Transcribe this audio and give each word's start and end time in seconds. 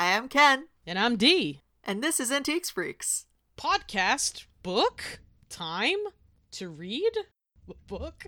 Hi, 0.00 0.16
I'm 0.16 0.28
Ken, 0.28 0.68
And 0.86 0.98
I'm 0.98 1.16
Dee. 1.16 1.60
and 1.84 2.02
this 2.02 2.20
is 2.20 2.32
Antiques 2.32 2.70
Freaks. 2.70 3.26
Podcast, 3.58 4.46
book, 4.62 5.20
time 5.50 5.98
to 6.52 6.70
read 6.70 7.12
book. 7.86 8.24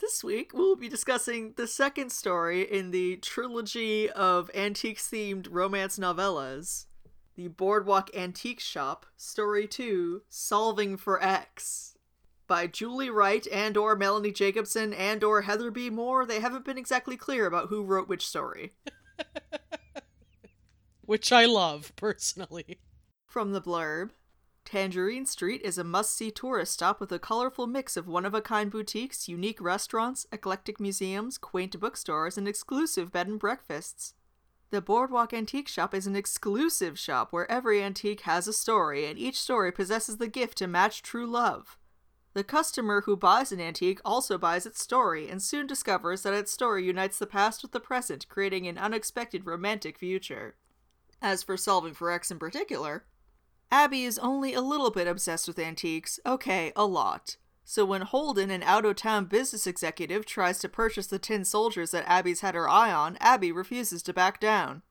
This 0.00 0.24
week, 0.24 0.50
we'll 0.52 0.74
be 0.74 0.88
discussing 0.88 1.54
the 1.56 1.68
second 1.68 2.10
story 2.10 2.62
in 2.62 2.90
the 2.90 3.18
trilogy 3.18 4.10
of 4.10 4.50
antiques 4.52 5.08
themed 5.08 5.46
romance 5.48 5.96
novellas 5.96 6.86
The 7.36 7.46
Boardwalk 7.46 8.10
Antique 8.16 8.58
Shop, 8.58 9.06
Story 9.16 9.68
2 9.68 10.22
Solving 10.28 10.96
for 10.96 11.22
X. 11.22 11.96
By 12.48 12.66
Julie 12.66 13.10
Wright 13.10 13.46
and 13.52 13.76
or 13.76 13.94
Melanie 13.94 14.32
Jacobson 14.32 14.92
and 14.92 15.22
or 15.22 15.42
Heather 15.42 15.70
B. 15.70 15.88
Moore, 15.88 16.26
they 16.26 16.40
haven't 16.40 16.64
been 16.64 16.78
exactly 16.78 17.16
clear 17.16 17.46
about 17.46 17.68
who 17.68 17.84
wrote 17.84 18.08
which 18.08 18.26
story. 18.26 18.72
Which 21.04 21.32
I 21.32 21.46
love, 21.46 21.92
personally. 21.96 22.78
From 23.26 23.52
the 23.52 23.60
blurb 23.60 24.10
Tangerine 24.64 25.26
Street 25.26 25.60
is 25.62 25.76
a 25.76 25.84
must 25.84 26.14
see 26.14 26.30
tourist 26.30 26.72
stop 26.72 27.00
with 27.00 27.10
a 27.10 27.18
colorful 27.18 27.66
mix 27.66 27.96
of 27.96 28.06
one 28.06 28.24
of 28.24 28.34
a 28.34 28.40
kind 28.40 28.70
boutiques, 28.70 29.28
unique 29.28 29.60
restaurants, 29.60 30.26
eclectic 30.30 30.78
museums, 30.78 31.38
quaint 31.38 31.78
bookstores, 31.80 32.38
and 32.38 32.46
exclusive 32.46 33.10
bed 33.10 33.26
and 33.26 33.40
breakfasts. 33.40 34.14
The 34.70 34.80
Boardwalk 34.80 35.34
Antique 35.34 35.68
Shop 35.68 35.92
is 35.92 36.06
an 36.06 36.14
exclusive 36.14 36.98
shop 36.98 37.32
where 37.32 37.50
every 37.50 37.82
antique 37.82 38.20
has 38.20 38.46
a 38.46 38.52
story, 38.52 39.04
and 39.04 39.18
each 39.18 39.40
story 39.40 39.72
possesses 39.72 40.18
the 40.18 40.28
gift 40.28 40.56
to 40.58 40.68
match 40.68 41.02
true 41.02 41.26
love. 41.26 41.76
The 42.34 42.44
customer 42.44 43.02
who 43.02 43.16
buys 43.16 43.50
an 43.52 43.60
antique 43.60 44.00
also 44.04 44.38
buys 44.38 44.64
its 44.64 44.80
story, 44.80 45.28
and 45.28 45.42
soon 45.42 45.66
discovers 45.66 46.22
that 46.22 46.32
its 46.32 46.52
story 46.52 46.86
unites 46.86 47.18
the 47.18 47.26
past 47.26 47.62
with 47.62 47.72
the 47.72 47.80
present, 47.80 48.28
creating 48.28 48.66
an 48.68 48.78
unexpected 48.78 49.44
romantic 49.44 49.98
future. 49.98 50.54
As 51.22 51.44
for 51.44 51.56
solving 51.56 51.94
for 51.94 52.10
X 52.10 52.32
in 52.32 52.40
particular, 52.40 53.04
Abby 53.70 54.04
is 54.04 54.18
only 54.18 54.52
a 54.52 54.60
little 54.60 54.90
bit 54.90 55.06
obsessed 55.06 55.46
with 55.46 55.58
antiques, 55.58 56.18
okay, 56.26 56.72
a 56.74 56.84
lot. 56.84 57.36
So 57.64 57.84
when 57.84 58.02
Holden, 58.02 58.50
an 58.50 58.64
out 58.64 58.84
of 58.84 58.96
town 58.96 59.26
business 59.26 59.68
executive, 59.68 60.26
tries 60.26 60.58
to 60.58 60.68
purchase 60.68 61.06
the 61.06 61.20
tin 61.20 61.44
soldiers 61.44 61.92
that 61.92 62.08
Abby's 62.08 62.40
had 62.40 62.56
her 62.56 62.68
eye 62.68 62.92
on, 62.92 63.16
Abby 63.20 63.52
refuses 63.52 64.02
to 64.02 64.12
back 64.12 64.40
down. 64.40 64.82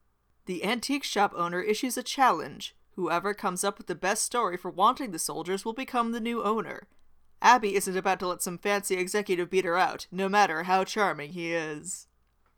The 0.45 0.63
antique 0.63 1.03
shop 1.03 1.33
owner 1.35 1.61
issues 1.61 1.97
a 1.97 2.03
challenge. 2.03 2.75
Whoever 2.95 3.33
comes 3.33 3.65
up 3.65 3.77
with 3.77 3.87
the 3.87 3.95
best 3.95 4.23
story 4.23 4.55
for 4.55 4.71
wanting 4.71 5.11
the 5.11 5.19
soldiers 5.19 5.65
will 5.65 5.73
become 5.73 6.11
the 6.11 6.21
new 6.21 6.41
owner. 6.41 6.87
Abby 7.41 7.75
isn't 7.75 7.97
about 7.97 8.19
to 8.19 8.27
let 8.27 8.41
some 8.41 8.57
fancy 8.57 8.95
executive 8.95 9.49
beat 9.49 9.65
her 9.65 9.77
out, 9.77 10.07
no 10.11 10.29
matter 10.29 10.63
how 10.63 10.85
charming 10.85 11.33
he 11.33 11.51
is. 11.53 12.07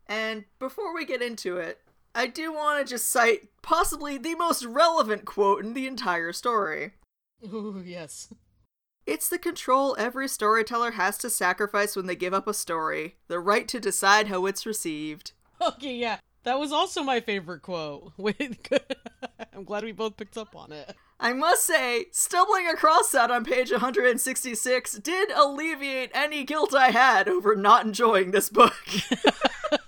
And 0.07 0.45
before 0.59 0.93
we 0.93 1.05
get 1.05 1.21
into 1.21 1.57
it, 1.57 1.79
I 2.15 2.27
do 2.27 2.53
want 2.53 2.85
to 2.85 2.93
just 2.93 3.09
cite 3.09 3.49
possibly 3.61 4.17
the 4.17 4.35
most 4.35 4.65
relevant 4.65 5.25
quote 5.25 5.63
in 5.63 5.73
the 5.73 5.87
entire 5.87 6.31
story. 6.31 6.93
Ooh, 7.43 7.81
yes. 7.83 8.29
It's 9.05 9.27
the 9.27 9.37
control 9.37 9.95
every 9.99 10.27
storyteller 10.27 10.91
has 10.91 11.17
to 11.19 11.29
sacrifice 11.29 11.95
when 11.95 12.05
they 12.05 12.15
give 12.15 12.33
up 12.33 12.47
a 12.47 12.53
story 12.53 13.17
the 13.27 13.39
right 13.39 13.67
to 13.67 13.79
decide 13.79 14.27
how 14.27 14.45
it's 14.45 14.65
received. 14.65 15.33
Okay, 15.61 15.95
yeah. 15.95 16.19
That 16.43 16.59
was 16.59 16.71
also 16.71 17.03
my 17.03 17.19
favorite 17.19 17.61
quote. 17.61 18.13
Wait, 18.17 18.69
I'm 19.53 19.63
glad 19.63 19.83
we 19.83 19.91
both 19.91 20.17
picked 20.17 20.37
up 20.37 20.55
on 20.55 20.71
it. 20.71 20.95
I 21.19 21.31
must 21.31 21.65
say, 21.65 22.05
stumbling 22.11 22.67
across 22.67 23.11
that 23.11 23.31
on 23.31 23.45
page 23.45 23.71
166 23.71 24.93
did 24.99 25.31
alleviate 25.31 26.11
any 26.13 26.43
guilt 26.43 26.75
I 26.75 26.91
had 26.91 27.29
over 27.29 27.55
not 27.55 27.85
enjoying 27.85 28.31
this 28.31 28.49
book. 28.49 28.75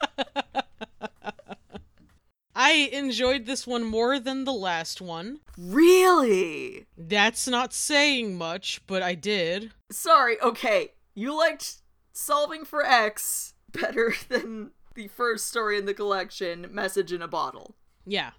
I 2.55 2.89
enjoyed 2.93 3.45
this 3.45 3.67
one 3.67 3.83
more 3.83 4.17
than 4.17 4.45
the 4.45 4.53
last 4.53 5.01
one. 5.01 5.39
really? 5.57 6.85
That's 6.97 7.47
not 7.47 7.73
saying 7.73 8.37
much, 8.37 8.81
but 8.87 9.03
I 9.03 9.13
did. 9.13 9.71
Sorry, 9.91 10.39
okay. 10.41 10.93
You 11.13 11.37
liked 11.37 11.81
Solving 12.13 12.63
for 12.63 12.85
X 12.85 13.55
better 13.73 14.15
than 14.29 14.71
the 14.93 15.09
first 15.09 15.47
story 15.47 15.77
in 15.77 15.85
the 15.85 15.93
collection, 15.93 16.67
Message 16.71 17.11
in 17.11 17.21
a 17.21 17.27
Bottle. 17.27 17.75
Yeah. 18.05 18.31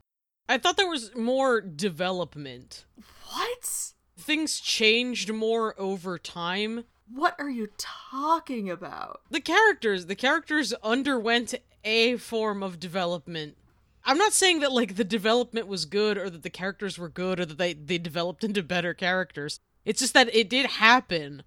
I 0.49 0.57
thought 0.57 0.79
there 0.79 0.89
was 0.89 1.15
more 1.15 1.61
development. 1.61 2.87
What? 3.31 3.93
Things 4.17 4.61
changed 4.61 5.31
more 5.31 5.75
over 5.79 6.19
time. 6.19 6.85
What 7.13 7.37
are 7.39 7.51
you 7.51 7.69
talking 7.77 8.71
about? 8.71 9.21
The 9.31 9.41
characters, 9.41 10.07
the 10.07 10.15
characters 10.15 10.73
underwent 10.83 11.55
a 11.85 12.17
form 12.17 12.63
of 12.63 12.81
development. 12.81 13.57
I'm 14.07 14.17
not 14.19 14.33
saying 14.33 14.61
that 14.61 14.73
like 14.73 14.95
the 14.97 15.05
development 15.05 15.67
was 15.67 15.85
good 15.85 16.17
or 16.17 16.31
that 16.31 16.43
the 16.43 16.51
characters 16.51 16.97
were 16.99 17.09
good 17.09 17.41
or 17.41 17.45
that 17.45 17.59
they 17.59 17.75
they 17.75 17.99
developed 17.99 18.45
into 18.45 18.63
better 18.63 18.95
characters. 18.95 19.61
It's 19.85 20.01
just 20.01 20.15
that 20.15 20.35
it 20.35 20.49
did 20.49 20.67
happen. 20.67 21.43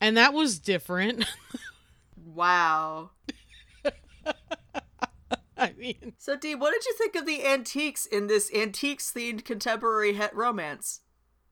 And 0.00 0.16
that 0.16 0.34
was 0.34 0.58
different. 0.58 1.24
Wow. 2.24 3.10
I 5.56 5.72
mean, 5.76 6.14
So, 6.18 6.36
Dee, 6.36 6.54
what 6.54 6.72
did 6.72 6.84
you 6.86 6.94
think 6.96 7.14
of 7.14 7.26
the 7.26 7.44
antiques 7.46 8.06
in 8.06 8.26
this 8.26 8.52
antiques 8.54 9.12
themed 9.12 9.44
contemporary 9.44 10.14
het 10.14 10.34
romance? 10.34 11.00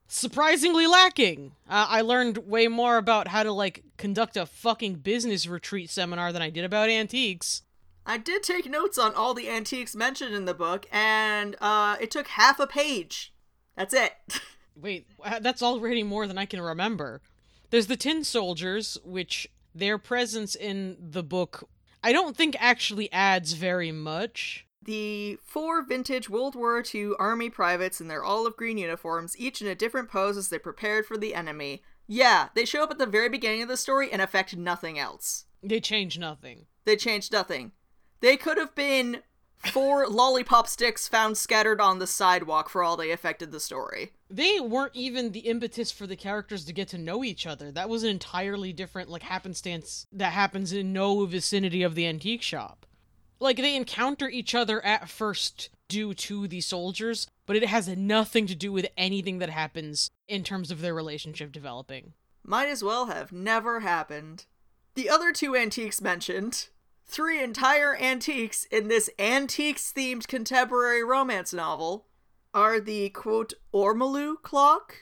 surprisingly 0.07 0.85
lacking. 0.87 1.53
Uh, 1.69 1.85
I 1.87 2.01
learned 2.01 2.39
way 2.39 2.67
more 2.67 2.97
about 2.97 3.29
how 3.29 3.43
to 3.43 3.51
like 3.53 3.83
conduct 3.97 4.35
a 4.35 4.45
fucking 4.45 4.95
business 4.95 5.47
retreat 5.47 5.89
seminar 5.89 6.33
than 6.33 6.41
I 6.41 6.49
did 6.49 6.65
about 6.65 6.89
antiques. 6.89 7.61
I 8.05 8.17
did 8.17 8.43
take 8.43 8.69
notes 8.69 8.97
on 8.97 9.13
all 9.13 9.33
the 9.33 9.49
antiques 9.49 9.95
mentioned 9.95 10.33
in 10.33 10.45
the 10.45 10.53
book, 10.53 10.87
and 10.91 11.55
uh, 11.61 11.97
it 12.01 12.11
took 12.11 12.27
half 12.29 12.59
a 12.59 12.67
page. 12.67 13.33
That's 13.75 13.93
it. 13.93 14.13
Wait, 14.75 15.07
uh, 15.23 15.39
that's 15.39 15.61
already 15.61 16.03
more 16.03 16.27
than 16.27 16.37
I 16.37 16.45
can 16.45 16.61
remember. 16.61 17.21
There's 17.69 17.87
the 17.87 17.95
Tin 17.97 18.23
Soldiers, 18.23 18.97
which 19.03 19.47
their 19.73 19.97
presence 19.97 20.55
in 20.55 20.97
the 20.99 21.23
book 21.23 21.69
I 22.03 22.11
don't 22.11 22.35
think 22.35 22.55
actually 22.59 23.11
adds 23.13 23.53
very 23.53 23.91
much. 23.91 24.65
the 24.83 25.37
four 25.45 25.83
vintage 25.85 26.27
World 26.29 26.55
War 26.55 26.83
II 26.93 27.11
Army 27.19 27.49
privates 27.51 28.01
in 28.01 28.07
their 28.07 28.23
olive 28.23 28.57
green 28.57 28.79
uniforms, 28.79 29.35
each 29.37 29.61
in 29.61 29.67
a 29.67 29.75
different 29.75 30.09
pose 30.09 30.35
as 30.35 30.49
they 30.49 30.57
prepared 30.57 31.05
for 31.05 31.15
the 31.15 31.35
enemy. 31.35 31.83
Yeah, 32.07 32.49
they 32.55 32.65
show 32.65 32.81
up 32.83 32.89
at 32.91 32.97
the 32.97 33.05
very 33.05 33.29
beginning 33.29 33.61
of 33.61 33.67
the 33.67 33.77
story 33.77 34.11
and 34.11 34.21
affect 34.21 34.57
nothing 34.57 34.97
else. 34.97 35.45
They 35.61 35.79
change 35.79 36.17
nothing. 36.17 36.65
They 36.85 36.95
change 36.95 37.31
nothing. 37.31 37.71
They 38.21 38.37
could 38.37 38.57
have 38.57 38.73
been 38.75 39.23
four 39.57 40.07
lollipop 40.07 40.67
sticks 40.67 41.07
found 41.07 41.37
scattered 41.37 41.81
on 41.81 41.99
the 41.99 42.07
sidewalk 42.07 42.69
for 42.69 42.83
all 42.83 42.97
they 42.97 43.11
affected 43.11 43.51
the 43.51 43.59
story. 43.59 44.11
They 44.29 44.59
weren't 44.59 44.95
even 44.95 45.31
the 45.31 45.41
impetus 45.41 45.91
for 45.91 46.07
the 46.07 46.15
characters 46.15 46.65
to 46.65 46.73
get 46.73 46.87
to 46.89 46.97
know 46.97 47.23
each 47.23 47.45
other. 47.45 47.71
That 47.71 47.89
was 47.89 48.03
an 48.03 48.09
entirely 48.09 48.73
different 48.73 49.09
like 49.09 49.23
happenstance 49.23 50.07
that 50.11 50.33
happens 50.33 50.71
in 50.71 50.93
no 50.93 51.25
vicinity 51.25 51.83
of 51.83 51.95
the 51.95 52.07
antique 52.07 52.41
shop. 52.41 52.85
Like 53.39 53.57
they 53.57 53.75
encounter 53.75 54.29
each 54.29 54.53
other 54.53 54.83
at 54.85 55.09
first 55.09 55.69
due 55.89 56.13
to 56.13 56.47
the 56.47 56.61
soldiers, 56.61 57.27
but 57.45 57.55
it 57.55 57.65
has 57.65 57.87
nothing 57.87 58.45
to 58.47 58.55
do 58.55 58.71
with 58.71 58.87
anything 58.95 59.39
that 59.39 59.49
happens 59.49 60.09
in 60.27 60.43
terms 60.43 60.71
of 60.71 60.81
their 60.81 60.93
relationship 60.93 61.51
developing. 61.51 62.13
Might 62.43 62.69
as 62.69 62.83
well 62.83 63.07
have 63.07 63.31
never 63.31 63.81
happened. 63.81 64.45
The 64.95 65.09
other 65.09 65.31
two 65.31 65.55
antiques 65.55 66.01
mentioned, 66.01 66.69
three 67.11 67.43
entire 67.43 67.93
antiques 67.95 68.63
in 68.71 68.87
this 68.87 69.09
antiques 69.19 69.91
themed 69.95 70.27
contemporary 70.27 71.03
romance 71.03 71.53
novel, 71.53 72.07
are 72.53 72.79
the 72.79 73.09
quote 73.09 73.53
Ormolu 73.73 74.41
clock. 74.41 74.95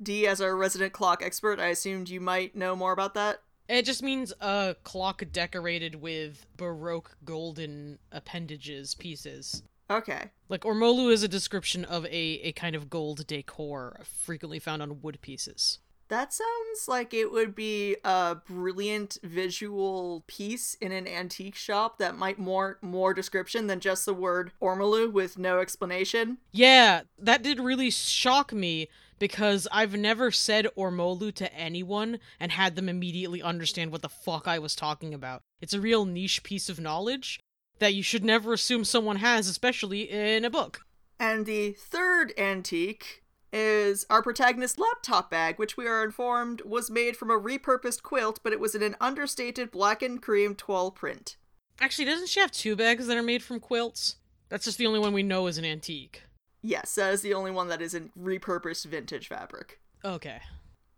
Dee, 0.00 0.26
as 0.26 0.40
our 0.40 0.56
resident 0.56 0.92
clock 0.92 1.22
expert, 1.22 1.58
I 1.58 1.68
assumed 1.68 2.08
you 2.08 2.20
might 2.20 2.54
know 2.54 2.76
more 2.76 2.92
about 2.92 3.14
that. 3.14 3.42
It 3.68 3.82
just 3.84 4.02
means 4.02 4.32
a 4.40 4.76
clock 4.84 5.24
decorated 5.32 5.96
with 5.96 6.46
baroque 6.56 7.16
golden 7.24 7.98
appendages 8.12 8.94
pieces. 8.94 9.62
Okay. 9.90 10.30
Like 10.48 10.62
Ormolu 10.62 11.10
is 11.10 11.24
a 11.24 11.28
description 11.28 11.84
of 11.84 12.04
a, 12.06 12.40
a 12.44 12.52
kind 12.52 12.76
of 12.76 12.90
gold 12.90 13.26
decor 13.26 14.00
frequently 14.04 14.60
found 14.60 14.82
on 14.82 15.00
wood 15.02 15.20
pieces. 15.20 15.80
That 16.08 16.32
sounds 16.32 16.86
like 16.86 17.12
it 17.12 17.32
would 17.32 17.54
be 17.54 17.96
a 18.04 18.36
brilliant 18.36 19.18
visual 19.22 20.22
piece 20.26 20.74
in 20.74 20.92
an 20.92 21.08
antique 21.08 21.56
shop 21.56 21.98
that 21.98 22.16
might 22.16 22.38
more 22.38 22.78
more 22.80 23.12
description 23.12 23.66
than 23.66 23.80
just 23.80 24.06
the 24.06 24.14
word 24.14 24.52
Ormolu 24.62 25.10
with 25.12 25.38
no 25.38 25.58
explanation. 25.58 26.38
Yeah, 26.52 27.02
that 27.18 27.42
did 27.42 27.58
really 27.58 27.90
shock 27.90 28.52
me 28.52 28.88
because 29.18 29.66
I've 29.72 29.96
never 29.96 30.30
said 30.30 30.68
Ormolu 30.76 31.34
to 31.34 31.52
anyone 31.54 32.18
and 32.38 32.52
had 32.52 32.76
them 32.76 32.88
immediately 32.88 33.42
understand 33.42 33.90
what 33.90 34.02
the 34.02 34.08
fuck 34.08 34.46
I 34.46 34.58
was 34.58 34.76
talking 34.76 35.14
about. 35.14 35.42
It's 35.60 35.74
a 35.74 35.80
real 35.80 36.04
niche 36.04 36.42
piece 36.42 36.68
of 36.68 36.78
knowledge 36.78 37.40
that 37.78 37.94
you 37.94 38.02
should 38.02 38.24
never 38.24 38.52
assume 38.52 38.84
someone 38.84 39.16
has, 39.16 39.48
especially 39.48 40.02
in 40.02 40.44
a 40.44 40.50
book. 40.50 40.80
And 41.18 41.46
the 41.46 41.72
third 41.72 42.32
antique 42.36 43.22
is 43.56 44.04
our 44.10 44.22
protagonist's 44.22 44.78
laptop 44.78 45.30
bag, 45.30 45.58
which 45.58 45.78
we 45.78 45.86
are 45.86 46.04
informed 46.04 46.60
was 46.60 46.90
made 46.90 47.16
from 47.16 47.30
a 47.30 47.40
repurposed 47.40 48.02
quilt, 48.02 48.38
but 48.42 48.52
it 48.52 48.60
was 48.60 48.74
in 48.74 48.82
an 48.82 48.96
understated 49.00 49.70
black 49.70 50.02
and 50.02 50.20
cream 50.20 50.54
toile 50.54 50.90
print. 50.90 51.36
Actually, 51.80 52.04
doesn't 52.04 52.28
she 52.28 52.38
have 52.38 52.52
two 52.52 52.76
bags 52.76 53.06
that 53.06 53.16
are 53.16 53.22
made 53.22 53.42
from 53.42 53.58
quilts? 53.58 54.16
That's 54.50 54.66
just 54.66 54.76
the 54.76 54.86
only 54.86 55.00
one 55.00 55.14
we 55.14 55.22
know 55.22 55.46
is 55.46 55.56
an 55.56 55.64
antique. 55.64 56.24
Yes, 56.60 56.94
that 56.96 57.14
is 57.14 57.22
the 57.22 57.32
only 57.32 57.50
one 57.50 57.68
that 57.68 57.80
is 57.80 57.94
in 57.94 58.10
repurposed 58.18 58.84
vintage 58.84 59.28
fabric. 59.28 59.80
Okay. 60.04 60.40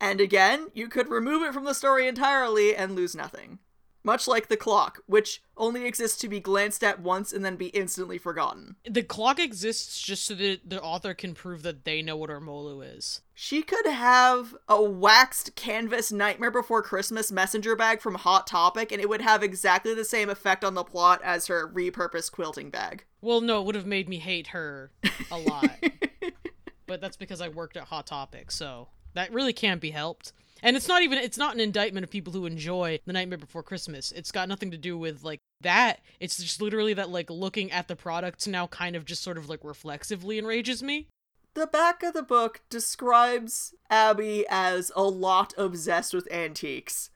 And 0.01 0.21
again, 0.21 0.69
you 0.75 0.89
could 0.89 1.09
remove 1.09 1.43
it 1.43 1.55
from 1.55 1.65
the 1.65 1.75
story 1.75 2.09
entirely 2.09 2.75
and 2.75 2.97
lose 2.97 3.15
nothing. 3.15 3.61
Much 4.09 4.27
like 4.27 4.49
the 4.49 4.57
clock, 4.57 5.01
which 5.05 5.43
only 5.55 5.85
exists 5.85 6.17
to 6.17 6.31
be 6.31 6.41
glanced 6.41 6.83
at 6.83 6.99
once 6.99 7.31
and 7.31 7.45
then 7.45 7.57
be 7.57 7.67
instantly 7.67 8.17
forgotten. 8.17 8.77
The 8.89 9.03
clock 9.03 9.39
exists 9.39 10.01
just 10.01 10.25
so 10.25 10.35
that 10.37 10.61
the 10.65 10.81
author 10.81 11.13
can 11.13 11.35
prove 11.35 11.63
that 11.63 11.85
they 11.85 12.01
know 12.01 12.17
what 12.17 12.31
Ormolu 12.31 12.97
is. 12.97 13.21
She 13.35 13.61
could 13.61 13.85
have 13.85 14.57
a 14.67 14.83
waxed 14.83 15.57
canvas 15.57 16.11
Nightmare 16.11 16.51
Before 16.51 16.83
Christmas 16.83 17.31
messenger 17.31 17.77
bag 17.77 18.01
from 18.01 18.15
Hot 18.15 18.47
Topic, 18.47 18.93
and 18.93 19.03
it 19.03 19.11
would 19.11 19.21
have 19.21 19.43
exactly 19.43 19.93
the 19.93 20.07
same 20.07 20.31
effect 20.31 20.65
on 20.65 20.73
the 20.73 20.85
plot 20.85 21.21
as 21.23 21.49
her 21.49 21.69
repurposed 21.69 22.33
quilting 22.33 22.71
bag. 22.71 23.05
Well, 23.21 23.43
no, 23.43 23.61
it 23.61 23.67
would 23.67 23.75
have 23.75 23.85
made 23.85 24.09
me 24.09 24.21
hate 24.21 24.47
her 24.47 24.91
a 25.31 25.37
lot. 25.37 25.85
but 26.87 27.03
that's 27.03 27.19
because 27.19 27.43
I 27.43 27.49
worked 27.49 27.77
at 27.77 27.85
Hot 27.85 28.07
Topic, 28.07 28.53
so 28.53 28.89
that 29.13 29.35
really 29.35 29.53
can't 29.53 29.83
be 29.83 29.91
helped. 29.91 30.33
And 30.63 30.77
it's 30.77 30.89
not 30.89 31.03
even 31.03 31.19
it's 31.19 31.39
not 31.39 31.55
an 31.55 31.61
indictment 31.61 32.05
of 32.05 32.11
people 32.11 32.33
who 32.33 32.47
enjoy 32.47 32.99
The 33.07 33.13
Nightmare 33.13 33.39
Before 33.39 33.63
Christmas. 33.63 34.13
It's 34.13 34.33
got 34.33 34.49
nothing 34.49 34.71
to 34.73 34.77
do 34.77 34.99
with 34.99 35.23
like 35.23 35.41
that. 35.61 36.01
It's 36.21 36.37
just 36.37 36.61
literally 36.61 36.95
that 36.95 37.11
like 37.11 37.31
looking 37.31 37.71
at 37.71 37.89
the 37.89 37.97
products 37.97 38.47
now 38.47 38.67
kind 38.67 38.97
of 38.97 39.05
just 39.05 39.23
sort 39.23 39.39
of 39.39 39.49
like 39.49 39.61
reflexively 39.63 40.39
enrages 40.39 40.83
me. 40.83 41.09
The 41.55 41.67
back 41.67 42.03
of 42.03 42.13
the 42.15 42.23
book 42.23 42.61
describes 42.71 43.75
Abby 43.91 44.45
as 44.49 44.93
a 44.95 45.03
lot 45.03 45.55
obsessed 45.57 46.15
with 46.15 46.31
antiques. 46.33 47.11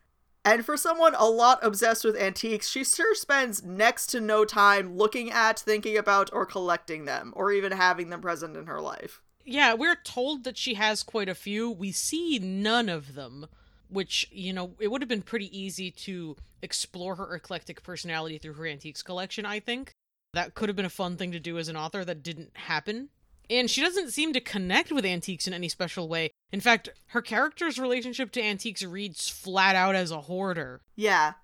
And 0.45 0.67
for 0.67 0.77
someone 0.77 1.15
a 1.17 1.27
lot 1.27 1.61
obsessed 1.63 2.05
with 2.05 2.17
antiques, 2.17 2.69
she 2.69 2.83
sure 2.83 3.15
spends 3.15 3.63
next 3.63 4.09
to 4.09 4.21
no 4.21 4.45
time 4.45 4.97
looking 4.97 5.31
at, 5.31 5.61
thinking 5.61 5.97
about, 5.97 6.31
or 6.33 6.45
collecting 6.45 7.05
them, 7.05 7.33
or 7.37 7.53
even 7.53 7.71
having 7.71 8.11
them 8.11 8.21
present 8.21 8.57
in 8.57 8.67
her 8.67 8.81
life. 8.81 9.22
Yeah, 9.45 9.75
we're 9.75 9.97
told 9.97 10.45
that 10.45 10.57
she 10.57 10.75
has 10.75 11.03
quite 11.03 11.29
a 11.29 11.35
few. 11.35 11.71
We 11.71 11.93
see 11.93 12.39
none 12.39 12.89
of 12.89 13.15
them, 13.15 13.47
which, 13.89 14.29
you 14.31 14.53
know, 14.53 14.73
it 14.79 14.89
would 14.89 15.03
have 15.03 15.09
been 15.09 15.23
pretty 15.23 15.57
easy 15.57 15.91
to 15.91 16.37
explore 16.63 17.17
her 17.17 17.35
eclectic 17.35 17.83
personality 17.83 18.39
through 18.39 18.55
her 18.55 18.67
antiques 18.67 19.03
collection, 19.03 19.45
I 19.45 19.61
think. 19.61 19.93
That 20.35 20.55
could 20.55 20.69
have 20.69 20.77
been 20.77 20.87
a 20.87 20.91
fun 20.91 21.17
thing 21.17 21.33
to 21.33 21.41
do 21.41 21.59
as 21.59 21.69
an 21.69 21.77
author 21.77 22.05
that 22.05 22.23
didn't 22.23 22.53
happen. 22.55 23.11
And 23.51 23.69
she 23.71 23.83
doesn't 23.83 24.13
seem 24.13 24.33
to 24.33 24.41
connect 24.41 24.93
with 24.93 25.05
antiques 25.05 25.47
in 25.47 25.53
any 25.53 25.69
special 25.69 26.09
way. 26.09 26.31
In 26.53 26.61
fact, 26.61 26.89
her 27.09 27.21
character's 27.21 27.79
relationship 27.79 28.31
to 28.33 28.43
antiques 28.43 28.83
reads 28.83 29.29
flat 29.29 29.77
out 29.77 29.95
as 29.95 30.11
a 30.11 30.23
hoarder. 30.23 30.81
Yeah. 30.97 31.35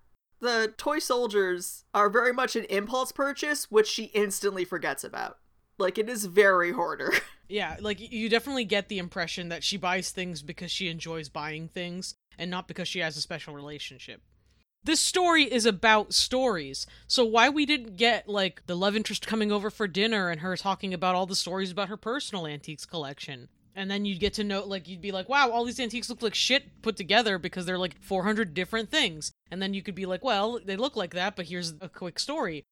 The 0.41 0.73
toy 0.77 1.00
soldiers 1.00 1.85
are 1.93 2.09
very 2.09 2.33
much 2.33 2.55
an 2.55 2.65
impulse 2.71 3.12
purchase, 3.12 3.71
which 3.71 3.89
she 3.89 4.05
instantly 4.05 4.65
forgets 4.65 5.03
about. 5.03 5.39
Like, 5.78 5.96
it 5.98 6.08
is 6.08 6.25
very 6.26 6.72
hoarder. 6.72 7.12
Yeah, 7.50 7.76
like 7.80 8.12
you 8.12 8.28
definitely 8.28 8.66
get 8.66 8.88
the 8.88 8.98
impression 8.98 9.48
that 9.48 9.64
she 9.64 9.78
buys 9.78 10.10
things 10.10 10.42
because 10.42 10.70
she 10.70 10.88
enjoys 10.88 11.30
buying 11.30 11.69
things 11.69 12.14
and 12.38 12.50
not 12.50 12.69
because 12.69 12.88
she 12.88 12.98
has 12.98 13.16
a 13.16 13.22
special 13.22 13.54
relationship. 13.54 14.20
This 14.84 15.00
story 15.00 15.44
is 15.44 15.66
about 15.66 16.12
stories. 16.14 16.86
So 17.06 17.25
why 17.25 17.48
we 17.48 17.66
didn't 17.66 17.96
get 17.96 18.28
like 18.28 18.66
the 18.66 18.76
love 18.76 18.94
interest 18.94 19.26
coming 19.26 19.50
over 19.50 19.70
for 19.70 19.88
dinner 19.88 20.28
and 20.30 20.40
her 20.40 20.56
talking 20.56 20.94
about 20.94 21.14
all 21.14 21.26
the 21.26 21.34
stories 21.34 21.70
about 21.70 21.88
her 21.88 21.96
personal 21.96 22.46
antiques 22.46 22.84
collection. 22.84 23.48
And 23.75 23.90
then 23.90 24.04
you'd 24.04 24.20
get 24.20 24.34
to 24.34 24.44
know 24.44 24.64
like 24.64 24.88
you'd 24.88 25.00
be 25.00 25.12
like, 25.12 25.28
"Wow, 25.28 25.50
all 25.50 25.64
these 25.64 25.80
antiques 25.80 26.10
look 26.10 26.22
like 26.22 26.34
shit 26.34 26.82
put 26.82 26.96
together 26.96 27.38
because 27.38 27.64
they're 27.64 27.78
like 27.78 28.00
400 28.02 28.52
different 28.52 28.90
things." 28.90 29.32
And 29.50 29.62
then 29.62 29.72
you 29.72 29.82
could 29.82 29.94
be 29.94 30.06
like, 30.06 30.25
"Well, 30.25 30.58
they 30.64 30.76
look 30.76 30.96
like 30.96 31.14
that, 31.14 31.36
but 31.36 31.46
here's 31.46 31.75
a 31.80 31.88
quick 31.88 32.19
story." 32.19 32.64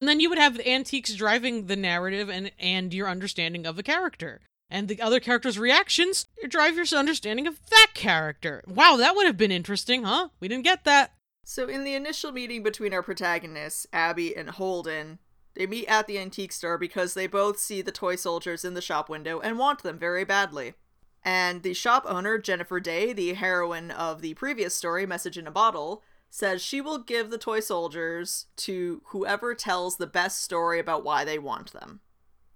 And 0.00 0.08
then 0.08 0.20
you 0.20 0.28
would 0.28 0.38
have 0.38 0.60
antiques 0.60 1.14
driving 1.14 1.66
the 1.66 1.76
narrative 1.76 2.28
and 2.28 2.50
and 2.58 2.92
your 2.92 3.08
understanding 3.08 3.66
of 3.66 3.78
a 3.78 3.82
character. 3.82 4.40
And 4.70 4.88
the 4.88 5.00
other 5.00 5.20
character's 5.20 5.58
reactions 5.58 6.26
drive 6.48 6.76
your 6.76 6.86
understanding 6.98 7.46
of 7.46 7.60
that 7.70 7.88
character. 7.94 8.64
Wow, 8.66 8.96
that 8.96 9.14
would 9.14 9.26
have 9.26 9.36
been 9.36 9.52
interesting, 9.52 10.04
huh? 10.04 10.28
We 10.40 10.48
didn't 10.48 10.64
get 10.64 10.84
that. 10.84 11.12
So, 11.44 11.68
in 11.68 11.84
the 11.84 11.94
initial 11.94 12.32
meeting 12.32 12.62
between 12.62 12.94
our 12.94 13.02
protagonists, 13.02 13.86
Abby 13.92 14.34
and 14.34 14.50
Holden, 14.50 15.18
they 15.54 15.66
meet 15.66 15.86
at 15.86 16.06
the 16.06 16.18
antique 16.18 16.52
store 16.52 16.78
because 16.78 17.14
they 17.14 17.26
both 17.26 17.58
see 17.58 17.82
the 17.82 17.92
toy 17.92 18.16
soldiers 18.16 18.64
in 18.64 18.74
the 18.74 18.80
shop 18.80 19.08
window 19.08 19.40
and 19.40 19.58
want 19.58 19.82
them 19.82 19.98
very 19.98 20.24
badly. 20.24 20.74
And 21.22 21.62
the 21.62 21.74
shop 21.74 22.04
owner, 22.06 22.38
Jennifer 22.38 22.80
Day, 22.80 23.12
the 23.12 23.34
heroine 23.34 23.90
of 23.90 24.22
the 24.22 24.34
previous 24.34 24.74
story, 24.74 25.06
Message 25.06 25.38
in 25.38 25.46
a 25.46 25.50
Bottle, 25.50 26.02
says 26.34 26.60
she 26.60 26.80
will 26.80 26.98
give 26.98 27.30
the 27.30 27.38
toy 27.38 27.60
soldiers 27.60 28.46
to 28.56 29.00
whoever 29.06 29.54
tells 29.54 29.98
the 29.98 30.06
best 30.06 30.42
story 30.42 30.80
about 30.80 31.04
why 31.04 31.24
they 31.24 31.38
want 31.38 31.72
them. 31.72 32.00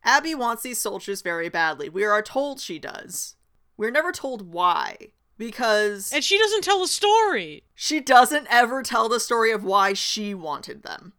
Abby 0.03 0.35
wants 0.35 0.65
these 0.65 0.81
soldiers 0.81 1.23
very 1.23 1.49
badly. 1.49 1.89
We 1.89 2.03
are 2.03 2.21
told 2.21 2.59
she 2.59 2.81
does. 2.81 3.37
We're 3.77 3.93
never 3.93 4.11
told 4.11 4.53
why, 4.53 5.13
because. 5.37 6.13
And 6.13 6.25
she 6.25 6.37
doesn't 6.39 6.65
tell 6.65 6.81
the 6.81 6.89
story! 6.89 7.63
She 7.77 8.01
doesn't 8.01 8.49
ever 8.51 8.83
tell 8.83 9.09
the 9.09 9.21
story 9.21 9.53
of 9.53 9.63
why 9.63 9.93
she 9.93 10.35
wanted 10.35 10.83
them. 10.83 11.13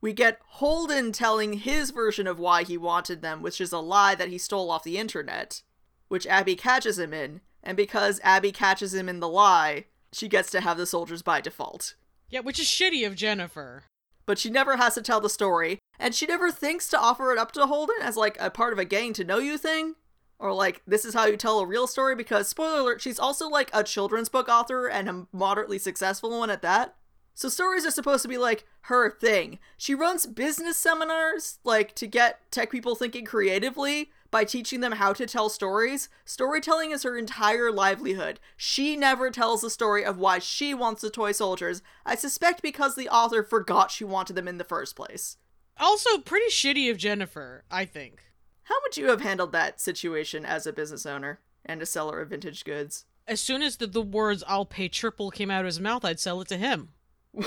We 0.00 0.12
get 0.12 0.40
Holden 0.44 1.12
telling 1.12 1.52
his 1.52 1.92
version 1.92 2.26
of 2.26 2.40
why 2.40 2.64
he 2.64 2.76
wanted 2.76 3.22
them, 3.22 3.40
which 3.40 3.60
is 3.60 3.70
a 3.70 3.78
lie 3.78 4.16
that 4.16 4.30
he 4.30 4.38
stole 4.38 4.72
off 4.72 4.82
the 4.82 4.98
internet, 4.98 5.62
which 6.08 6.26
Abby 6.26 6.56
catches 6.56 6.98
him 6.98 7.14
in, 7.14 7.40
and 7.62 7.76
because 7.76 8.20
Abby 8.24 8.50
catches 8.50 8.94
him 8.94 9.08
in 9.08 9.20
the 9.20 9.28
lie, 9.28 9.84
she 10.12 10.26
gets 10.26 10.50
to 10.50 10.60
have 10.60 10.76
the 10.76 10.86
soldiers 10.86 11.22
by 11.22 11.40
default. 11.40 11.94
Yeah, 12.30 12.40
which 12.40 12.60
is 12.60 12.66
shitty 12.66 13.06
of 13.06 13.16
Jennifer. 13.16 13.84
But 14.24 14.38
she 14.38 14.50
never 14.50 14.76
has 14.76 14.94
to 14.94 15.02
tell 15.02 15.20
the 15.20 15.28
story, 15.28 15.80
and 15.98 16.14
she 16.14 16.26
never 16.26 16.52
thinks 16.52 16.88
to 16.88 16.98
offer 16.98 17.32
it 17.32 17.38
up 17.38 17.50
to 17.52 17.66
Holden 17.66 17.96
as 18.00 18.16
like 18.16 18.36
a 18.40 18.50
part 18.50 18.72
of 18.72 18.78
a 18.78 18.84
getting 18.84 19.12
to 19.14 19.24
know 19.24 19.38
you 19.38 19.58
thing. 19.58 19.96
Or 20.38 20.54
like, 20.54 20.82
this 20.86 21.04
is 21.04 21.12
how 21.12 21.26
you 21.26 21.36
tell 21.36 21.58
a 21.58 21.66
real 21.66 21.86
story, 21.86 22.14
because 22.14 22.48
spoiler 22.48 22.80
alert, 22.80 23.02
she's 23.02 23.18
also 23.18 23.48
like 23.48 23.70
a 23.74 23.84
children's 23.84 24.28
book 24.28 24.48
author 24.48 24.86
and 24.86 25.08
a 25.08 25.26
moderately 25.32 25.78
successful 25.78 26.30
one 26.38 26.48
at 26.48 26.62
that. 26.62 26.94
So 27.34 27.48
stories 27.48 27.84
are 27.84 27.90
supposed 27.90 28.22
to 28.22 28.28
be 28.28 28.38
like 28.38 28.64
her 28.82 29.10
thing. 29.10 29.58
She 29.76 29.94
runs 29.94 30.26
business 30.26 30.76
seminars, 30.76 31.58
like 31.64 31.94
to 31.96 32.06
get 32.06 32.50
tech 32.50 32.70
people 32.70 32.94
thinking 32.94 33.24
creatively 33.24 34.10
by 34.30 34.44
teaching 34.44 34.80
them 34.80 34.92
how 34.92 35.12
to 35.12 35.26
tell 35.26 35.48
stories. 35.48 36.08
Storytelling 36.24 36.90
is 36.90 37.02
her 37.02 37.16
entire 37.16 37.70
livelihood. 37.70 38.40
She 38.56 38.96
never 38.96 39.30
tells 39.30 39.60
the 39.60 39.70
story 39.70 40.04
of 40.04 40.18
why 40.18 40.38
she 40.38 40.72
wants 40.74 41.02
the 41.02 41.10
toy 41.10 41.32
soldiers. 41.32 41.82
I 42.06 42.14
suspect 42.14 42.62
because 42.62 42.94
the 42.94 43.08
author 43.08 43.42
forgot 43.42 43.90
she 43.90 44.04
wanted 44.04 44.34
them 44.34 44.48
in 44.48 44.58
the 44.58 44.64
first 44.64 44.96
place. 44.96 45.36
Also, 45.78 46.18
pretty 46.18 46.50
shitty 46.50 46.90
of 46.90 46.98
Jennifer, 46.98 47.64
I 47.70 47.84
think. 47.84 48.22
How 48.64 48.76
would 48.82 48.96
you 48.96 49.08
have 49.08 49.22
handled 49.22 49.52
that 49.52 49.80
situation 49.80 50.44
as 50.44 50.66
a 50.66 50.72
business 50.72 51.06
owner 51.06 51.40
and 51.64 51.82
a 51.82 51.86
seller 51.86 52.20
of 52.20 52.30
vintage 52.30 52.64
goods? 52.64 53.06
As 53.26 53.40
soon 53.40 53.62
as 53.62 53.76
the, 53.76 53.86
the 53.86 54.02
words 54.02 54.44
I'll 54.46 54.66
pay 54.66 54.88
triple 54.88 55.30
came 55.30 55.50
out 55.50 55.60
of 55.60 55.66
his 55.66 55.80
mouth, 55.80 56.04
I'd 56.04 56.20
sell 56.20 56.40
it 56.40 56.48
to 56.48 56.56
him. 56.56 56.90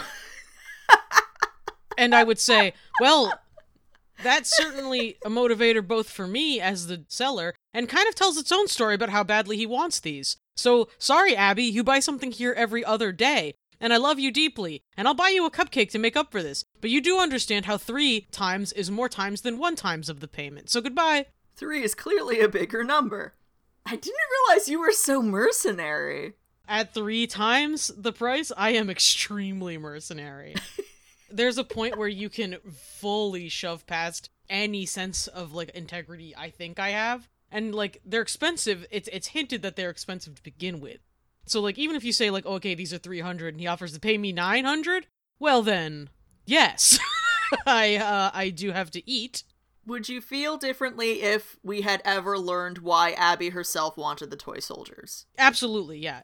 and 1.97 2.15
I 2.15 2.23
would 2.23 2.39
say, 2.39 2.73
well, 2.99 3.31
that's 4.23 4.55
certainly 4.55 5.17
a 5.25 5.29
motivator 5.29 5.85
both 5.85 6.09
for 6.09 6.25
me 6.25 6.59
as 6.59 6.87
the 6.87 7.05
seller 7.07 7.53
and 7.73 7.89
kind 7.89 8.07
of 8.07 8.15
tells 8.15 8.37
its 8.37 8.51
own 8.51 8.67
story 8.67 8.95
about 8.95 9.09
how 9.09 9.23
badly 9.23 9.57
he 9.57 9.65
wants 9.65 9.99
these. 9.99 10.37
So, 10.55 10.89
sorry, 10.97 11.35
Abby, 11.35 11.63
you 11.63 11.83
buy 11.83 11.99
something 11.99 12.31
here 12.31 12.53
every 12.53 12.85
other 12.85 13.11
day, 13.11 13.55
and 13.79 13.91
I 13.93 13.97
love 13.97 14.19
you 14.19 14.31
deeply, 14.31 14.81
and 14.95 15.07
I'll 15.07 15.13
buy 15.13 15.29
you 15.29 15.45
a 15.45 15.51
cupcake 15.51 15.91
to 15.91 15.99
make 15.99 16.15
up 16.15 16.31
for 16.31 16.41
this. 16.41 16.63
But 16.79 16.89
you 16.89 17.01
do 17.01 17.19
understand 17.19 17.65
how 17.65 17.77
three 17.77 18.27
times 18.31 18.71
is 18.73 18.89
more 18.89 19.09
times 19.09 19.41
than 19.41 19.57
one 19.57 19.75
times 19.75 20.09
of 20.09 20.19
the 20.19 20.27
payment. 20.27 20.69
So 20.69 20.81
goodbye. 20.81 21.25
Three 21.55 21.83
is 21.83 21.95
clearly 21.95 22.39
a 22.39 22.47
bigger 22.47 22.83
number. 22.83 23.33
I 23.85 23.95
didn't 23.95 24.15
realize 24.47 24.69
you 24.69 24.79
were 24.79 24.91
so 24.91 25.21
mercenary. 25.21 26.33
At 26.67 26.93
three 26.93 27.27
times 27.27 27.91
the 27.97 28.13
price, 28.13 28.51
I 28.55 28.71
am 28.71 28.89
extremely 28.89 29.77
mercenary. 29.77 30.55
There's 31.35 31.57
a 31.57 31.63
point 31.63 31.97
where 31.97 32.07
you 32.07 32.29
can 32.29 32.57
fully 32.71 33.49
shove 33.49 33.87
past 33.87 34.29
any 34.49 34.85
sense 34.85 35.27
of 35.27 35.53
like 35.53 35.69
integrity 35.69 36.35
I 36.37 36.49
think 36.49 36.79
I 36.79 36.89
have. 36.89 37.27
And 37.51 37.73
like 37.73 38.01
they're 38.05 38.21
expensive, 38.21 38.85
it's 38.91 39.09
it's 39.11 39.27
hinted 39.29 39.61
that 39.63 39.75
they're 39.75 39.89
expensive 39.89 40.35
to 40.35 40.43
begin 40.43 40.79
with. 40.79 40.99
So 41.45 41.59
like 41.59 41.77
even 41.77 41.95
if 41.95 42.03
you 42.03 42.13
say 42.13 42.29
like 42.29 42.45
okay, 42.45 42.75
these 42.75 42.93
are 42.93 42.99
300 42.99 43.53
and 43.53 43.61
he 43.61 43.67
offers 43.67 43.93
to 43.93 43.99
pay 43.99 44.17
me 44.17 44.31
900, 44.31 45.07
well 45.39 45.61
then, 45.61 46.09
yes. 46.45 46.99
I 47.65 47.95
uh 47.97 48.31
I 48.33 48.49
do 48.49 48.71
have 48.71 48.91
to 48.91 49.09
eat. 49.09 49.43
Would 49.85 50.07
you 50.07 50.21
feel 50.21 50.57
differently 50.57 51.21
if 51.21 51.57
we 51.61 51.81
had 51.81 52.01
ever 52.05 52.37
learned 52.37 52.77
why 52.77 53.11
Abby 53.11 53.49
herself 53.49 53.97
wanted 53.97 54.29
the 54.29 54.37
toy 54.37 54.59
soldiers? 54.59 55.25
Absolutely, 55.37 55.97
yeah. 55.99 56.21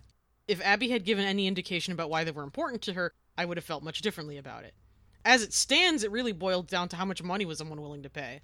If 0.48 0.62
Abby 0.64 0.90
had 0.90 1.04
given 1.04 1.26
any 1.26 1.46
indication 1.46 1.92
about 1.94 2.10
why 2.10 2.24
they 2.24 2.32
were 2.32 2.44
important 2.44 2.82
to 2.84 2.94
her, 2.94 3.14
I 3.38 3.46
would 3.46 3.58
have 3.58 3.66
felt 3.66 3.84
much 3.84 4.02
differently 4.02 4.38
about 4.38 4.64
it. 4.64 4.74
As 5.26 5.42
it 5.44 5.54
stands, 5.54 6.04
it 6.04 6.12
really 6.12 6.32
boiled 6.32 6.68
down 6.68 6.90
to 6.90 6.96
how 6.96 7.06
much 7.06 7.24
money 7.24 7.46
was 7.46 7.58
someone 7.58 7.82
willing 7.82 8.04
to 8.04 8.10
pay. 8.10 8.42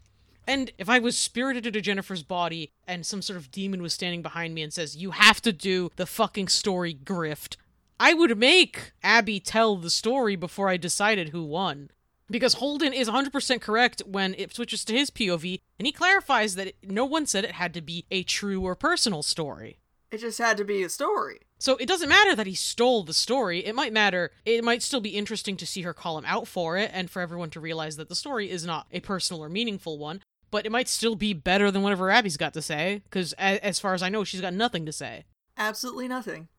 And 0.47 0.71
if 0.77 0.89
I 0.89 0.99
was 0.99 1.17
spirited 1.17 1.65
into 1.65 1.81
Jennifer's 1.81 2.23
body 2.23 2.71
and 2.87 3.05
some 3.05 3.21
sort 3.21 3.37
of 3.37 3.51
demon 3.51 3.81
was 3.81 3.93
standing 3.93 4.21
behind 4.21 4.53
me 4.53 4.61
and 4.61 4.71
says, 4.71 4.95
You 4.95 5.11
have 5.11 5.41
to 5.41 5.51
do 5.51 5.89
the 5.95 6.05
fucking 6.05 6.49
story 6.49 6.93
grift, 6.93 7.57
I 7.99 8.13
would 8.13 8.37
make 8.37 8.91
Abby 9.01 9.39
tell 9.39 9.77
the 9.77 9.89
story 9.89 10.35
before 10.35 10.69
I 10.69 10.77
decided 10.77 11.29
who 11.29 11.43
won. 11.43 11.89
Because 12.29 12.55
Holden 12.55 12.91
is 12.91 13.07
100% 13.07 13.61
correct 13.61 14.01
when 14.05 14.33
it 14.37 14.53
switches 14.53 14.83
to 14.85 14.93
his 14.93 15.11
POV, 15.11 15.61
and 15.77 15.85
he 15.85 15.91
clarifies 15.91 16.55
that 16.55 16.73
no 16.83 17.05
one 17.05 17.27
said 17.27 17.43
it 17.43 17.51
had 17.51 17.73
to 17.75 17.81
be 17.81 18.05
a 18.09 18.23
true 18.23 18.61
or 18.61 18.75
personal 18.75 19.21
story. 19.21 19.77
It 20.11 20.19
just 20.19 20.37
had 20.37 20.57
to 20.57 20.65
be 20.65 20.83
a 20.83 20.89
story. 20.89 21.39
So 21.57 21.75
it 21.77 21.87
doesn't 21.87 22.09
matter 22.09 22.35
that 22.35 22.47
he 22.47 22.53
stole 22.53 23.03
the 23.03 23.13
story. 23.13 23.65
It 23.65 23.75
might 23.75 23.93
matter, 23.93 24.31
it 24.45 24.63
might 24.63 24.83
still 24.83 25.01
be 25.01 25.17
interesting 25.17 25.57
to 25.57 25.65
see 25.65 25.81
her 25.81 25.93
call 25.93 26.17
him 26.17 26.25
out 26.25 26.47
for 26.47 26.77
it 26.77 26.91
and 26.93 27.09
for 27.09 27.21
everyone 27.21 27.49
to 27.51 27.59
realize 27.59 27.97
that 27.97 28.09
the 28.09 28.15
story 28.15 28.49
is 28.49 28.65
not 28.65 28.87
a 28.91 28.99
personal 28.99 29.43
or 29.43 29.49
meaningful 29.49 29.97
one, 29.97 30.21
but 30.51 30.65
it 30.65 30.71
might 30.71 30.87
still 30.87 31.15
be 31.15 31.33
better 31.33 31.71
than 31.71 31.81
whatever 31.81 32.11
Abby's 32.11 32.37
got 32.37 32.53
to 32.53 32.61
say, 32.61 33.01
because 33.05 33.33
as 33.33 33.79
far 33.79 33.93
as 33.93 34.03
I 34.03 34.09
know, 34.09 34.23
she's 34.23 34.41
got 34.41 34.53
nothing 34.53 34.85
to 34.85 34.91
say. 34.91 35.25
Absolutely 35.57 36.07
nothing. 36.07 36.49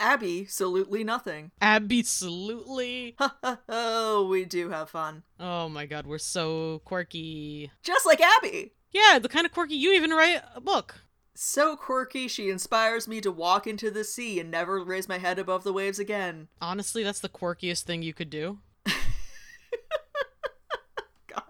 Abby, 0.00 0.42
absolutely 0.42 1.02
nothing. 1.02 1.50
Absolutely. 1.60 3.16
oh, 3.68 4.28
we 4.30 4.44
do 4.44 4.70
have 4.70 4.90
fun. 4.90 5.24
Oh 5.40 5.68
my 5.68 5.86
god, 5.86 6.06
we're 6.06 6.18
so 6.18 6.80
quirky. 6.84 7.70
Just 7.82 8.06
like 8.06 8.20
Abby. 8.20 8.74
Yeah, 8.92 9.18
the 9.18 9.28
kind 9.28 9.44
of 9.44 9.52
quirky 9.52 9.74
you 9.74 9.92
even 9.92 10.10
write 10.10 10.40
a 10.54 10.60
book. 10.60 11.02
So 11.40 11.76
quirky, 11.76 12.26
she 12.26 12.50
inspires 12.50 13.06
me 13.06 13.20
to 13.20 13.30
walk 13.30 13.68
into 13.68 13.92
the 13.92 14.02
sea 14.02 14.40
and 14.40 14.50
never 14.50 14.82
raise 14.82 15.08
my 15.08 15.18
head 15.18 15.38
above 15.38 15.62
the 15.62 15.72
waves 15.72 16.00
again. 16.00 16.48
Honestly, 16.60 17.04
that's 17.04 17.20
the 17.20 17.28
quirkiest 17.28 17.82
thing 17.82 18.02
you 18.02 18.12
could 18.12 18.28
do. 18.28 18.58
God. 21.28 21.44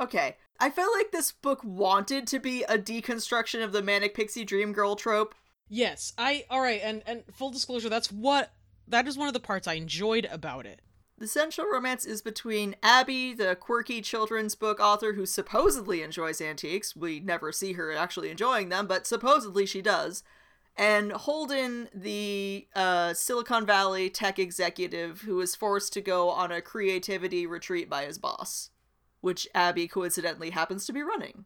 Okay, 0.00 0.38
I 0.58 0.70
felt 0.70 0.96
like 0.96 1.12
this 1.12 1.32
book 1.32 1.60
wanted 1.62 2.26
to 2.28 2.38
be 2.38 2.62
a 2.62 2.78
deconstruction 2.78 3.62
of 3.62 3.72
the 3.72 3.82
manic 3.82 4.14
pixie 4.14 4.42
dream 4.42 4.72
girl 4.72 4.96
trope. 4.96 5.34
Yes, 5.68 6.14
I 6.16 6.46
all 6.48 6.62
right, 6.62 6.80
and 6.82 7.02
and 7.06 7.24
full 7.30 7.50
disclosure, 7.50 7.90
that's 7.90 8.10
what 8.10 8.54
that 8.88 9.06
is 9.06 9.18
one 9.18 9.28
of 9.28 9.34
the 9.34 9.40
parts 9.40 9.68
I 9.68 9.74
enjoyed 9.74 10.26
about 10.32 10.64
it. 10.64 10.80
The 11.16 11.28
central 11.28 11.68
romance 11.68 12.04
is 12.04 12.22
between 12.22 12.74
Abby, 12.82 13.34
the 13.34 13.54
quirky 13.54 14.02
children's 14.02 14.56
book 14.56 14.80
author 14.80 15.12
who 15.12 15.26
supposedly 15.26 16.02
enjoys 16.02 16.40
antiques. 16.40 16.96
We 16.96 17.20
never 17.20 17.52
see 17.52 17.74
her 17.74 17.92
actually 17.92 18.30
enjoying 18.30 18.68
them, 18.68 18.88
but 18.88 19.06
supposedly 19.06 19.64
she 19.64 19.80
does. 19.80 20.24
And 20.76 21.12
Holden, 21.12 21.88
the 21.94 22.66
uh, 22.74 23.14
Silicon 23.14 23.64
Valley 23.64 24.10
tech 24.10 24.40
executive 24.40 25.20
who 25.20 25.40
is 25.40 25.54
forced 25.54 25.92
to 25.92 26.00
go 26.00 26.30
on 26.30 26.50
a 26.50 26.60
creativity 26.60 27.46
retreat 27.46 27.88
by 27.88 28.06
his 28.06 28.18
boss, 28.18 28.70
which 29.20 29.46
Abby 29.54 29.86
coincidentally 29.86 30.50
happens 30.50 30.84
to 30.86 30.92
be 30.92 31.02
running. 31.02 31.44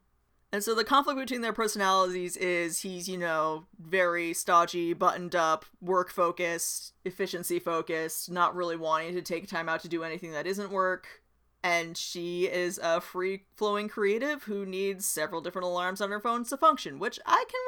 And 0.50 0.64
so 0.64 0.75
the 0.75 0.85
conflict 0.85 1.19
between 1.19 1.43
their 1.43 1.52
personalities 1.52 2.37
is 2.37 2.81
he's, 2.81 3.07
you 3.07 3.19
know, 3.19 3.67
very 3.78 4.33
stodgy, 4.33 4.95
buttoned 4.95 5.35
up, 5.35 5.67
work 5.83 6.11
focused, 6.11 6.95
efficiency 7.05 7.59
focused, 7.59 8.31
not 8.31 8.57
really 8.57 8.76
wanting 8.76 9.14
to 9.14 9.23
take 9.23 9.47
time 9.47 9.69
out 9.69 9.83
to 9.83 9.88
do 9.88 10.05
anything 10.05 10.33
that 10.33 10.47
isn't 10.47 10.71
work. 10.71 11.23
And 11.62 11.99
she 11.99 12.45
is 12.45 12.81
a 12.83 13.00
free 13.00 13.45
flowing 13.57 13.88
creative 13.88 14.45
who 14.45 14.64
needs 14.64 15.05
several 15.05 15.43
different 15.43 15.67
alarms 15.67 16.00
on 16.00 16.11
her 16.11 16.21
phone 16.21 16.45
to 16.45 16.57
function, 16.57 16.99
which 16.99 17.19
I 17.26 17.45
can 17.49 17.61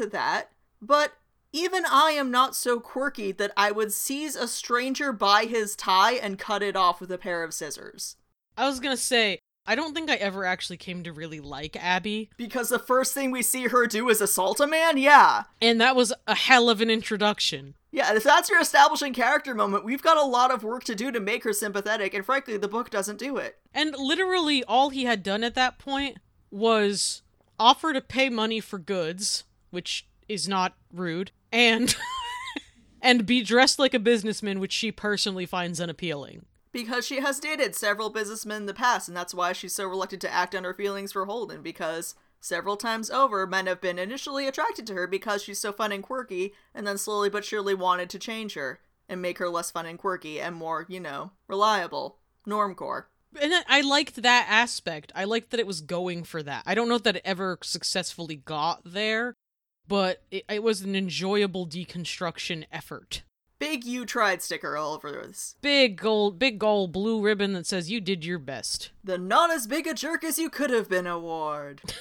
relate 0.00 0.10
to 0.10 0.16
that. 0.16 0.52
But 0.80 1.14
even 1.52 1.84
I 1.86 2.10
am 2.10 2.30
not 2.30 2.54
so 2.54 2.78
quirky 2.78 3.32
that 3.32 3.52
I 3.56 3.72
would 3.72 3.92
seize 3.92 4.36
a 4.36 4.46
stranger 4.46 5.12
by 5.12 5.46
his 5.46 5.74
tie 5.74 6.12
and 6.12 6.38
cut 6.38 6.62
it 6.62 6.76
off 6.76 7.00
with 7.00 7.10
a 7.10 7.18
pair 7.18 7.42
of 7.42 7.54
scissors. 7.54 8.16
I 8.56 8.66
was 8.66 8.80
gonna 8.80 8.96
say, 8.96 9.40
I 9.68 9.74
don't 9.74 9.94
think 9.94 10.08
I 10.08 10.14
ever 10.14 10.46
actually 10.46 10.78
came 10.78 11.02
to 11.02 11.12
really 11.12 11.40
like 11.40 11.76
Abby. 11.76 12.30
Because 12.38 12.70
the 12.70 12.78
first 12.78 13.12
thing 13.12 13.30
we 13.30 13.42
see 13.42 13.68
her 13.68 13.86
do 13.86 14.08
is 14.08 14.22
assault 14.22 14.60
a 14.60 14.66
man? 14.66 14.96
Yeah. 14.96 15.42
And 15.60 15.78
that 15.78 15.94
was 15.94 16.10
a 16.26 16.34
hell 16.34 16.70
of 16.70 16.80
an 16.80 16.88
introduction. 16.88 17.74
Yeah, 17.90 18.14
if 18.14 18.22
that's 18.22 18.48
your 18.48 18.62
establishing 18.62 19.12
character 19.12 19.54
moment, 19.54 19.84
we've 19.84 20.00
got 20.00 20.16
a 20.16 20.22
lot 20.22 20.50
of 20.50 20.64
work 20.64 20.84
to 20.84 20.94
do 20.94 21.12
to 21.12 21.20
make 21.20 21.44
her 21.44 21.52
sympathetic, 21.52 22.14
and 22.14 22.24
frankly, 22.24 22.56
the 22.56 22.66
book 22.66 22.88
doesn't 22.88 23.18
do 23.18 23.36
it. 23.36 23.58
And 23.74 23.94
literally, 23.94 24.64
all 24.64 24.88
he 24.88 25.04
had 25.04 25.22
done 25.22 25.44
at 25.44 25.54
that 25.54 25.78
point 25.78 26.16
was 26.50 27.20
offer 27.60 27.92
to 27.92 28.00
pay 28.00 28.30
money 28.30 28.60
for 28.60 28.78
goods, 28.78 29.44
which 29.68 30.06
is 30.30 30.48
not 30.48 30.76
rude, 30.90 31.30
and. 31.52 31.94
and 33.02 33.26
be 33.26 33.42
dressed 33.42 33.78
like 33.78 33.94
a 33.94 33.98
businessman, 34.00 34.60
which 34.60 34.72
she 34.72 34.90
personally 34.90 35.46
finds 35.46 35.80
unappealing 35.80 36.44
because 36.72 37.06
she 37.06 37.20
has 37.20 37.40
dated 37.40 37.74
several 37.74 38.10
businessmen 38.10 38.62
in 38.62 38.66
the 38.66 38.74
past, 38.74 39.08
and 39.08 39.16
that's 39.16 39.34
why 39.34 39.52
she's 39.52 39.74
so 39.74 39.86
reluctant 39.86 40.22
to 40.22 40.32
act 40.32 40.54
on 40.54 40.64
her 40.64 40.74
feelings 40.74 41.12
for 41.12 41.24
Holden, 41.24 41.62
because 41.62 42.14
several 42.40 42.76
times 42.76 43.10
over, 43.10 43.46
men 43.46 43.66
have 43.66 43.80
been 43.80 43.98
initially 43.98 44.46
attracted 44.46 44.86
to 44.86 44.94
her 44.94 45.06
because 45.06 45.42
she's 45.42 45.58
so 45.58 45.72
fun 45.72 45.92
and 45.92 46.02
quirky, 46.02 46.52
and 46.74 46.86
then 46.86 46.98
slowly 46.98 47.30
but 47.30 47.44
surely 47.44 47.74
wanted 47.74 48.10
to 48.10 48.18
change 48.18 48.54
her 48.54 48.80
and 49.08 49.22
make 49.22 49.38
her 49.38 49.48
less 49.48 49.70
fun 49.70 49.86
and 49.86 49.98
quirky 49.98 50.40
and 50.40 50.54
more, 50.54 50.86
you 50.88 51.00
know, 51.00 51.32
reliable. 51.46 52.18
Normcore. 52.46 53.04
And 53.40 53.52
I 53.68 53.82
liked 53.82 54.22
that 54.22 54.46
aspect. 54.48 55.12
I 55.14 55.24
liked 55.24 55.50
that 55.50 55.60
it 55.60 55.66
was 55.66 55.80
going 55.80 56.24
for 56.24 56.42
that. 56.42 56.62
I 56.66 56.74
don't 56.74 56.88
know 56.88 56.98
that 56.98 57.16
it 57.16 57.22
ever 57.24 57.58
successfully 57.62 58.36
got 58.36 58.80
there, 58.84 59.34
but 59.86 60.22
it, 60.30 60.44
it 60.48 60.62
was 60.62 60.82
an 60.82 60.96
enjoyable 60.96 61.66
deconstruction 61.66 62.64
effort 62.72 63.22
big 63.58 63.84
you 63.84 64.06
tried 64.06 64.42
sticker 64.42 64.76
all 64.76 64.94
over 64.94 65.10
this. 65.10 65.56
Big 65.60 65.96
gold, 65.96 66.38
big 66.38 66.58
gold 66.58 66.92
blue 66.92 67.20
ribbon 67.20 67.52
that 67.52 67.66
says 67.66 67.90
you 67.90 68.00
did 68.00 68.24
your 68.24 68.38
best. 68.38 68.90
The 69.02 69.18
not 69.18 69.50
as 69.50 69.66
big 69.66 69.86
a 69.86 69.94
jerk 69.94 70.24
as 70.24 70.38
you 70.38 70.50
could 70.50 70.70
have 70.70 70.88
been 70.88 71.06
award. 71.06 71.82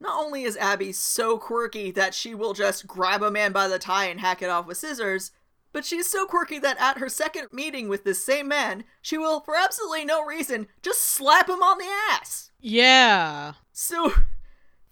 not 0.00 0.18
only 0.18 0.42
is 0.42 0.56
Abby 0.56 0.92
so 0.92 1.38
quirky 1.38 1.90
that 1.92 2.14
she 2.14 2.34
will 2.34 2.52
just 2.52 2.86
grab 2.86 3.22
a 3.22 3.30
man 3.30 3.52
by 3.52 3.68
the 3.68 3.78
tie 3.78 4.06
and 4.06 4.20
hack 4.20 4.42
it 4.42 4.50
off 4.50 4.66
with 4.66 4.78
scissors, 4.78 5.32
but 5.72 5.84
she's 5.84 6.10
so 6.10 6.26
quirky 6.26 6.58
that 6.58 6.80
at 6.80 6.98
her 6.98 7.08
second 7.08 7.48
meeting 7.52 7.88
with 7.88 8.04
this 8.04 8.24
same 8.24 8.48
man, 8.48 8.84
she 9.00 9.16
will, 9.16 9.40
for 9.40 9.56
absolutely 9.56 10.04
no 10.04 10.22
reason, 10.24 10.66
just 10.82 11.00
slap 11.00 11.48
him 11.48 11.62
on 11.62 11.78
the 11.78 11.88
ass. 12.10 12.50
Yeah. 12.60 13.54
So 13.72 14.12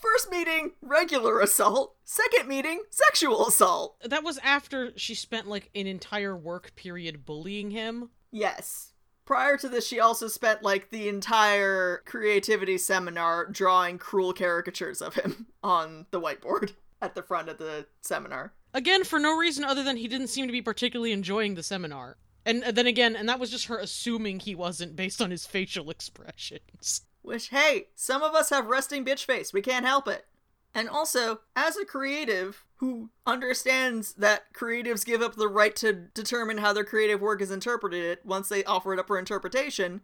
First 0.00 0.30
meeting, 0.30 0.72
regular 0.80 1.40
assault. 1.40 1.94
Second 2.12 2.48
meeting, 2.48 2.82
sexual 2.90 3.46
assault. 3.46 3.94
That 4.04 4.24
was 4.24 4.38
after 4.38 4.90
she 4.96 5.14
spent 5.14 5.46
like 5.46 5.70
an 5.76 5.86
entire 5.86 6.36
work 6.36 6.74
period 6.74 7.24
bullying 7.24 7.70
him. 7.70 8.10
Yes. 8.32 8.94
Prior 9.24 9.56
to 9.58 9.68
this, 9.68 9.86
she 9.86 10.00
also 10.00 10.26
spent 10.26 10.64
like 10.64 10.90
the 10.90 11.08
entire 11.08 12.02
creativity 12.06 12.78
seminar 12.78 13.46
drawing 13.46 13.98
cruel 13.98 14.32
caricatures 14.32 15.00
of 15.00 15.14
him 15.14 15.46
on 15.62 16.06
the 16.10 16.20
whiteboard 16.20 16.72
at 17.00 17.14
the 17.14 17.22
front 17.22 17.48
of 17.48 17.58
the 17.58 17.86
seminar. 18.00 18.54
Again, 18.74 19.04
for 19.04 19.20
no 19.20 19.36
reason 19.36 19.62
other 19.62 19.84
than 19.84 19.96
he 19.96 20.08
didn't 20.08 20.30
seem 20.30 20.48
to 20.48 20.52
be 20.52 20.60
particularly 20.60 21.12
enjoying 21.12 21.54
the 21.54 21.62
seminar. 21.62 22.16
And 22.44 22.64
uh, 22.64 22.72
then 22.72 22.88
again, 22.88 23.14
and 23.14 23.28
that 23.28 23.38
was 23.38 23.52
just 23.52 23.66
her 23.66 23.78
assuming 23.78 24.40
he 24.40 24.56
wasn't 24.56 24.96
based 24.96 25.22
on 25.22 25.30
his 25.30 25.46
facial 25.46 25.90
expressions. 25.90 27.02
Which, 27.22 27.50
hey, 27.50 27.86
some 27.94 28.24
of 28.24 28.34
us 28.34 28.50
have 28.50 28.66
resting 28.66 29.04
bitch 29.04 29.26
face. 29.26 29.52
We 29.52 29.62
can't 29.62 29.86
help 29.86 30.08
it. 30.08 30.26
And 30.74 30.88
also, 30.88 31.40
as 31.56 31.76
a 31.76 31.84
creative 31.84 32.64
who 32.76 33.10
understands 33.26 34.14
that 34.14 34.54
creatives 34.54 35.04
give 35.04 35.20
up 35.20 35.34
the 35.34 35.48
right 35.48 35.74
to 35.76 35.92
determine 35.92 36.58
how 36.58 36.72
their 36.72 36.84
creative 36.84 37.20
work 37.20 37.42
is 37.42 37.50
interpreted 37.50 38.18
once 38.24 38.48
they 38.48 38.64
offer 38.64 38.92
it 38.92 38.98
up 38.98 39.08
for 39.08 39.18
interpretation, 39.18 40.00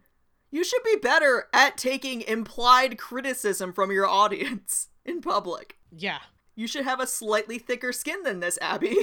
you 0.51 0.63
should 0.63 0.83
be 0.83 0.97
better 1.01 1.47
at 1.53 1.77
taking 1.77 2.21
implied 2.21 2.97
criticism 2.97 3.73
from 3.73 3.91
your 3.91 4.05
audience 4.05 4.89
in 5.05 5.21
public. 5.21 5.77
Yeah. 5.91 6.19
You 6.55 6.67
should 6.67 6.85
have 6.85 6.99
a 6.99 7.07
slightly 7.07 7.59
thicker 7.59 7.93
skin 7.93 8.23
than 8.23 8.39
this, 8.39 8.57
Abby. 8.61 8.95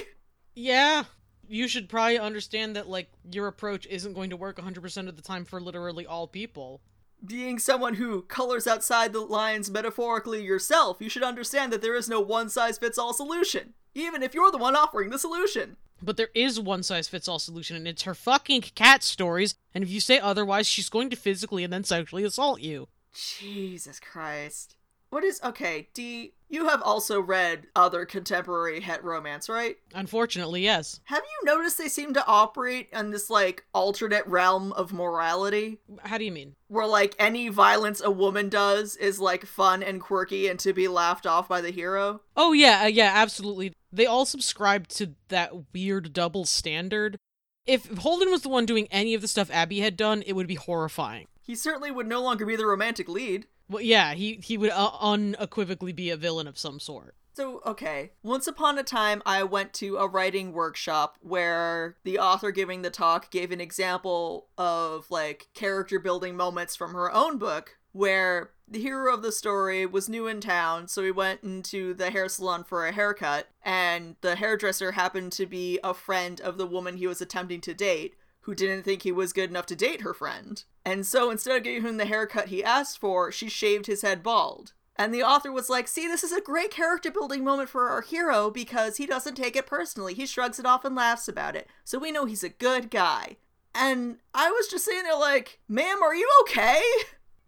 Yeah. 0.54 1.04
You 1.48 1.66
should 1.68 1.88
probably 1.88 2.18
understand 2.18 2.76
that, 2.76 2.88
like, 2.88 3.08
your 3.30 3.48
approach 3.48 3.86
isn't 3.86 4.14
going 4.14 4.30
to 4.30 4.36
work 4.36 4.56
100% 4.58 5.08
of 5.08 5.16
the 5.16 5.22
time 5.22 5.44
for 5.44 5.60
literally 5.60 6.06
all 6.06 6.26
people 6.26 6.80
being 7.26 7.58
someone 7.58 7.94
who 7.94 8.22
colors 8.22 8.66
outside 8.66 9.12
the 9.12 9.20
lines 9.20 9.70
metaphorically 9.70 10.44
yourself, 10.44 10.98
you 11.00 11.08
should 11.08 11.22
understand 11.22 11.72
that 11.72 11.82
there 11.82 11.96
is 11.96 12.08
no 12.08 12.20
one 12.20 12.48
size 12.48 12.78
fits 12.78 12.98
all 12.98 13.12
solution, 13.12 13.74
even 13.94 14.22
if 14.22 14.34
you're 14.34 14.50
the 14.50 14.58
one 14.58 14.76
offering 14.76 15.10
the 15.10 15.18
solution. 15.18 15.76
But 16.02 16.16
there 16.16 16.30
is 16.34 16.60
one 16.60 16.82
size 16.82 17.08
fits 17.08 17.28
all 17.28 17.38
solution, 17.38 17.76
and 17.76 17.88
it's 17.88 18.02
her 18.02 18.14
fucking 18.14 18.62
cat 18.74 19.02
stories. 19.02 19.54
And 19.74 19.82
if 19.82 19.90
you 19.90 20.00
say 20.00 20.18
otherwise, 20.18 20.66
she's 20.66 20.88
going 20.88 21.10
to 21.10 21.16
physically 21.16 21.64
and 21.64 21.72
then 21.72 21.84
sexually 21.84 22.24
assault 22.24 22.60
you. 22.60 22.88
Jesus 23.14 24.00
Christ. 24.00 24.76
What 25.14 25.22
is 25.22 25.40
okay, 25.44 25.86
Dee? 25.94 26.32
You 26.48 26.66
have 26.66 26.82
also 26.82 27.20
read 27.20 27.68
other 27.76 28.04
contemporary 28.04 28.80
het 28.80 29.04
romance, 29.04 29.48
right? 29.48 29.76
Unfortunately, 29.94 30.62
yes. 30.62 30.98
Have 31.04 31.22
you 31.22 31.46
noticed 31.46 31.78
they 31.78 31.86
seem 31.86 32.14
to 32.14 32.26
operate 32.26 32.88
in 32.92 33.12
this 33.12 33.30
like 33.30 33.64
alternate 33.72 34.26
realm 34.26 34.72
of 34.72 34.92
morality? 34.92 35.78
How 36.02 36.18
do 36.18 36.24
you 36.24 36.32
mean? 36.32 36.56
Where 36.66 36.88
like 36.88 37.14
any 37.20 37.48
violence 37.48 38.02
a 38.04 38.10
woman 38.10 38.48
does 38.48 38.96
is 38.96 39.20
like 39.20 39.46
fun 39.46 39.84
and 39.84 40.00
quirky 40.00 40.48
and 40.48 40.58
to 40.58 40.72
be 40.72 40.88
laughed 40.88 41.28
off 41.28 41.48
by 41.48 41.60
the 41.60 41.70
hero? 41.70 42.20
Oh 42.36 42.52
yeah, 42.52 42.82
uh, 42.82 42.88
yeah, 42.88 43.12
absolutely. 43.14 43.72
They 43.92 44.06
all 44.06 44.26
subscribe 44.26 44.88
to 44.88 45.14
that 45.28 45.52
weird 45.72 46.12
double 46.12 46.44
standard. 46.44 47.18
If 47.66 47.86
Holden 47.98 48.32
was 48.32 48.42
the 48.42 48.48
one 48.48 48.66
doing 48.66 48.88
any 48.90 49.14
of 49.14 49.20
the 49.20 49.28
stuff 49.28 49.48
Abby 49.52 49.78
had 49.78 49.96
done, 49.96 50.24
it 50.26 50.32
would 50.32 50.48
be 50.48 50.56
horrifying. 50.56 51.28
He 51.44 51.54
certainly 51.54 51.90
would 51.90 52.06
no 52.06 52.22
longer 52.22 52.46
be 52.46 52.56
the 52.56 52.66
romantic 52.66 53.08
lead. 53.08 53.46
Well, 53.68 53.82
yeah, 53.82 54.14
he 54.14 54.40
he 54.42 54.58
would 54.58 54.70
uh, 54.70 54.90
unequivocally 55.00 55.92
be 55.92 56.10
a 56.10 56.16
villain 56.16 56.46
of 56.46 56.58
some 56.58 56.80
sort. 56.80 57.14
So, 57.34 57.60
okay. 57.66 58.12
Once 58.22 58.46
upon 58.46 58.78
a 58.78 58.84
time, 58.84 59.20
I 59.26 59.42
went 59.42 59.72
to 59.74 59.96
a 59.96 60.06
writing 60.06 60.52
workshop 60.52 61.18
where 61.20 61.96
the 62.04 62.18
author 62.18 62.52
giving 62.52 62.82
the 62.82 62.90
talk 62.90 63.30
gave 63.30 63.50
an 63.50 63.60
example 63.60 64.46
of 64.56 65.10
like 65.10 65.48
character 65.52 65.98
building 65.98 66.36
moments 66.36 66.76
from 66.76 66.92
her 66.94 67.12
own 67.12 67.38
book 67.38 67.76
where 67.94 68.50
the 68.66 68.80
hero 68.80 69.14
of 69.14 69.22
the 69.22 69.32
story 69.32 69.86
was 69.86 70.08
new 70.08 70.26
in 70.26 70.40
town, 70.40 70.88
so 70.88 71.02
he 71.02 71.10
went 71.10 71.42
into 71.42 71.94
the 71.94 72.10
hair 72.10 72.28
salon 72.28 72.64
for 72.64 72.86
a 72.86 72.92
haircut, 72.92 73.48
and 73.62 74.16
the 74.20 74.34
hairdresser 74.34 74.92
happened 74.92 75.30
to 75.32 75.46
be 75.46 75.78
a 75.84 75.94
friend 75.94 76.40
of 76.40 76.58
the 76.58 76.66
woman 76.66 76.96
he 76.96 77.06
was 77.06 77.20
attempting 77.20 77.60
to 77.60 77.74
date, 77.74 78.14
who 78.44 78.54
didn't 78.54 78.82
think 78.82 79.02
he 79.02 79.12
was 79.12 79.32
good 79.32 79.50
enough 79.50 79.66
to 79.66 79.76
date 79.76 80.02
her 80.02 80.12
friend. 80.12 80.64
And 80.84 81.06
so 81.06 81.30
instead 81.30 81.56
of 81.56 81.62
giving 81.62 81.82
him 81.82 81.96
the 81.96 82.04
haircut 82.04 82.48
he 82.48 82.62
asked 82.62 82.98
for, 82.98 83.32
she 83.32 83.48
shaved 83.48 83.86
his 83.86 84.02
head 84.02 84.22
bald. 84.22 84.74
And 84.96 85.12
the 85.12 85.22
author 85.22 85.50
was 85.50 85.70
like, 85.70 85.88
see, 85.88 86.06
this 86.06 86.22
is 86.22 86.30
a 86.30 86.40
great 86.40 86.70
character 86.70 87.10
building 87.10 87.42
moment 87.42 87.68
for 87.68 87.88
our 87.88 88.02
hero 88.02 88.50
because 88.50 88.98
he 88.98 89.06
doesn't 89.06 89.34
take 89.34 89.56
it 89.56 89.66
personally. 89.66 90.14
He 90.14 90.26
shrugs 90.26 90.58
it 90.58 90.66
off 90.66 90.84
and 90.84 90.94
laughs 90.94 91.26
about 91.26 91.56
it. 91.56 91.68
So 91.84 91.98
we 91.98 92.12
know 92.12 92.26
he's 92.26 92.44
a 92.44 92.50
good 92.50 92.90
guy. 92.90 93.38
And 93.74 94.18
I 94.34 94.50
was 94.50 94.68
just 94.68 94.84
sitting 94.84 95.02
there 95.02 95.16
like, 95.16 95.60
ma'am, 95.66 96.02
are 96.02 96.14
you 96.14 96.28
okay? 96.42 96.80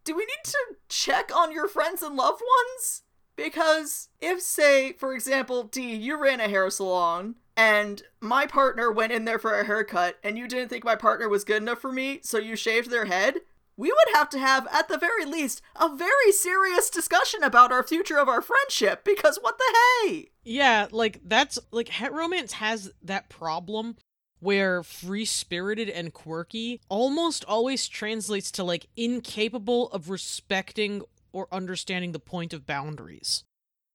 Do 0.04 0.16
we 0.16 0.22
need 0.22 0.44
to 0.44 0.58
check 0.88 1.30
on 1.34 1.52
your 1.52 1.68
friends 1.68 2.02
and 2.02 2.16
loved 2.16 2.42
ones? 2.42 3.02
Because 3.36 4.08
if, 4.20 4.40
say, 4.40 4.94
for 4.94 5.12
example, 5.14 5.64
Dee, 5.64 5.94
you 5.94 6.20
ran 6.20 6.40
a 6.40 6.48
hair 6.48 6.68
salon 6.70 7.36
and 7.56 8.02
my 8.20 8.46
partner 8.46 8.92
went 8.92 9.12
in 9.12 9.24
there 9.24 9.38
for 9.38 9.58
a 9.58 9.64
haircut 9.64 10.18
and 10.22 10.36
you 10.36 10.46
didn't 10.46 10.68
think 10.68 10.84
my 10.84 10.96
partner 10.96 11.28
was 11.28 11.44
good 11.44 11.62
enough 11.62 11.80
for 11.80 11.92
me, 11.92 12.20
so 12.22 12.38
you 12.38 12.56
shaved 12.56 12.90
their 12.90 13.06
head, 13.06 13.36
we 13.76 13.88
would 13.88 14.14
have 14.14 14.28
to 14.30 14.38
have, 14.38 14.66
at 14.72 14.88
the 14.88 14.98
very 14.98 15.24
least, 15.24 15.60
a 15.74 15.94
very 15.94 16.32
serious 16.32 16.88
discussion 16.88 17.42
about 17.42 17.72
our 17.72 17.82
future 17.82 18.18
of 18.18 18.28
our 18.28 18.40
friendship 18.40 19.04
because 19.04 19.38
what 19.40 19.58
the 19.58 19.74
hey? 20.04 20.28
Yeah, 20.44 20.86
like 20.90 21.20
that's 21.24 21.58
like 21.70 21.88
het 21.88 22.12
romance 22.12 22.52
has 22.52 22.92
that 23.02 23.28
problem 23.28 23.96
where 24.40 24.82
free 24.82 25.24
spirited 25.24 25.88
and 25.90 26.12
quirky 26.12 26.80
almost 26.88 27.44
always 27.46 27.88
translates 27.88 28.50
to 28.52 28.64
like 28.64 28.86
incapable 28.96 29.90
of 29.90 30.10
respecting 30.10 31.02
or 31.32 31.48
understanding 31.52 32.12
the 32.12 32.18
point 32.18 32.52
of 32.52 32.66
boundaries. 32.66 33.44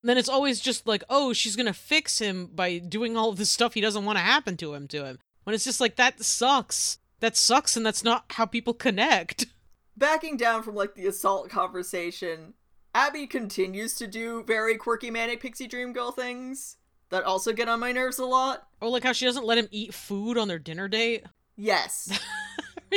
Then 0.08 0.18
it's 0.18 0.28
always 0.28 0.60
just 0.60 0.86
like, 0.86 1.04
oh, 1.08 1.32
she's 1.32 1.56
gonna 1.56 1.72
fix 1.72 2.18
him 2.18 2.50
by 2.54 2.78
doing 2.78 3.16
all 3.16 3.30
of 3.30 3.36
this 3.36 3.50
stuff 3.50 3.74
he 3.74 3.80
doesn't 3.80 4.04
want 4.04 4.18
to 4.18 4.24
happen 4.24 4.56
to 4.58 4.74
him 4.74 4.88
to 4.88 5.04
him. 5.04 5.18
When 5.44 5.54
it's 5.54 5.64
just 5.64 5.80
like 5.80 5.96
that 5.96 6.22
sucks. 6.22 6.98
That 7.20 7.36
sucks 7.36 7.76
and 7.76 7.86
that's 7.86 8.02
not 8.02 8.24
how 8.30 8.46
people 8.46 8.74
connect. 8.74 9.46
backing 9.96 10.36
down 10.36 10.62
from 10.62 10.74
like 10.74 10.94
the 10.94 11.06
assault 11.06 11.50
conversation, 11.50 12.54
Abby 12.94 13.26
continues 13.26 13.94
to 13.94 14.06
do 14.06 14.42
very 14.44 14.76
quirky 14.76 15.10
manic 15.10 15.40
pixie 15.40 15.66
dream 15.66 15.92
girl 15.92 16.12
things 16.12 16.76
that 17.10 17.24
also 17.24 17.52
get 17.52 17.68
on 17.68 17.80
my 17.80 17.92
nerves 17.92 18.18
a 18.18 18.24
lot. 18.24 18.66
Oh, 18.80 18.90
like 18.90 19.04
how 19.04 19.12
she 19.12 19.26
doesn't 19.26 19.46
let 19.46 19.58
him 19.58 19.68
eat 19.70 19.94
food 19.94 20.36
on 20.36 20.48
their 20.48 20.58
dinner 20.58 20.88
date. 20.88 21.24
Yes. 21.56 22.18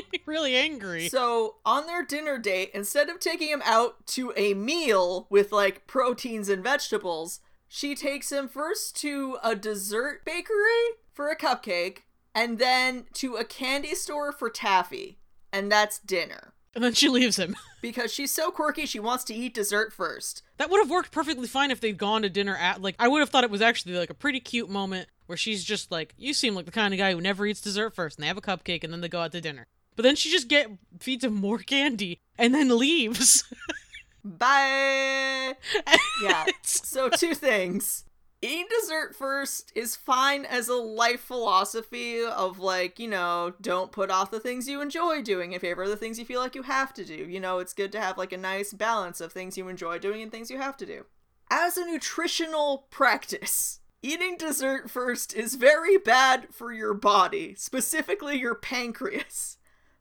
really 0.26 0.56
angry. 0.56 1.10
So, 1.10 1.56
on 1.66 1.88
their 1.88 2.04
dinner 2.04 2.38
date, 2.38 2.72
instead 2.74 3.10
of 3.10 3.20
taking 3.20 3.50
him 3.50 3.62
out 3.66 4.06
to 4.08 4.34
a 4.36 4.54
meal 4.54 5.28
with 5.30 5.52
like 5.52 5.88
proteins 5.88 6.50
and 6.50 6.64
vegetables, 6.64 7.40
she 7.68 7.96
takes 7.96 8.32
him 8.32 8.48
first 8.48 8.96
to 9.02 9.38
a 9.44 9.56
dessert 9.56 10.24
bakery 10.26 10.98
for 11.14 11.30
a 11.30 11.38
cupcake 11.38 12.00
and 12.34 12.60
then 12.60 13.06
to 13.14 13.36
a 13.36 13.46
candy 13.46 13.96
store 13.96 14.32
for 14.32 14.50
taffy. 14.50 15.20
And 15.52 15.72
that's 15.72 16.00
dinner. 16.00 16.54
And 16.76 16.84
then 16.84 16.94
she 16.94 17.08
leaves 17.08 17.40
him. 17.40 17.56
because 17.82 18.14
she's 18.14 18.32
so 18.32 18.52
quirky, 18.52 18.86
she 18.86 19.00
wants 19.00 19.24
to 19.26 19.34
eat 19.34 19.54
dessert 19.54 19.94
first. 19.94 20.44
That 20.58 20.70
would 20.70 20.80
have 20.80 20.90
worked 20.90 21.12
perfectly 21.12 21.48
fine 21.48 21.72
if 21.72 21.80
they'd 21.80 21.98
gone 21.98 22.24
to 22.24 22.30
dinner 22.30 22.58
at, 22.58 22.82
like, 22.82 22.96
I 23.00 23.08
would 23.08 23.22
have 23.22 23.30
thought 23.30 23.46
it 23.46 23.50
was 23.50 23.62
actually, 23.62 23.98
like, 23.98 24.10
a 24.10 24.16
pretty 24.16 24.42
cute 24.42 24.70
moment 24.70 25.08
where 25.26 25.38
she's 25.38 25.64
just 25.64 25.90
like, 25.90 26.14
You 26.18 26.34
seem 26.34 26.54
like 26.54 26.66
the 26.66 26.72
kind 26.72 26.94
of 26.94 26.98
guy 26.98 27.14
who 27.14 27.22
never 27.22 27.46
eats 27.46 27.62
dessert 27.62 27.96
first, 27.96 28.18
and 28.18 28.24
they 28.24 28.28
have 28.28 28.38
a 28.38 28.42
cupcake, 28.42 28.84
and 28.84 28.92
then 28.92 29.00
they 29.00 29.08
go 29.08 29.22
out 29.22 29.32
to 29.32 29.40
dinner. 29.40 29.68
But 29.96 30.04
then 30.04 30.16
she 30.16 30.30
just 30.30 30.48
get 30.48 30.70
feeds 31.00 31.24
him 31.24 31.36
more 31.36 31.60
candy 31.60 32.20
and 32.38 32.54
then 32.54 32.78
leaves. 32.78 33.44
Bye. 34.24 35.56
yeah. 36.24 36.46
So 36.64 37.10
two 37.10 37.36
things 37.36 38.06
eating 38.46 38.68
dessert 38.80 39.16
first 39.16 39.72
is 39.76 39.96
fine 39.96 40.46
as 40.46 40.68
a 40.68 40.76
life 40.76 41.22
philosophy 41.22 42.24
of 42.24 42.60
like, 42.60 43.00
you 43.00 43.08
know, 43.08 43.54
don't 43.60 43.92
put 43.92 44.12
off 44.12 44.32
the 44.32 44.40
things 44.40 44.68
you 44.68 44.82
enjoy 44.82 45.22
doing 45.22 45.54
in 45.54 45.60
favor 45.60 45.84
of 45.84 45.90
the 45.90 45.98
things 45.98 46.20
you 46.20 46.26
feel 46.26 46.42
like 46.42 46.56
you 46.56 46.62
have 46.62 46.94
to 46.94 47.04
do. 47.04 47.14
You 47.16 47.40
know, 47.40 47.60
it's 47.60 47.74
good 47.74 47.92
to 47.94 48.00
have 48.00 48.18
like 48.18 48.34
a 48.34 48.38
nice 48.38 48.72
balance 48.74 49.20
of 49.20 49.32
things 49.32 49.58
you 49.58 49.68
enjoy 49.68 49.98
doing 50.00 50.22
and 50.22 50.32
things 50.32 50.52
you 50.52 50.58
have 50.60 50.78
to 50.78 50.86
do. 50.86 51.06
As 51.50 51.78
a 51.78 51.86
nutritional 51.86 52.88
practice, 52.92 53.80
eating 54.04 54.38
dessert 54.38 54.90
first 54.90 55.34
is 55.34 55.56
very 55.56 55.98
bad 55.98 56.48
for 56.52 56.72
your 56.72 56.94
body, 56.94 57.56
specifically 57.56 58.38
your 58.40 58.56
pancreas. 58.56 59.58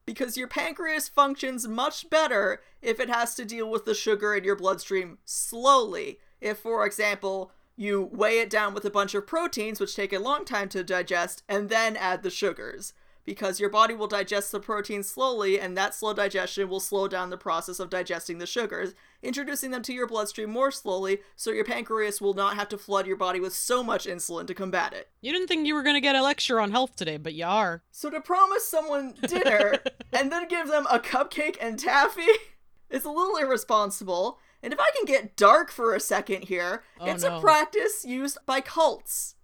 Because 0.07 0.37
your 0.37 0.49
pancreas 0.49 1.09
functions 1.09 1.67
much 1.67 2.11
better 2.11 2.61
if 2.83 3.01
it 3.01 3.09
has 3.09 3.35
to 3.37 3.45
deal 3.45 3.71
with 3.71 3.85
the 3.85 3.95
sugar 3.95 4.35
in 4.35 4.45
your 4.45 4.57
bloodstream 4.57 5.19
slowly. 5.25 6.19
If, 6.41 6.59
for 6.59 6.85
example, 6.85 7.53
you 7.77 8.03
weigh 8.13 8.41
it 8.41 8.51
down 8.51 8.75
with 8.75 8.85
a 8.85 8.91
bunch 8.91 9.15
of 9.15 9.27
proteins, 9.27 9.81
which 9.81 9.97
take 9.97 10.13
a 10.13 10.19
long 10.19 10.45
time 10.45 10.69
to 10.71 10.85
digest, 10.85 11.43
and 11.49 11.69
then 11.69 11.97
add 11.97 12.23
the 12.23 12.31
sugars. 12.31 12.93
Because 13.25 13.59
your 13.59 13.71
body 13.71 13.95
will 13.95 14.07
digest 14.07 14.53
the 14.53 14.61
protein 14.61 15.03
slowly, 15.03 15.59
and 15.59 15.77
that 15.77 15.95
slow 15.95 16.13
digestion 16.13 16.69
will 16.69 16.81
slow 16.81 17.09
down 17.09 17.31
the 17.31 17.39
process 17.39 17.81
of 17.81 17.89
digesting 17.89 18.39
the 18.39 18.47
sugars, 18.47 18.95
introducing 19.23 19.71
them 19.71 19.83
to 19.83 19.95
your 19.95 20.07
bloodstream 20.07 20.51
more 20.51 20.71
slowly, 20.71 21.21
so 21.35 21.51
your 21.51 21.65
pancreas 21.65 22.21
will 22.21 22.35
not 22.35 22.57
have 22.57 22.69
to 22.69 22.79
flood 22.79 23.07
your 23.07 23.17
body 23.17 23.41
with 23.41 23.55
so 23.55 23.83
much 23.83 24.07
insulin 24.07 24.47
to 24.47 24.55
combat 24.55 24.93
it. 24.93 25.09
You 25.23 25.33
didn't 25.33 25.49
think 25.49 25.67
you 25.67 25.75
were 25.75 25.83
going 25.83 25.95
to 25.95 26.01
get 26.01 26.17
a 26.17 26.23
lecture 26.23 26.61
on 26.61 26.71
health 26.71 26.97
today, 26.97 27.17
but 27.17 27.35
you 27.35 27.47
are. 27.47 27.83
So 27.91 28.11
to 28.11 28.21
promise 28.21 28.67
someone 28.67 29.15
dinner 29.27 29.79
and 30.13 30.31
then 30.31 30.47
give 30.49 30.69
them 30.69 30.87
a 30.91 30.99
cupcake 30.99 31.57
and 31.61 31.79
taffy 31.79 32.23
is 32.91 33.05
a 33.05 33.11
little 33.11 33.37
irresponsible, 33.37 34.39
and 34.63 34.73
if 34.73 34.81
I 34.81 34.91
can 34.97 35.05
get 35.05 35.37
dark 35.37 35.71
for 35.71 35.95
a 35.95 36.01
second 36.01 36.45
here, 36.45 36.83
oh, 36.99 37.07
it's 37.07 37.23
no. 37.23 37.37
a 37.37 37.41
practice 37.41 38.05
used 38.05 38.39
by 38.47 38.61
cults. 38.61 39.35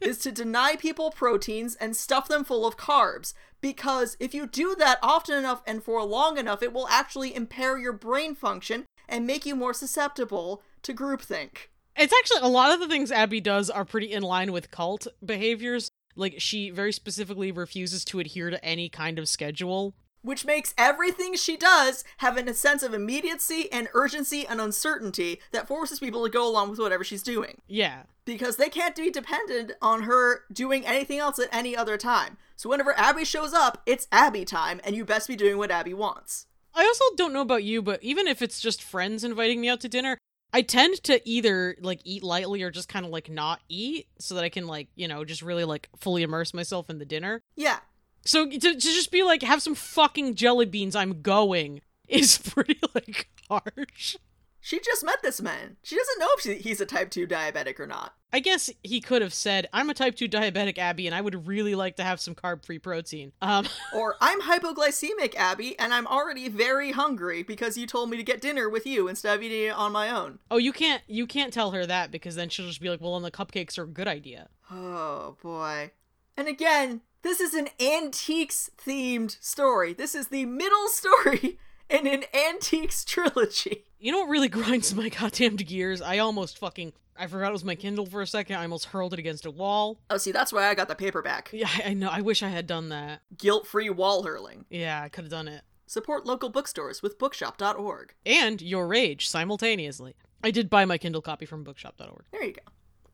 is 0.00 0.18
to 0.18 0.32
deny 0.32 0.76
people 0.76 1.10
proteins 1.10 1.76
and 1.76 1.96
stuff 1.96 2.28
them 2.28 2.44
full 2.44 2.66
of 2.66 2.76
carbs. 2.76 3.34
Because 3.60 4.16
if 4.18 4.32
you 4.32 4.46
do 4.46 4.74
that 4.78 4.98
often 5.02 5.36
enough 5.36 5.62
and 5.66 5.82
for 5.82 6.02
long 6.02 6.38
enough, 6.38 6.62
it 6.62 6.72
will 6.72 6.88
actually 6.88 7.34
impair 7.34 7.78
your 7.78 7.92
brain 7.92 8.34
function 8.34 8.86
and 9.08 9.26
make 9.26 9.44
you 9.44 9.54
more 9.54 9.74
susceptible 9.74 10.62
to 10.82 10.94
groupthink. 10.94 11.68
It's 11.96 12.14
actually 12.18 12.40
a 12.40 12.48
lot 12.48 12.72
of 12.72 12.80
the 12.80 12.88
things 12.88 13.12
Abby 13.12 13.40
does 13.40 13.68
are 13.68 13.84
pretty 13.84 14.12
in 14.12 14.22
line 14.22 14.52
with 14.52 14.70
cult 14.70 15.06
behaviors. 15.24 15.90
Like, 16.16 16.36
she 16.38 16.70
very 16.70 16.92
specifically 16.92 17.52
refuses 17.52 18.04
to 18.06 18.20
adhere 18.20 18.50
to 18.50 18.64
any 18.64 18.88
kind 18.88 19.18
of 19.18 19.28
schedule 19.28 19.94
which 20.22 20.44
makes 20.44 20.74
everything 20.76 21.34
she 21.34 21.56
does 21.56 22.04
have 22.18 22.36
a 22.36 22.54
sense 22.54 22.82
of 22.82 22.94
immediacy 22.94 23.70
and 23.72 23.88
urgency 23.94 24.46
and 24.46 24.60
uncertainty 24.60 25.40
that 25.52 25.68
forces 25.68 26.00
people 26.00 26.24
to 26.24 26.30
go 26.30 26.48
along 26.48 26.70
with 26.70 26.78
whatever 26.78 27.04
she's 27.04 27.22
doing. 27.22 27.60
Yeah. 27.66 28.02
Because 28.24 28.56
they 28.56 28.68
can't 28.68 28.96
be 28.96 29.10
dependent 29.10 29.72
on 29.80 30.02
her 30.02 30.42
doing 30.52 30.86
anything 30.86 31.18
else 31.18 31.38
at 31.38 31.48
any 31.52 31.76
other 31.76 31.96
time. 31.96 32.36
So 32.56 32.68
whenever 32.68 32.98
Abby 32.98 33.24
shows 33.24 33.52
up, 33.52 33.82
it's 33.86 34.06
Abby 34.12 34.44
time, 34.44 34.80
and 34.84 34.94
you 34.94 35.04
best 35.04 35.28
be 35.28 35.36
doing 35.36 35.58
what 35.58 35.70
Abby 35.70 35.94
wants. 35.94 36.46
I 36.74 36.84
also 36.84 37.04
don't 37.16 37.32
know 37.32 37.40
about 37.40 37.64
you, 37.64 37.82
but 37.82 38.02
even 38.02 38.28
if 38.28 38.42
it's 38.42 38.60
just 38.60 38.82
friends 38.82 39.24
inviting 39.24 39.60
me 39.60 39.68
out 39.68 39.80
to 39.80 39.88
dinner, 39.88 40.18
I 40.52 40.62
tend 40.62 41.02
to 41.04 41.20
either 41.28 41.76
like 41.80 42.00
eat 42.04 42.22
lightly 42.22 42.62
or 42.62 42.70
just 42.70 42.88
kind 42.88 43.06
of 43.06 43.12
like 43.12 43.30
not 43.30 43.60
eat 43.68 44.08
so 44.18 44.34
that 44.34 44.44
I 44.44 44.48
can 44.48 44.66
like, 44.66 44.88
you 44.96 45.08
know, 45.08 45.24
just 45.24 45.42
really 45.42 45.64
like 45.64 45.88
fully 45.96 46.22
immerse 46.22 46.52
myself 46.52 46.90
in 46.90 46.98
the 46.98 47.04
dinner. 47.04 47.40
Yeah. 47.56 47.78
So 48.24 48.48
to, 48.48 48.58
to 48.58 48.76
just 48.76 49.10
be 49.10 49.22
like, 49.22 49.42
have 49.42 49.62
some 49.62 49.74
fucking 49.74 50.34
jelly 50.34 50.66
beans, 50.66 50.94
I'm 50.94 51.22
going, 51.22 51.80
is 52.08 52.38
pretty 52.38 52.78
like 52.94 53.28
harsh. 53.48 54.16
She 54.62 54.78
just 54.78 55.04
met 55.04 55.22
this 55.22 55.40
man. 55.40 55.76
She 55.82 55.96
doesn't 55.96 56.18
know 56.18 56.28
if 56.36 56.42
she, 56.42 56.54
he's 56.56 56.80
a 56.80 56.86
type 56.86 57.10
2 57.10 57.26
diabetic 57.26 57.80
or 57.80 57.86
not. 57.86 58.14
I 58.32 58.40
guess 58.40 58.70
he 58.84 59.00
could 59.00 59.22
have 59.22 59.34
said, 59.34 59.66
I'm 59.72 59.88
a 59.90 59.94
type 59.94 60.16
2 60.16 60.28
diabetic, 60.28 60.76
Abby, 60.78 61.06
and 61.06 61.16
I 61.16 61.20
would 61.20 61.46
really 61.46 61.74
like 61.74 61.96
to 61.96 62.04
have 62.04 62.20
some 62.20 62.34
carb 62.34 62.64
free 62.64 62.78
protein. 62.78 63.32
Um, 63.40 63.66
or, 63.94 64.16
I'm 64.20 64.42
hypoglycemic, 64.42 65.34
Abby, 65.34 65.78
and 65.78 65.94
I'm 65.94 66.06
already 66.06 66.48
very 66.48 66.92
hungry 66.92 67.42
because 67.42 67.78
you 67.78 67.86
told 67.86 68.10
me 68.10 68.18
to 68.18 68.22
get 68.22 68.40
dinner 68.42 68.68
with 68.68 68.86
you 68.86 69.08
instead 69.08 69.36
of 69.36 69.42
eating 69.42 69.64
it 69.64 69.74
on 69.74 69.92
my 69.92 70.10
own. 70.10 70.38
Oh, 70.50 70.58
you 70.58 70.72
can't 70.72 71.02
you 71.08 71.26
can't 71.26 71.52
tell 71.52 71.70
her 71.70 71.86
that 71.86 72.10
because 72.10 72.36
then 72.36 72.50
she'll 72.50 72.66
just 72.66 72.80
be 72.80 72.90
like, 72.90 73.00
well, 73.00 73.14
then 73.14 73.22
the 73.22 73.30
cupcakes 73.30 73.78
are 73.78 73.84
a 73.84 73.88
good 73.88 74.08
idea. 74.08 74.48
Oh, 74.70 75.36
boy. 75.42 75.90
And 76.36 76.48
again, 76.48 77.00
this 77.22 77.40
is 77.40 77.54
an 77.54 77.68
antiques 77.80 78.70
themed 78.84 79.42
story. 79.42 79.92
This 79.92 80.14
is 80.14 80.28
the 80.28 80.46
middle 80.46 80.88
story 80.88 81.58
in 81.88 82.06
an 82.06 82.24
antiques 82.34 83.04
trilogy. 83.04 83.84
You 83.98 84.12
know 84.12 84.20
what 84.20 84.28
really 84.28 84.48
grinds 84.50 84.94
my 84.94 85.08
goddamn 85.08 85.56
gears? 85.56 86.00
I 86.00 86.18
almost 86.18 86.58
fucking 86.58 86.92
I 87.20 87.26
forgot 87.26 87.50
it 87.50 87.52
was 87.52 87.64
my 87.64 87.74
Kindle 87.74 88.06
for 88.06 88.22
a 88.22 88.26
second. 88.26 88.56
I 88.56 88.62
almost 88.62 88.86
hurled 88.86 89.12
it 89.12 89.18
against 89.18 89.44
a 89.44 89.50
wall. 89.50 90.00
Oh, 90.08 90.16
see, 90.16 90.32
that's 90.32 90.54
why 90.54 90.68
I 90.68 90.74
got 90.74 90.88
the 90.88 90.94
paperback. 90.94 91.50
Yeah, 91.52 91.68
I 91.84 91.92
know. 91.92 92.08
I 92.08 92.22
wish 92.22 92.42
I 92.42 92.48
had 92.48 92.66
done 92.66 92.88
that. 92.88 93.20
Guilt 93.36 93.66
free 93.66 93.90
wall 93.90 94.22
hurling. 94.22 94.64
Yeah, 94.70 95.02
I 95.02 95.10
could 95.10 95.24
have 95.24 95.30
done 95.30 95.46
it. 95.46 95.62
Support 95.86 96.24
local 96.24 96.48
bookstores 96.48 97.02
with 97.02 97.18
bookshop.org. 97.18 98.14
And 98.24 98.62
your 98.62 98.86
rage 98.88 99.28
simultaneously. 99.28 100.14
I 100.42 100.50
did 100.50 100.70
buy 100.70 100.86
my 100.86 100.96
Kindle 100.96 101.20
copy 101.20 101.44
from 101.44 101.62
bookshop.org. 101.62 102.24
There 102.32 102.42
you 102.42 102.54
go. 102.54 102.62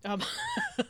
Um, 0.08 0.22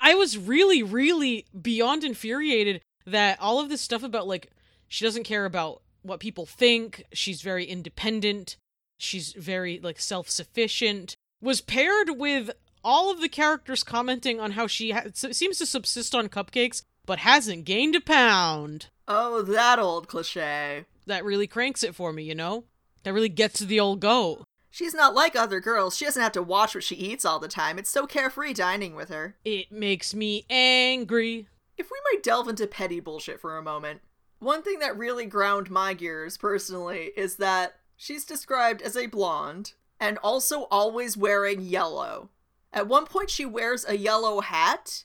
I 0.00 0.14
was 0.14 0.38
really, 0.38 0.82
really 0.82 1.46
beyond 1.60 2.04
infuriated 2.04 2.80
that 3.06 3.40
all 3.40 3.60
of 3.60 3.68
this 3.68 3.80
stuff 3.80 4.02
about 4.02 4.28
like 4.28 4.50
she 4.88 5.04
doesn't 5.04 5.24
care 5.24 5.44
about 5.44 5.82
what 6.02 6.20
people 6.20 6.46
think, 6.46 7.04
she's 7.12 7.42
very 7.42 7.64
independent, 7.64 8.56
she's 8.98 9.32
very 9.32 9.80
like 9.80 10.00
self-sufficient, 10.00 11.16
was 11.40 11.60
paired 11.60 12.10
with 12.10 12.50
all 12.84 13.10
of 13.10 13.20
the 13.20 13.28
characters 13.28 13.82
commenting 13.82 14.40
on 14.40 14.52
how 14.52 14.66
she 14.66 14.92
ha- 14.92 15.04
seems 15.12 15.58
to 15.58 15.66
subsist 15.66 16.14
on 16.14 16.28
cupcakes 16.28 16.82
but 17.04 17.20
hasn't 17.20 17.64
gained 17.64 17.96
a 17.96 18.00
pound. 18.00 18.86
Oh, 19.06 19.42
that 19.42 19.78
old 19.78 20.08
cliche. 20.08 20.84
That 21.06 21.24
really 21.24 21.46
cranks 21.46 21.82
it 21.82 21.94
for 21.94 22.12
me, 22.12 22.22
you 22.22 22.34
know? 22.34 22.64
That 23.02 23.14
really 23.14 23.30
gets 23.30 23.60
to 23.60 23.64
the 23.64 23.80
old 23.80 24.00
goat. 24.00 24.44
She's 24.70 24.94
not 24.94 25.14
like 25.14 25.34
other 25.34 25.60
girls. 25.60 25.96
She 25.96 26.04
doesn't 26.04 26.22
have 26.22 26.32
to 26.32 26.42
watch 26.42 26.74
what 26.74 26.84
she 26.84 26.94
eats 26.94 27.24
all 27.24 27.38
the 27.38 27.48
time. 27.48 27.78
It's 27.78 27.90
so 27.90 28.06
carefree 28.06 28.52
dining 28.52 28.94
with 28.94 29.08
her. 29.08 29.36
It 29.44 29.72
makes 29.72 30.14
me 30.14 30.44
angry. 30.50 31.48
If 31.76 31.90
we 31.90 31.98
might 32.12 32.22
delve 32.22 32.48
into 32.48 32.66
petty 32.66 33.00
bullshit 33.00 33.40
for 33.40 33.56
a 33.56 33.62
moment, 33.62 34.00
one 34.40 34.62
thing 34.62 34.78
that 34.80 34.96
really 34.96 35.26
ground 35.26 35.70
my 35.70 35.94
gears 35.94 36.36
personally 36.36 37.12
is 37.16 37.36
that 37.36 37.76
she's 37.96 38.24
described 38.24 38.82
as 38.82 38.96
a 38.96 39.06
blonde 39.06 39.72
and 39.98 40.18
also 40.18 40.62
always 40.70 41.16
wearing 41.16 41.60
yellow. 41.62 42.30
At 42.72 42.88
one 42.88 43.06
point, 43.06 43.30
she 43.30 43.46
wears 43.46 43.84
a 43.88 43.96
yellow 43.96 44.40
hat. 44.40 45.04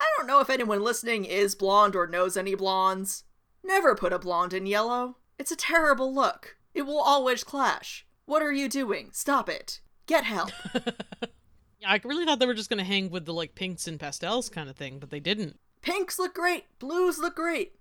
I 0.00 0.04
don't 0.16 0.26
know 0.26 0.40
if 0.40 0.50
anyone 0.50 0.82
listening 0.82 1.24
is 1.24 1.54
blonde 1.54 1.94
or 1.94 2.06
knows 2.06 2.36
any 2.36 2.54
blondes. 2.54 3.24
Never 3.62 3.94
put 3.94 4.12
a 4.12 4.18
blonde 4.18 4.52
in 4.52 4.66
yellow. 4.66 5.16
It's 5.38 5.52
a 5.52 5.56
terrible 5.56 6.12
look. 6.12 6.56
It 6.74 6.82
will 6.82 7.00
always 7.00 7.44
clash. 7.44 8.06
What 8.26 8.42
are 8.42 8.52
you 8.52 8.68
doing? 8.68 9.10
Stop 9.12 9.48
it. 9.48 9.80
Get 10.06 10.24
help. 10.24 10.50
I 11.86 12.00
really 12.04 12.24
thought 12.24 12.38
they 12.38 12.46
were 12.46 12.54
just 12.54 12.70
going 12.70 12.78
to 12.78 12.84
hang 12.84 13.10
with 13.10 13.26
the 13.26 13.34
like 13.34 13.54
pinks 13.54 13.86
and 13.86 14.00
pastels 14.00 14.48
kind 14.48 14.70
of 14.70 14.76
thing, 14.76 14.98
but 14.98 15.10
they 15.10 15.20
didn't. 15.20 15.58
Pinks 15.82 16.18
look 16.18 16.34
great. 16.34 16.64
Blues 16.78 17.18
look 17.18 17.36
great. 17.36 17.72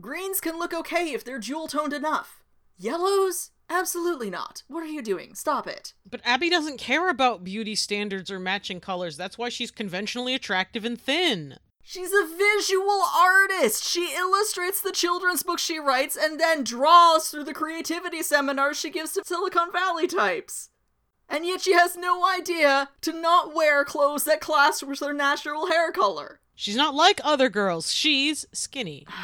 Greens 0.00 0.40
can 0.40 0.58
look 0.58 0.72
okay 0.72 1.12
if 1.12 1.24
they're 1.24 1.40
jewel 1.40 1.66
toned 1.66 1.92
enough. 1.92 2.44
Yellows? 2.76 3.50
Absolutely 3.68 4.30
not. 4.30 4.62
What 4.68 4.84
are 4.84 4.86
you 4.86 5.02
doing? 5.02 5.34
Stop 5.34 5.66
it. 5.66 5.92
But 6.08 6.20
Abby 6.24 6.48
doesn't 6.48 6.78
care 6.78 7.10
about 7.10 7.44
beauty 7.44 7.74
standards 7.74 8.30
or 8.30 8.38
matching 8.38 8.80
colors. 8.80 9.16
That's 9.16 9.36
why 9.36 9.48
she's 9.48 9.72
conventionally 9.72 10.34
attractive 10.34 10.84
and 10.84 10.98
thin. 10.98 11.56
She's 11.90 12.12
a 12.12 12.26
visual 12.26 13.00
artist. 13.16 13.82
She 13.82 14.14
illustrates 14.14 14.82
the 14.82 14.92
children's 14.92 15.42
books 15.42 15.62
she 15.62 15.78
writes 15.78 16.18
and 16.20 16.38
then 16.38 16.62
draws 16.62 17.30
through 17.30 17.44
the 17.44 17.54
creativity 17.54 18.22
seminars 18.22 18.78
she 18.78 18.90
gives 18.90 19.14
to 19.14 19.24
Silicon 19.24 19.72
Valley 19.72 20.06
types. 20.06 20.68
And 21.30 21.46
yet 21.46 21.62
she 21.62 21.72
has 21.72 21.96
no 21.96 22.28
idea 22.28 22.90
to 23.00 23.18
not 23.18 23.54
wear 23.54 23.86
clothes 23.86 24.24
that 24.24 24.42
clash 24.42 24.82
with 24.82 25.00
her 25.00 25.14
natural 25.14 25.68
hair 25.68 25.90
color. 25.90 26.40
She's 26.54 26.76
not 26.76 26.94
like 26.94 27.22
other 27.24 27.48
girls. 27.48 27.90
She's 27.90 28.44
skinny. 28.52 29.06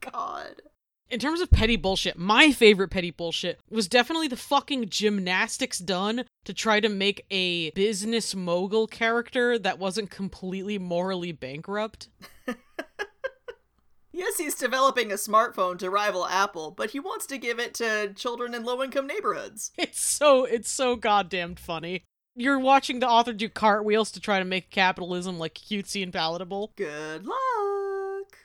God. 0.00 0.60
In 1.08 1.20
terms 1.20 1.40
of 1.40 1.52
petty 1.52 1.76
bullshit, 1.76 2.18
my 2.18 2.50
favorite 2.50 2.88
petty 2.88 3.12
bullshit 3.12 3.60
was 3.70 3.86
definitely 3.86 4.26
the 4.26 4.36
fucking 4.36 4.88
gymnastics 4.88 5.78
done 5.78 6.24
to 6.44 6.52
try 6.52 6.80
to 6.80 6.88
make 6.88 7.24
a 7.30 7.70
business 7.70 8.34
mogul 8.34 8.88
character 8.88 9.56
that 9.56 9.78
wasn't 9.78 10.10
completely 10.10 10.78
morally 10.78 11.30
bankrupt. 11.30 12.08
yes, 14.12 14.38
he's 14.38 14.56
developing 14.56 15.12
a 15.12 15.14
smartphone 15.14 15.78
to 15.78 15.90
rival 15.90 16.26
Apple, 16.26 16.72
but 16.72 16.90
he 16.90 16.98
wants 16.98 17.26
to 17.26 17.38
give 17.38 17.60
it 17.60 17.72
to 17.74 18.12
children 18.14 18.52
in 18.52 18.64
low 18.64 18.82
income 18.82 19.06
neighborhoods. 19.06 19.70
It's 19.78 20.00
so 20.00 20.44
it's 20.44 20.70
so 20.70 20.96
goddamn 20.96 21.54
funny. 21.54 22.02
You're 22.34 22.58
watching 22.58 22.98
the 22.98 23.08
author 23.08 23.32
do 23.32 23.48
cartwheels 23.48 24.10
to 24.10 24.20
try 24.20 24.40
to 24.40 24.44
make 24.44 24.70
capitalism 24.70 25.38
like 25.38 25.54
cutesy 25.54 26.02
and 26.02 26.12
palatable. 26.12 26.72
Good 26.74 27.26
luck. 27.26 28.38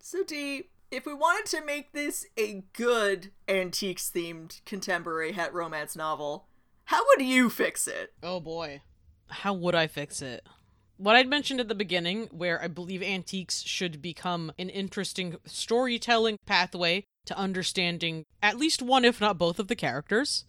So 0.00 0.24
deep 0.24 0.70
if 0.90 1.06
we 1.06 1.14
wanted 1.14 1.46
to 1.46 1.64
make 1.64 1.92
this 1.92 2.26
a 2.36 2.64
good 2.72 3.32
antiques 3.48 4.10
themed 4.14 4.64
contemporary 4.64 5.32
het 5.32 5.52
romance 5.52 5.94
novel, 5.96 6.46
how 6.86 7.04
would 7.06 7.24
you 7.24 7.50
fix 7.50 7.86
it? 7.86 8.12
Oh 8.22 8.40
boy. 8.40 8.82
How 9.28 9.52
would 9.52 9.74
I 9.74 9.86
fix 9.86 10.22
it? 10.22 10.46
What 10.96 11.14
I'd 11.14 11.28
mentioned 11.28 11.60
at 11.60 11.68
the 11.68 11.74
beginning, 11.74 12.28
where 12.32 12.60
I 12.62 12.66
believe 12.66 13.02
antiques 13.02 13.62
should 13.62 14.02
become 14.02 14.52
an 14.58 14.68
interesting 14.68 15.36
storytelling 15.44 16.38
pathway 16.46 17.04
to 17.26 17.38
understanding 17.38 18.24
at 18.42 18.58
least 18.58 18.82
one, 18.82 19.04
if 19.04 19.20
not 19.20 19.38
both, 19.38 19.58
of 19.58 19.68
the 19.68 19.76
characters. 19.76 20.44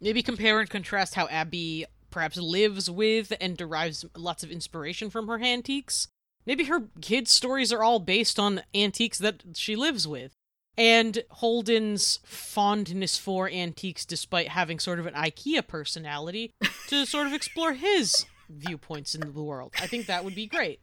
Maybe 0.00 0.22
compare 0.22 0.58
and 0.58 0.68
contrast 0.68 1.14
how 1.14 1.28
Abby 1.28 1.86
perhaps 2.10 2.36
lives 2.36 2.90
with 2.90 3.32
and 3.40 3.56
derives 3.56 4.04
lots 4.16 4.42
of 4.42 4.50
inspiration 4.50 5.08
from 5.08 5.28
her 5.28 5.38
antiques, 5.40 6.08
Maybe 6.46 6.64
her 6.64 6.84
kids' 7.00 7.30
stories 7.30 7.72
are 7.72 7.82
all 7.82 7.98
based 7.98 8.38
on 8.38 8.62
antiques 8.74 9.18
that 9.18 9.42
she 9.54 9.76
lives 9.76 10.06
with. 10.08 10.32
And 10.76 11.22
Holden's 11.30 12.18
fondness 12.24 13.18
for 13.18 13.48
antiques, 13.48 14.06
despite 14.06 14.48
having 14.48 14.78
sort 14.78 14.98
of 14.98 15.06
an 15.06 15.14
IKEA 15.14 15.66
personality, 15.66 16.54
to 16.88 17.04
sort 17.04 17.26
of 17.26 17.34
explore 17.34 17.74
his 17.74 18.24
viewpoints 18.48 19.14
in 19.14 19.20
the 19.20 19.42
world. 19.42 19.72
I 19.80 19.86
think 19.86 20.06
that 20.06 20.24
would 20.24 20.34
be 20.34 20.46
great. 20.46 20.80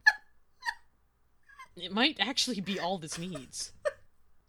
It 1.75 1.91
might 1.91 2.17
actually 2.19 2.61
be 2.61 2.79
all 2.79 2.97
this 2.97 3.17
needs. 3.17 3.71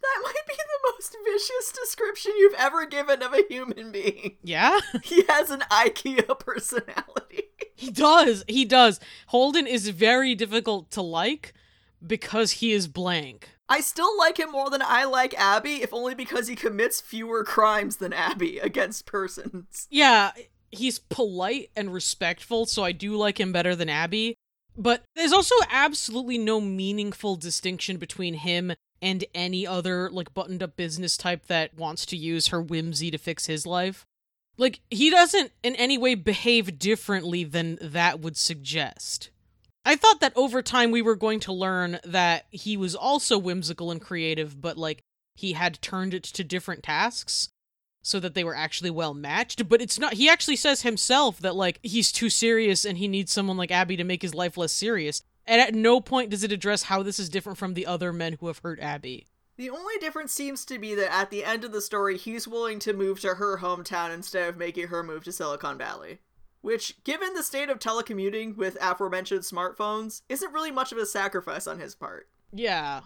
That 0.02 0.20
might 0.24 0.46
be 0.48 0.54
the 0.54 0.92
most 0.92 1.16
vicious 1.24 1.72
description 1.72 2.32
you've 2.38 2.54
ever 2.58 2.86
given 2.86 3.22
of 3.22 3.32
a 3.32 3.44
human 3.48 3.92
being. 3.92 4.36
Yeah? 4.42 4.80
He 5.04 5.24
has 5.28 5.50
an 5.50 5.60
IKEA 5.70 6.38
personality. 6.38 7.49
He 7.80 7.90
does. 7.90 8.44
He 8.46 8.66
does. 8.66 9.00
Holden 9.28 9.66
is 9.66 9.88
very 9.88 10.34
difficult 10.34 10.90
to 10.90 11.00
like 11.00 11.54
because 12.06 12.52
he 12.52 12.72
is 12.72 12.86
blank. 12.86 13.48
I 13.70 13.80
still 13.80 14.18
like 14.18 14.38
him 14.38 14.50
more 14.50 14.68
than 14.68 14.82
I 14.82 15.04
like 15.04 15.32
Abby, 15.38 15.82
if 15.82 15.94
only 15.94 16.14
because 16.14 16.46
he 16.46 16.56
commits 16.56 17.00
fewer 17.00 17.42
crimes 17.42 17.96
than 17.96 18.12
Abby 18.12 18.58
against 18.58 19.06
persons. 19.06 19.86
Yeah, 19.90 20.32
he's 20.70 20.98
polite 20.98 21.70
and 21.74 21.90
respectful, 21.92 22.66
so 22.66 22.84
I 22.84 22.92
do 22.92 23.16
like 23.16 23.40
him 23.40 23.50
better 23.50 23.74
than 23.74 23.88
Abby. 23.88 24.34
But 24.76 25.02
there's 25.16 25.32
also 25.32 25.54
absolutely 25.70 26.36
no 26.36 26.60
meaningful 26.60 27.36
distinction 27.36 27.96
between 27.96 28.34
him 28.34 28.72
and 29.00 29.24
any 29.34 29.66
other 29.66 30.10
like 30.10 30.34
buttoned 30.34 30.62
up 30.62 30.76
business 30.76 31.16
type 31.16 31.46
that 31.46 31.78
wants 31.78 32.04
to 32.06 32.16
use 32.16 32.48
her 32.48 32.60
whimsy 32.60 33.10
to 33.10 33.18
fix 33.18 33.46
his 33.46 33.66
life. 33.66 34.04
Like, 34.60 34.80
he 34.90 35.08
doesn't 35.08 35.52
in 35.62 35.74
any 35.76 35.96
way 35.96 36.14
behave 36.14 36.78
differently 36.78 37.44
than 37.44 37.78
that 37.80 38.20
would 38.20 38.36
suggest. 38.36 39.30
I 39.86 39.96
thought 39.96 40.20
that 40.20 40.36
over 40.36 40.60
time 40.60 40.90
we 40.90 41.00
were 41.00 41.16
going 41.16 41.40
to 41.40 41.52
learn 41.52 41.98
that 42.04 42.44
he 42.50 42.76
was 42.76 42.94
also 42.94 43.38
whimsical 43.38 43.90
and 43.90 44.02
creative, 44.02 44.60
but 44.60 44.76
like 44.76 45.00
he 45.34 45.54
had 45.54 45.80
turned 45.80 46.12
it 46.12 46.24
to 46.24 46.44
different 46.44 46.82
tasks 46.82 47.48
so 48.02 48.20
that 48.20 48.34
they 48.34 48.44
were 48.44 48.54
actually 48.54 48.90
well 48.90 49.14
matched. 49.14 49.66
But 49.66 49.80
it's 49.80 49.98
not, 49.98 50.12
he 50.12 50.28
actually 50.28 50.56
says 50.56 50.82
himself 50.82 51.38
that 51.38 51.56
like 51.56 51.78
he's 51.82 52.12
too 52.12 52.28
serious 52.28 52.84
and 52.84 52.98
he 52.98 53.08
needs 53.08 53.32
someone 53.32 53.56
like 53.56 53.70
Abby 53.70 53.96
to 53.96 54.04
make 54.04 54.20
his 54.20 54.34
life 54.34 54.58
less 54.58 54.72
serious. 54.72 55.22
And 55.46 55.62
at 55.62 55.74
no 55.74 56.02
point 56.02 56.28
does 56.28 56.44
it 56.44 56.52
address 56.52 56.82
how 56.82 57.02
this 57.02 57.18
is 57.18 57.30
different 57.30 57.56
from 57.56 57.72
the 57.72 57.86
other 57.86 58.12
men 58.12 58.36
who 58.38 58.48
have 58.48 58.58
hurt 58.58 58.78
Abby. 58.78 59.26
The 59.60 59.68
only 59.68 59.98
difference 60.00 60.32
seems 60.32 60.64
to 60.64 60.78
be 60.78 60.94
that 60.94 61.12
at 61.12 61.28
the 61.28 61.44
end 61.44 61.64
of 61.64 61.72
the 61.72 61.82
story, 61.82 62.16
he's 62.16 62.48
willing 62.48 62.78
to 62.78 62.94
move 62.94 63.20
to 63.20 63.34
her 63.34 63.58
hometown 63.58 64.10
instead 64.10 64.48
of 64.48 64.56
making 64.56 64.88
her 64.88 65.02
move 65.02 65.22
to 65.24 65.32
Silicon 65.32 65.76
Valley. 65.76 66.20
Which, 66.62 67.04
given 67.04 67.34
the 67.34 67.42
state 67.42 67.68
of 67.68 67.78
telecommuting 67.78 68.56
with 68.56 68.78
aforementioned 68.80 69.42
smartphones, 69.42 70.22
isn't 70.30 70.54
really 70.54 70.70
much 70.70 70.92
of 70.92 70.98
a 70.98 71.04
sacrifice 71.04 71.66
on 71.66 71.78
his 71.78 71.94
part. 71.94 72.30
Yeah. 72.54 73.02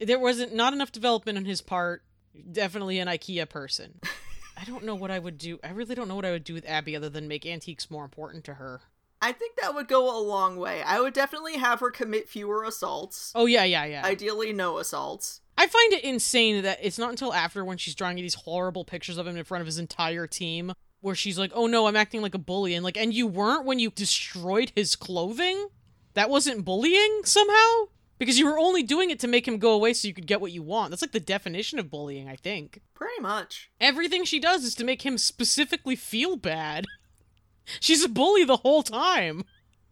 There 0.00 0.18
wasn't 0.18 0.54
not 0.54 0.72
enough 0.72 0.92
development 0.92 1.36
on 1.36 1.44
his 1.44 1.60
part. 1.60 2.04
Definitely 2.52 2.98
an 3.00 3.08
IKEA 3.08 3.46
person. 3.46 4.00
I 4.56 4.64
don't 4.64 4.84
know 4.84 4.94
what 4.94 5.10
I 5.10 5.18
would 5.18 5.36
do. 5.36 5.60
I 5.62 5.72
really 5.72 5.94
don't 5.94 6.08
know 6.08 6.16
what 6.16 6.24
I 6.24 6.30
would 6.30 6.44
do 6.44 6.54
with 6.54 6.66
Abby 6.66 6.96
other 6.96 7.10
than 7.10 7.28
make 7.28 7.44
antiques 7.44 7.90
more 7.90 8.04
important 8.04 8.44
to 8.44 8.54
her. 8.54 8.80
I 9.20 9.32
think 9.32 9.56
that 9.56 9.74
would 9.74 9.88
go 9.88 10.16
a 10.16 10.22
long 10.22 10.56
way. 10.56 10.82
I 10.82 11.00
would 11.00 11.12
definitely 11.12 11.58
have 11.58 11.80
her 11.80 11.90
commit 11.90 12.30
fewer 12.30 12.64
assaults. 12.64 13.32
Oh 13.34 13.46
yeah, 13.46 13.64
yeah, 13.64 13.84
yeah. 13.84 14.06
Ideally 14.06 14.52
no 14.52 14.78
assaults. 14.78 15.40
I 15.58 15.66
find 15.66 15.92
it 15.92 16.04
insane 16.04 16.62
that 16.62 16.78
it's 16.80 16.98
not 16.98 17.10
until 17.10 17.34
after 17.34 17.64
when 17.64 17.78
she's 17.78 17.96
drawing 17.96 18.14
these 18.14 18.34
horrible 18.34 18.84
pictures 18.84 19.18
of 19.18 19.26
him 19.26 19.36
in 19.36 19.42
front 19.42 19.60
of 19.60 19.66
his 19.66 19.78
entire 19.78 20.28
team 20.28 20.72
where 21.00 21.16
she's 21.16 21.36
like, 21.36 21.50
"Oh 21.52 21.66
no, 21.66 21.88
I'm 21.88 21.96
acting 21.96 22.22
like 22.22 22.34
a 22.34 22.38
bully." 22.38 22.74
And 22.74 22.84
like, 22.84 22.96
"And 22.96 23.12
you 23.12 23.26
weren't 23.26 23.66
when 23.66 23.80
you 23.80 23.90
destroyed 23.90 24.70
his 24.76 24.94
clothing? 24.94 25.66
That 26.14 26.30
wasn't 26.30 26.64
bullying 26.64 27.22
somehow?" 27.24 27.88
Because 28.20 28.38
you 28.38 28.46
were 28.46 28.58
only 28.58 28.84
doing 28.84 29.10
it 29.10 29.18
to 29.20 29.26
make 29.26 29.48
him 29.48 29.58
go 29.58 29.72
away 29.72 29.94
so 29.94 30.06
you 30.06 30.14
could 30.14 30.28
get 30.28 30.40
what 30.40 30.52
you 30.52 30.62
want. 30.62 30.90
That's 30.90 31.02
like 31.02 31.10
the 31.10 31.18
definition 31.18 31.80
of 31.80 31.90
bullying, 31.90 32.28
I 32.28 32.36
think. 32.36 32.80
Pretty 32.94 33.20
much. 33.20 33.68
Everything 33.80 34.24
she 34.24 34.38
does 34.38 34.62
is 34.62 34.76
to 34.76 34.84
make 34.84 35.02
him 35.02 35.18
specifically 35.18 35.96
feel 35.96 36.36
bad. 36.36 36.84
She's 37.80 38.04
a 38.04 38.08
bully 38.08 38.44
the 38.44 38.58
whole 38.58 38.84
time. 38.84 39.42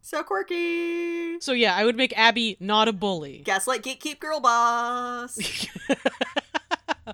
So 0.07 0.23
quirky. 0.23 1.41
So 1.41 1.53
yeah, 1.53 1.75
I 1.75 1.85
would 1.85 1.97
make 1.97 2.17
Abby 2.17 2.57
not 2.61 2.87
a 2.87 2.93
bully. 2.93 3.43
Gaslight 3.45 3.83
gatekeep 3.83 4.21
girl 4.21 4.39
boss. 4.39 5.37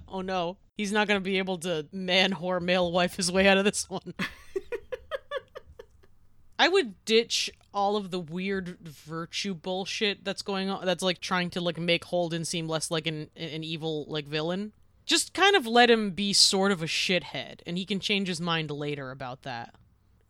Oh 0.08 0.20
no. 0.20 0.58
He's 0.76 0.92
not 0.92 1.08
to 1.08 1.20
be 1.20 1.38
able 1.38 1.56
to 1.58 1.86
man 1.90 2.34
whore 2.34 2.60
male 2.60 2.92
wife 2.92 3.16
his 3.16 3.32
way 3.32 3.48
out 3.48 3.56
of 3.56 3.64
this 3.64 3.88
one. 3.88 4.12
I 6.58 6.68
would 6.68 7.02
ditch 7.06 7.50
all 7.72 7.96
of 7.96 8.10
the 8.10 8.20
weird 8.20 8.78
virtue 8.80 9.54
bullshit 9.54 10.22
that's 10.22 10.42
going 10.42 10.68
on 10.68 10.84
that's 10.84 11.02
like 11.02 11.20
trying 11.20 11.48
to 11.50 11.62
like 11.62 11.78
make 11.78 12.04
Holden 12.04 12.44
seem 12.44 12.68
less 12.68 12.90
like 12.90 13.06
an 13.06 13.30
an 13.36 13.64
evil 13.64 14.04
like 14.06 14.26
villain. 14.26 14.72
Just 15.06 15.32
kind 15.32 15.56
of 15.56 15.66
let 15.66 15.90
him 15.90 16.10
be 16.10 16.34
sort 16.34 16.72
of 16.72 16.82
a 16.82 16.86
shithead 16.86 17.60
and 17.66 17.78
he 17.78 17.86
can 17.86 18.00
change 18.00 18.28
his 18.28 18.40
mind 18.40 18.70
later 18.70 19.10
about 19.10 19.44
that. 19.44 19.74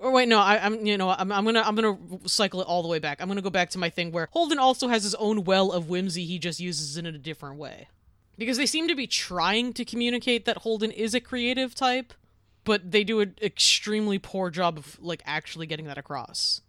Or 0.03 0.11
wait, 0.11 0.29
no, 0.29 0.41
I, 0.41 0.57
am 0.57 0.85
you 0.85 0.99
know 0.99 1.11
I'm, 1.11 1.31
I'm 1.31 1.45
gonna 1.45 1.63
I'm 1.63 1.77
gonna 1.77 1.97
cycle 2.27 2.61
it 2.61 2.67
all 2.67 2.83
the 2.83 2.89
way 2.89 2.99
back. 2.99 3.23
I'm 3.23 3.29
gonna 3.29 3.41
go 3.41 3.51
back 3.51 3.71
to 3.71 3.79
my 3.79 3.89
thing 3.89 4.11
where 4.11 4.29
Holden 4.33 4.59
also 4.59 4.89
has 4.89 5.05
his 5.05 5.15
own 5.15 5.45
well 5.45 5.71
of 5.71 5.89
whimsy. 5.89 6.25
He 6.25 6.41
just 6.41 6.59
uses 6.59 6.97
it 6.97 7.07
in 7.07 7.15
a 7.15 7.19
different 7.19 7.57
way 7.57 7.87
because 8.37 8.57
they 8.57 8.67
seem 8.67 8.89
to 8.89 8.97
be 8.97 9.07
trying 9.07 9.73
to 9.75 9.85
communicate 9.85 10.45
that 10.45 10.59
Holden 10.59 10.91
is 10.91 11.15
a 11.15 11.21
creative 11.21 11.77
type, 11.77 12.13
but 12.65 12.91
they 12.91 13.05
do 13.05 13.21
an 13.21 13.37
extremely 13.41 14.19
poor 14.19 14.51
job 14.51 14.77
of 14.77 14.99
like 15.01 15.23
actually 15.25 15.69
getting 15.69 15.87
that 15.87 15.99
across. 15.99 16.63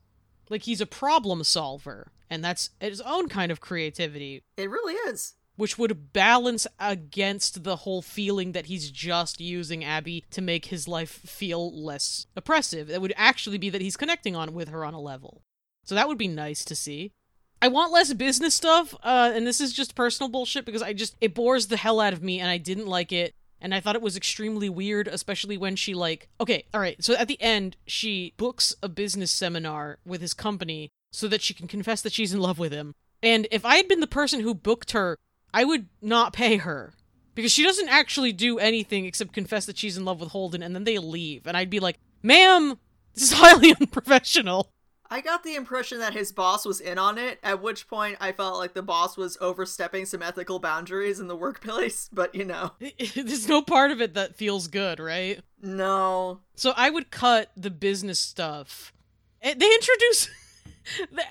Like 0.48 0.62
he's 0.62 0.82
a 0.82 0.86
problem 0.86 1.44
solver, 1.44 2.12
and 2.30 2.46
that's 2.46 2.70
his 2.80 3.02
own 3.02 3.30
kind 3.30 3.52
of 3.52 3.60
creativity. 3.60 4.44
It 4.58 4.70
really 4.70 4.94
is. 4.94 5.34
Which 5.56 5.78
would 5.78 6.14
balance 6.14 6.66
against 6.80 7.64
the 7.64 7.78
whole 7.78 8.02
feeling 8.02 8.54
that 8.54 8.66
he's 8.66 8.90
just 8.90 9.40
using 9.40 9.84
Abby 9.84 10.26
to 10.32 10.42
make 10.42 10.66
his 10.66 10.88
life 10.88 11.12
feel 11.12 11.72
less 11.72 12.26
oppressive. 12.36 12.90
It 12.90 13.02
would 13.02 13.14
actually 13.16 13.60
be 13.60 13.70
that 13.70 13.82
he's 13.82 13.98
connecting 13.98 14.36
on 14.36 14.54
with 14.54 14.70
her 14.70 14.84
on 14.84 14.96
a 14.96 15.00
level. 15.00 15.44
So 15.84 15.94
that 15.96 16.08
would 16.08 16.18
be 16.18 16.28
nice 16.28 16.66
to 16.66 16.76
see. 16.76 17.12
I 17.62 17.68
want 17.68 17.94
less 17.94 18.12
business 18.14 18.56
stuff, 18.56 18.94
uh, 19.04 19.32
and 19.34 19.48
this 19.48 19.62
is 19.62 19.74
just 19.74 19.96
personal 19.96 20.28
bullshit 20.30 20.66
because 20.66 20.82
I 20.82 20.94
just 20.94 21.16
it 21.22 21.34
bores 21.34 21.68
the 21.68 21.78
hell 21.78 22.00
out 22.00 22.14
of 22.14 22.24
me, 22.24 22.40
and 22.40 22.50
I 22.50 22.58
didn't 22.58 22.88
like 22.88 23.12
it 23.12 23.36
and 23.64 23.74
I 23.74 23.80
thought 23.80 23.96
it 23.96 24.02
was 24.02 24.18
extremely 24.18 24.70
weird, 24.70 25.08
especially 25.08 25.58
when 25.58 25.78
she 25.78 25.96
like 25.96 26.28
okay, 26.40 26.66
all 26.74 26.82
right. 26.82 27.02
So 27.02 27.16
at 27.16 27.30
the 27.30 27.42
end, 27.42 27.78
she 27.88 28.34
books 28.38 28.76
a 28.84 28.90
business 28.90 29.32
seminar 29.32 30.00
with 30.06 30.22
his 30.22 30.34
company 30.34 30.92
so 31.12 31.28
that 31.30 31.42
she 31.42 31.54
can 31.54 31.68
confess 31.68 32.02
that 32.02 32.12
she's 32.12 32.34
in 32.34 32.42
love 32.42 32.60
with 32.60 32.74
him. 32.74 32.94
And 33.24 33.48
if 33.52 33.66
I 33.66 33.78
had 33.78 33.88
been 33.88 34.02
the 34.02 34.08
person 34.08 34.42
who 34.42 34.54
booked 34.54 34.92
her, 34.92 35.18
I 35.54 35.64
would 35.64 35.88
not 36.02 36.34
pay 36.34 36.58
her 36.58 36.94
because 37.36 37.52
she 37.52 37.64
doesn't 37.64 37.90
actually 37.90 38.32
do 38.32 38.60
anything 38.60 39.06
except 39.06 39.34
confess 39.34 39.66
that 39.66 39.78
she's 39.78 39.98
in 39.98 40.06
love 40.06 40.20
with 40.20 40.30
Holden, 40.30 40.64
and 40.64 40.76
then 40.76 40.84
they 40.84 40.98
leave, 40.98 41.48
and 41.48 41.56
I'd 41.56 41.70
be 41.70 41.80
like, 41.80 42.00
"Ma'am, 42.22 42.80
this 43.14 43.32
is 43.32 43.34
highly 43.38 43.76
unprofessional." 43.80 44.70
I 45.10 45.22
got 45.22 45.44
the 45.44 45.54
impression 45.54 46.00
that 46.00 46.14
his 46.14 46.32
boss 46.32 46.66
was 46.66 46.82
in 46.82 46.98
on 46.98 47.20
it, 47.20 47.38
at 47.44 47.62
which 47.62 47.88
point 47.88 48.18
I 48.20 48.32
felt 48.32 48.58
like 48.58 48.74
the 48.74 48.82
boss 48.82 49.16
was 49.16 49.38
overstepping 49.40 50.08
some 50.08 50.24
ethical 50.24 50.58
boundaries 50.58 51.20
in 51.20 51.28
the 51.28 51.36
workplace, 51.36 52.10
but 52.14 52.34
you 52.34 52.46
know. 52.46 52.72
There's 53.16 53.48
no 53.48 53.62
part 53.62 53.92
of 53.92 54.02
it 54.02 54.16
that 54.16 54.36
feels 54.36 54.68
good, 54.68 55.00
right? 55.00 55.42
No. 55.62 56.40
So 56.56 56.74
I 56.76 56.90
would 56.90 57.12
cut 57.12 57.52
the 57.56 57.70
business 57.70 58.20
stuff. 58.20 58.92
Eh, 59.44 59.54
they 59.56 59.72
introduce. 59.72 60.30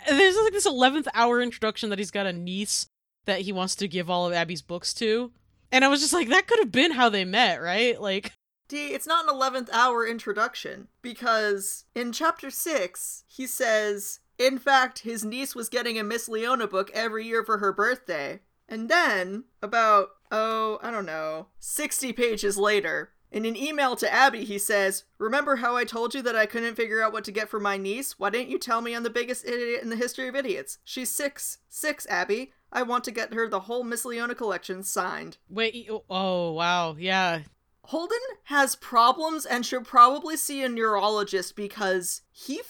There's 0.09 0.37
like 0.37 0.53
this 0.53 0.67
11th 0.67 1.09
hour 1.13 1.43
introduction 1.43 1.91
that 1.91 1.99
he's 1.99 2.11
got 2.11 2.27
a 2.27 2.33
niece 2.33 2.87
that 3.25 3.43
he 3.43 3.53
wants 3.53 3.75
to 3.77 3.89
give 3.89 4.11
all 4.11 4.27
of 4.27 4.33
Abby's 4.33 4.63
books 4.63 4.93
to. 4.95 5.33
And 5.71 5.85
I 5.85 5.89
was 5.89 6.01
just 6.01 6.13
like, 6.13 6.29
that 6.29 6.47
could 6.47 6.59
have 6.59 6.73
been 6.73 6.93
how 6.93 7.09
they 7.09 7.25
met, 7.25 7.63
right? 7.63 8.01
Like, 8.01 8.33
Dee, 8.69 8.89
it's 8.89 9.07
not 9.07 9.29
an 9.29 9.35
11th 9.35 9.71
hour 9.73 10.07
introduction 10.07 10.89
because 11.03 11.85
in 11.95 12.13
chapter 12.13 12.51
6, 12.51 13.25
he 13.27 13.47
says, 13.47 14.21
in 14.39 14.59
fact, 14.59 15.01
his 15.01 15.25
niece 15.25 15.55
was 15.55 15.69
getting 15.69 15.99
a 15.99 16.05
Miss 16.05 16.29
Leona 16.29 16.67
book 16.67 16.91
every 16.95 17.27
year 17.27 17.45
for 17.45 17.59
her 17.59 17.73
birthday. 17.73 18.41
And 18.69 18.89
then, 18.89 19.45
about, 19.63 20.09
oh, 20.31 20.79
I 20.83 20.91
don't 20.91 21.05
know, 21.05 21.49
60 21.59 22.13
pages 22.15 22.57
later, 22.57 23.13
in 23.31 23.45
an 23.45 23.57
email 23.57 23.97
to 23.97 24.13
Abby, 24.13 24.45
he 24.45 24.59
says, 24.59 25.05
Remember 25.19 25.57
how 25.57 25.77
I 25.77 25.85
told 25.85 26.15
you 26.15 26.23
that 26.23 26.37
I 26.37 26.47
couldn't 26.47 26.77
figure 26.77 27.03
out 27.03 27.13
what 27.13 27.25
to 27.25 27.33
get 27.33 27.49
for 27.49 27.61
my 27.61 27.77
niece? 27.77 28.19
Why 28.19 28.31
didn't 28.31 28.51
you 28.51 28.59
tell 28.59 28.81
me 28.81 28.95
I'm 28.95 29.03
the 29.03 29.11
biggest 29.11 29.47
idiot 29.47 29.83
in 29.83 29.91
the 29.91 29.97
history 29.97 30.29
of 30.29 30.37
idiots? 30.37 30.79
She's 30.85 31.11
six. 31.11 31.59
Six, 31.69 32.07
Abby. 32.09 32.53
I 32.73 32.83
want 32.83 33.05
to 33.05 33.11
get 33.11 33.35
her 33.35 33.49
the 33.49 33.61
whole 33.61 33.85
Miss 33.85 34.05
Leona 34.05 34.35
collection 34.35 34.83
signed. 34.83 35.37
Wait, 35.49 35.89
oh, 36.09 36.53
wow, 36.53 36.97
yeah. 36.99 37.43
Holden 37.85 38.19
has 38.45 38.77
problems 38.77 39.45
and 39.45 39.67
should 39.67 39.85
probably 39.85 40.37
see 40.37 40.63
a 40.63 40.69
neurologist 40.69 41.55
because 41.55 42.23
he 42.31 42.63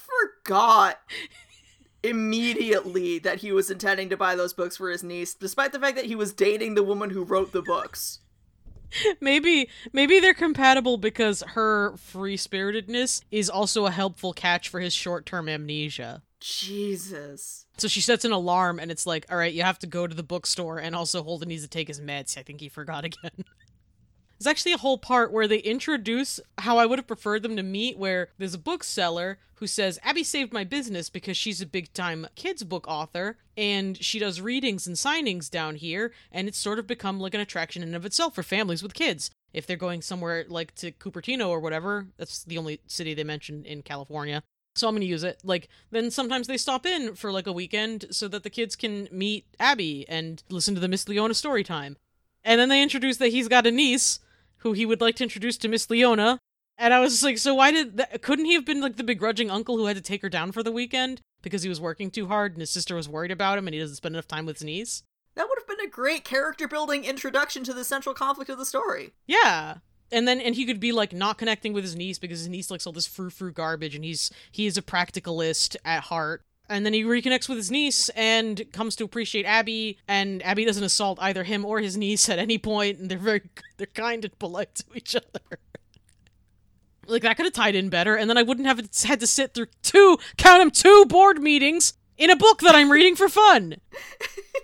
forgot 0.45 0.99
immediately 2.03 3.19
that 3.21 3.39
he 3.39 3.53
was 3.53 3.71
intending 3.71 4.09
to 4.09 4.17
buy 4.17 4.35
those 4.35 4.53
books 4.53 4.77
for 4.77 4.91
his 4.91 5.05
niece, 5.05 5.35
despite 5.35 5.73
the 5.73 5.79
fact 5.79 5.97
that 5.97 6.07
he 6.07 6.17
was 6.17 6.33
dating 6.33 6.75
the 6.75 6.83
woman 6.83 7.11
who 7.11 7.23
wrote 7.23 7.53
the 7.53 7.63
books. 7.63 8.21
maybe 9.21 9.69
maybe 9.93 10.21
they're 10.21 10.35
compatible 10.35 10.99
because 10.99 11.43
her 11.49 11.97
free 11.97 12.37
spiritedness 12.37 13.23
is 13.31 13.49
also 13.49 13.87
a 13.87 13.91
helpful 13.91 14.33
catch 14.33 14.69
for 14.69 14.81
his 14.81 14.93
short 14.93 15.25
term 15.27 15.49
amnesia. 15.49 16.23
Jesus. 16.43 17.67
So 17.79 17.89
she 17.89 18.01
sets 18.01 18.25
an 18.25 18.33
alarm 18.33 18.79
and 18.79 18.91
it's 18.91 19.07
like, 19.07 19.27
all 19.31 19.37
right, 19.37 19.53
you 19.53 19.63
have 19.63 19.79
to 19.81 19.87
go 19.87 20.07
to 20.07 20.15
the 20.15 20.23
bookstore 20.23 20.79
and 20.79 20.95
also 20.95 21.23
Holden 21.23 21.49
needs 21.49 21.63
to 21.63 21.69
take 21.69 21.89
his 21.89 22.01
meds. 22.01 22.37
I 22.37 22.43
think 22.43 22.61
he 22.61 22.69
forgot 22.69 23.05
again. 23.07 23.45
There's 24.39 24.51
actually 24.51 24.73
a 24.73 24.79
whole 24.79 24.99
part 24.99 25.31
where 25.33 25.47
they 25.47 25.59
introduce 25.59 26.41
how 26.59 26.77
I 26.77 26.87
would 26.87 26.99
have 26.99 27.07
preferred 27.07 27.45
them 27.45 27.55
to 27.55 27.63
meet, 27.63 27.97
where 27.97 28.31
there's 28.39 28.55
a 28.55 28.59
bookseller 28.59 29.39
who 29.57 29.69
says, 29.69 30.01
Abby 30.03 30.25
saved 30.25 30.53
my 30.53 30.65
business 30.65 31.09
because 31.09 31.37
she's 31.37 31.61
a 31.61 31.67
big 31.67 31.93
time 31.93 32.27
kids 32.35 32.65
book 32.65 32.85
author 32.89 33.39
and 33.57 33.97
she 34.03 34.19
does 34.19 34.41
readings 34.41 34.89
and 34.89 34.97
signings 34.97 35.49
down 35.49 35.77
here, 35.77 36.13
and 36.33 36.49
it's 36.49 36.59
sort 36.59 36.81
of 36.81 36.89
become 36.89 37.21
like 37.21 37.35
an 37.35 37.41
attraction 37.41 37.83
in 37.83 37.91
and 37.91 37.97
of 37.97 38.05
itself 38.05 38.35
for 38.35 38.43
families 38.43 38.83
with 38.83 38.95
kids. 38.95 39.31
If 39.53 39.65
they're 39.65 39.77
going 39.77 40.03
somewhere 40.03 40.45
like 40.49 40.75
to 40.77 40.91
Cupertino 40.91 41.49
or 41.49 41.61
whatever, 41.61 42.09
that's 42.17 42.43
the 42.43 42.59
only 42.59 42.81
city 42.89 43.15
they 43.15 43.23
mentioned 43.23 43.65
in 43.67 43.83
California. 43.83 44.43
So 44.75 44.89
I'm 44.89 44.95
going 44.95 45.03
to 45.03 45.07
use 45.07 45.25
it. 45.25 45.41
Like, 45.45 45.69
then 45.91 46.11
sometimes 46.11 46.47
they 46.47 46.57
stop 46.57 46.87
in 46.87 47.15
for 47.15 47.31
like 47.31 47.47
a 47.47 47.53
weekend 47.53 48.07
so 48.11 48.29
that 48.29 48.43
the 48.43 48.51
kids 48.51 48.75
can 48.75 49.09
meet 49.13 49.47
Abby 49.61 50.07
and 50.09 50.43
listen 50.49 50.75
to 50.75 50.81
the 50.81 50.89
Miss 50.89 51.09
Leona 51.09 51.35
story 51.35 51.63
time. 51.63 51.97
And 52.45 52.59
then 52.61 52.69
they 52.69 52.83
introduce 52.83 53.19
that 53.19 53.29
he's 53.29 53.49
got 53.49 53.67
a 53.67 53.71
niece 53.71 54.21
who 54.59 54.73
he 54.73 54.87
would 54.87 55.01
like 55.01 55.17
to 55.17 55.25
introduce 55.25 55.57
to 55.59 55.69
Miss 55.69 55.91
Leona. 55.91 56.39
And 56.79 56.95
I 56.95 57.01
was 57.01 57.13
just 57.13 57.23
like, 57.23 57.39
so 57.39 57.55
why 57.55 57.71
did 57.71 57.97
that? 57.99 58.23
Couldn't 58.23 58.47
he 58.47 58.55
have 58.55 58.65
been 58.65 58.81
like 58.81 58.97
the 58.97 59.05
begrudging 59.05 59.51
uncle 59.51 59.77
who 59.77 59.87
had 59.87 59.97
to 59.97 60.03
take 60.03 60.23
her 60.23 60.29
down 60.29 60.53
for 60.53 60.63
the 60.63 60.73
weekend 60.73 61.21
because 61.43 61.63
he 61.63 61.69
was 61.69 61.81
working 61.81 62.11
too 62.11 62.29
hard 62.29 62.53
and 62.53 62.61
his 62.61 62.71
sister 62.71 62.95
was 62.95 63.09
worried 63.09 63.31
about 63.31 63.59
him 63.59 63.67
and 63.67 63.75
he 63.75 63.81
doesn't 63.81 63.97
spend 63.97 64.15
enough 64.15 64.27
time 64.27 64.47
with 64.47 64.57
his 64.57 64.65
niece? 64.65 65.03
That 65.35 65.49
would 65.49 65.59
have 65.59 65.67
been 65.67 65.87
a 65.87 65.91
great 65.91 66.25
character 66.25 66.67
building 66.67 67.05
introduction 67.05 67.65
to 67.65 67.73
the 67.73 67.85
central 67.85 68.15
conflict 68.15 68.51
of 68.51 68.59
the 68.59 68.67
story. 68.67 69.13
Yeah. 69.27 69.77
And 70.13 70.29
then 70.29 70.41
and 70.41 70.55
he 70.55 70.67
could 70.67 70.79
be 70.79 70.93
like 70.93 71.13
not 71.13 71.39
connecting 71.39 71.73
with 71.73 71.83
his 71.83 71.97
niece 71.97 72.19
because 72.19 72.41
his 72.41 72.49
niece 72.49 72.71
likes 72.71 72.87
all 72.87 72.93
this 72.93 73.07
frou 73.07 73.31
frou 73.31 73.51
garbage 73.51 73.95
and 73.97 74.05
he's 74.05 74.31
he 74.51 74.67
is 74.67 74.77
a 74.77 74.83
practicalist 74.83 75.75
at 75.85 76.05
heart 76.05 76.43
and 76.69 76.87
then 76.87 76.93
he 76.93 77.05
reconnects 77.05 77.49
with 77.49 77.59
his 77.59 77.71
niece 77.71 78.09
and 78.11 78.63
comes 78.73 78.97
to 78.97 79.05
appreciate 79.05 79.45
Abby. 79.45 79.99
And 80.09 80.43
Abby 80.43 80.65
doesn't 80.65 80.83
assault 80.83 81.19
either 81.21 81.45
him 81.45 81.65
or 81.65 81.81
his 81.81 81.97
niece 81.97 82.29
at 82.29 82.39
any 82.39 82.59
point, 82.59 82.99
and 82.99 83.11
they're 83.11 83.19
very 83.19 83.43
they're 83.77 83.87
kind 83.89 84.25
and 84.25 84.39
polite 84.39 84.75
to 84.77 84.85
each 84.95 85.15
other. 85.15 85.41
like 87.07 87.23
that 87.23 87.37
could 87.37 87.47
have 87.47 87.53
tied 87.53 87.75
in 87.75 87.91
better, 87.91 88.17
and 88.17 88.29
then 88.31 88.39
I 88.39 88.43
wouldn't 88.43 88.67
have 88.67 88.79
had 89.05 89.21
to 89.21 89.27
sit 89.27 89.55
through 89.55 89.67
two 89.83 90.19
count 90.37 90.61
them 90.61 90.71
two 90.71 91.05
board 91.07 91.43
meetings 91.43 91.95
in 92.17 92.31
a 92.31 92.37
book 92.37 92.61
that 92.61 92.75
I'm 92.75 92.91
reading 92.91 93.17
for 93.17 93.29
fun. 93.29 93.77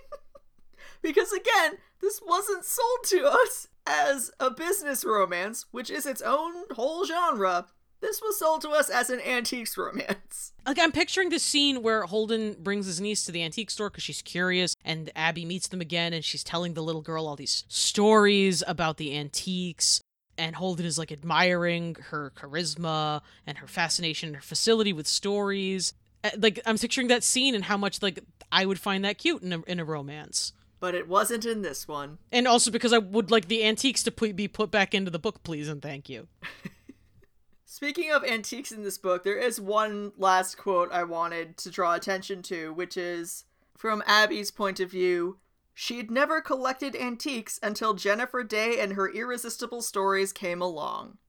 because 1.01 1.31
again, 1.31 1.77
this 2.01 2.21
wasn't 2.25 2.65
sold 2.65 3.03
to 3.05 3.25
us 3.25 3.67
as 3.89 4.31
a 4.39 4.51
business 4.51 5.03
romance, 5.03 5.65
which 5.71 5.89
is 5.89 6.05
its 6.05 6.21
own 6.21 6.53
whole 6.75 7.05
genre. 7.05 7.65
This 8.01 8.21
was 8.21 8.39
sold 8.39 8.61
to 8.61 8.69
us 8.69 8.89
as 8.89 9.09
an 9.09 9.19
antiques 9.19 9.77
romance. 9.77 10.53
Like 10.65 10.77
I'm 10.77 10.91
picturing 10.91 11.29
the 11.29 11.39
scene 11.39 11.81
where 11.81 12.03
Holden 12.03 12.55
brings 12.59 12.85
his 12.85 13.01
niece 13.01 13.25
to 13.25 13.31
the 13.31 13.41
antique 13.41 13.71
store 13.71 13.89
because 13.89 14.03
she's 14.03 14.21
curious, 14.21 14.75
and 14.85 15.09
Abby 15.15 15.43
meets 15.43 15.67
them 15.67 15.81
again, 15.81 16.13
and 16.13 16.23
she's 16.23 16.43
telling 16.43 16.75
the 16.75 16.83
little 16.83 17.01
girl 17.01 17.25
all 17.25 17.35
these 17.35 17.63
stories 17.69 18.61
about 18.67 18.97
the 18.97 19.17
antiques. 19.17 19.99
And 20.37 20.55
Holden 20.55 20.85
is 20.85 20.99
like 20.99 21.11
admiring 21.11 21.95
her 22.11 22.31
charisma 22.35 23.21
and 23.47 23.57
her 23.57 23.67
fascination, 23.67 24.35
her 24.35 24.41
facility 24.41 24.93
with 24.93 25.07
stories. 25.07 25.93
Uh, 26.23 26.29
like 26.37 26.59
I'm 26.67 26.77
picturing 26.77 27.07
that 27.07 27.23
scene 27.23 27.55
and 27.55 27.63
how 27.63 27.77
much 27.77 28.03
like 28.03 28.19
I 28.51 28.67
would 28.67 28.79
find 28.79 29.03
that 29.05 29.17
cute 29.17 29.41
in 29.41 29.53
a 29.53 29.61
in 29.63 29.79
a 29.79 29.85
romance. 29.85 30.53
But 30.79 30.95
it 30.95 31.07
wasn't 31.07 31.45
in 31.45 31.61
this 31.61 31.87
one. 31.87 32.19
And 32.31 32.47
also 32.47 32.71
because 32.71 32.93
I 32.93 32.99
would 32.99 33.31
like 33.31 33.47
the 33.47 33.63
antiques 33.65 34.03
to 34.03 34.11
put, 34.11 34.35
be 34.35 34.47
put 34.47 34.71
back 34.71 34.93
into 34.93 35.11
the 35.11 35.19
book, 35.19 35.43
please 35.43 35.67
and 35.67 35.81
thank 35.81 36.09
you. 36.09 36.27
Speaking 37.65 38.11
of 38.11 38.23
antiques 38.23 38.71
in 38.71 38.83
this 38.83 38.97
book, 38.97 39.23
there 39.23 39.37
is 39.37 39.61
one 39.61 40.11
last 40.17 40.57
quote 40.57 40.91
I 40.91 41.03
wanted 41.03 41.55
to 41.57 41.69
draw 41.69 41.93
attention 41.93 42.41
to, 42.43 42.73
which 42.73 42.97
is 42.97 43.45
from 43.77 44.03
Abby's 44.05 44.51
point 44.51 44.79
of 44.79 44.91
view. 44.91 45.37
She'd 45.73 46.11
never 46.11 46.41
collected 46.41 46.95
antiques 46.95 47.59
until 47.63 47.93
Jennifer 47.93 48.43
Day 48.43 48.79
and 48.79 48.93
her 48.93 49.09
irresistible 49.09 49.81
stories 49.81 50.33
came 50.33 50.61
along. 50.61 51.19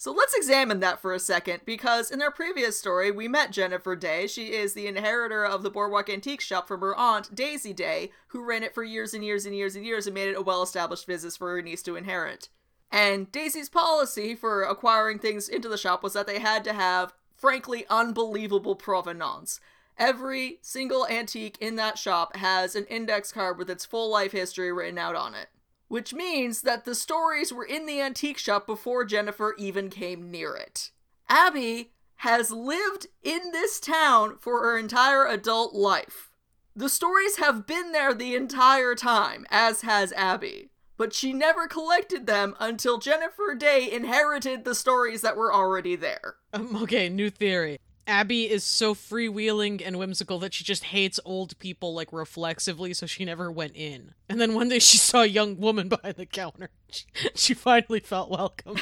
So 0.00 0.12
let's 0.12 0.32
examine 0.32 0.78
that 0.78 1.02
for 1.02 1.12
a 1.12 1.18
second, 1.18 1.62
because 1.64 2.12
in 2.12 2.22
our 2.22 2.30
previous 2.30 2.78
story, 2.78 3.10
we 3.10 3.26
met 3.26 3.50
Jennifer 3.50 3.96
Day. 3.96 4.28
She 4.28 4.52
is 4.52 4.72
the 4.72 4.86
inheritor 4.86 5.44
of 5.44 5.64
the 5.64 5.70
Boardwalk 5.70 6.08
Antique 6.08 6.40
Shop 6.40 6.68
from 6.68 6.82
her 6.82 6.94
aunt, 6.94 7.34
Daisy 7.34 7.72
Day, 7.72 8.12
who 8.28 8.44
ran 8.44 8.62
it 8.62 8.72
for 8.72 8.84
years 8.84 9.12
and 9.12 9.24
years 9.24 9.44
and 9.44 9.56
years 9.56 9.74
and 9.74 9.84
years 9.84 10.06
and 10.06 10.14
made 10.14 10.28
it 10.28 10.36
a 10.36 10.40
well 10.40 10.62
established 10.62 11.08
business 11.08 11.36
for 11.36 11.50
her 11.50 11.62
niece 11.62 11.82
to 11.82 11.96
inherit. 11.96 12.48
And 12.92 13.32
Daisy's 13.32 13.68
policy 13.68 14.36
for 14.36 14.62
acquiring 14.62 15.18
things 15.18 15.48
into 15.48 15.68
the 15.68 15.76
shop 15.76 16.04
was 16.04 16.12
that 16.12 16.28
they 16.28 16.38
had 16.38 16.62
to 16.62 16.74
have, 16.74 17.12
frankly, 17.34 17.84
unbelievable 17.90 18.76
provenance. 18.76 19.58
Every 19.98 20.60
single 20.62 21.08
antique 21.08 21.58
in 21.60 21.74
that 21.74 21.98
shop 21.98 22.36
has 22.36 22.76
an 22.76 22.84
index 22.84 23.32
card 23.32 23.58
with 23.58 23.68
its 23.68 23.84
full 23.84 24.08
life 24.08 24.30
history 24.30 24.72
written 24.72 24.96
out 24.96 25.16
on 25.16 25.34
it. 25.34 25.48
Which 25.88 26.12
means 26.12 26.62
that 26.62 26.84
the 26.84 26.94
stories 26.94 27.52
were 27.52 27.64
in 27.64 27.86
the 27.86 28.00
antique 28.00 28.38
shop 28.38 28.66
before 28.66 29.04
Jennifer 29.04 29.54
even 29.58 29.90
came 29.90 30.30
near 30.30 30.54
it. 30.54 30.90
Abby 31.28 31.92
has 32.16 32.50
lived 32.50 33.06
in 33.22 33.52
this 33.52 33.80
town 33.80 34.36
for 34.38 34.62
her 34.62 34.78
entire 34.78 35.26
adult 35.26 35.74
life. 35.74 36.30
The 36.74 36.88
stories 36.88 37.38
have 37.38 37.66
been 37.66 37.92
there 37.92 38.14
the 38.14 38.34
entire 38.34 38.94
time, 38.94 39.46
as 39.50 39.82
has 39.82 40.12
Abby. 40.12 40.70
But 40.96 41.14
she 41.14 41.32
never 41.32 41.68
collected 41.68 42.26
them 42.26 42.56
until 42.58 42.98
Jennifer 42.98 43.54
Day 43.54 43.90
inherited 43.90 44.64
the 44.64 44.74
stories 44.74 45.20
that 45.22 45.36
were 45.36 45.54
already 45.54 45.96
there. 45.96 46.36
Um, 46.52 46.76
okay, 46.82 47.08
new 47.08 47.30
theory. 47.30 47.78
Abby 48.08 48.50
is 48.50 48.64
so 48.64 48.94
freewheeling 48.94 49.82
and 49.84 49.98
whimsical 49.98 50.38
that 50.38 50.54
she 50.54 50.64
just 50.64 50.84
hates 50.84 51.20
old 51.26 51.58
people 51.58 51.94
like 51.94 52.10
reflexively, 52.10 52.94
so 52.94 53.04
she 53.04 53.26
never 53.26 53.52
went 53.52 53.76
in. 53.76 54.14
And 54.30 54.40
then 54.40 54.54
one 54.54 54.70
day 54.70 54.78
she 54.78 54.96
saw 54.96 55.20
a 55.20 55.26
young 55.26 55.58
woman 55.58 55.88
behind 55.90 56.16
the 56.16 56.24
counter. 56.24 56.70
She, 56.90 57.04
she 57.34 57.54
finally 57.54 58.00
felt 58.00 58.30
welcome. 58.30 58.78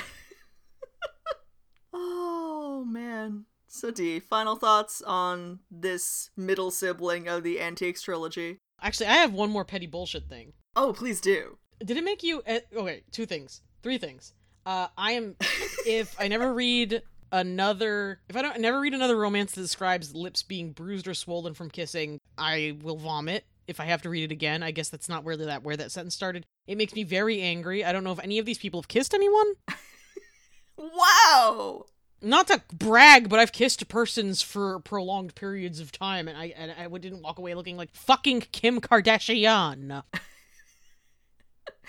oh 1.93 2.85
man. 2.87 3.47
So 3.67 3.91
Dee, 3.91 4.21
final 4.21 4.55
thoughts 4.55 5.03
on 5.03 5.59
this 5.71 6.31
middle 6.37 6.71
sibling 6.71 7.27
of 7.27 7.43
the 7.43 7.61
Antiques 7.61 8.03
trilogy? 8.03 8.61
Actually, 8.81 9.09
I 9.09 9.15
have 9.15 9.33
one 9.33 9.51
more 9.51 9.65
petty 9.65 9.87
bullshit 9.87 10.29
thing. 10.29 10.53
Oh, 10.77 10.93
please 10.93 11.21
do. 11.21 11.59
Did 11.85 11.97
it 11.97 12.05
make 12.05 12.23
you? 12.23 12.43
Uh, 12.47 12.61
okay, 12.75 13.03
two 13.11 13.27
things, 13.27 13.63
three 13.83 13.99
things. 13.99 14.35
Uh, 14.65 14.87
I 14.97 15.13
am 15.13 15.37
if 15.87 16.15
I 16.19 16.29
never 16.29 16.55
read 16.55 17.03
another 17.33 18.21
if 18.29 18.37
I 18.37 18.43
don't 18.43 18.61
never 18.61 18.81
read 18.81 18.95
another 18.95 19.17
romance 19.17 19.53
that 19.53 19.61
describes 19.61 20.15
lips 20.15 20.43
being 20.43 20.73
bruised 20.73 21.09
or 21.09 21.15
swollen 21.15 21.55
from 21.55 21.71
kissing, 21.71 22.21
I 22.39 22.77
will 22.83 22.97
vomit. 22.97 23.45
If 23.67 23.81
I 23.81 23.87
have 23.87 24.03
to 24.03 24.11
read 24.11 24.25
it 24.25 24.33
again, 24.33 24.63
I 24.63 24.71
guess 24.71 24.89
that's 24.89 25.09
not 25.09 25.25
where 25.25 25.37
that 25.37 25.63
where 25.63 25.77
that 25.77 25.93
sentence 25.93 26.15
started. 26.15 26.47
It 26.67 26.79
makes 26.79 26.95
me 26.95 27.03
very 27.03 27.41
angry. 27.41 27.85
I 27.85 27.93
don't 27.93 28.05
know 28.05 28.13
if 28.13 28.23
any 28.23 28.39
of 28.39 28.47
these 28.47 28.59
people 28.59 28.81
have 28.81 28.89
kissed 28.89 29.15
anyone. 29.15 29.55
wow. 30.77 31.87
Not 32.23 32.47
to 32.49 32.63
brag, 32.73 33.29
but 33.29 33.39
I've 33.39 33.53
kissed 33.53 33.87
persons 33.89 34.41
for 34.41 34.81
prolonged 34.81 35.35
periods 35.35 35.81
of 35.81 35.93
time, 35.93 36.29
and 36.29 36.39
I 36.39 36.47
and 36.57 36.73
I 36.73 36.89
didn't 36.99 37.23
walk 37.23 37.39
away 37.39 37.55
looking 37.55 37.77
like 37.77 37.95
fucking 37.95 38.41
Kim 38.53 38.81
Kardashian. 38.81 40.03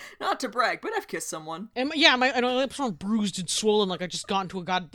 Not 0.20 0.40
to 0.42 0.50
brag, 0.50 0.82
but 0.82 0.92
I've 0.96 1.08
kissed 1.08 1.30
someone. 1.30 1.70
And 1.76 1.92
yeah, 1.96 2.16
my, 2.16 2.40
my 2.40 2.56
lips 2.56 2.80
aren't 2.80 3.00
bruised 3.00 3.40
and 3.40 3.50
swollen 3.50 3.90
like 3.90 4.02
I 4.02 4.08
just 4.08 4.28
got 4.28 4.42
into 4.42 4.60
a 4.60 4.64
god 4.64 4.90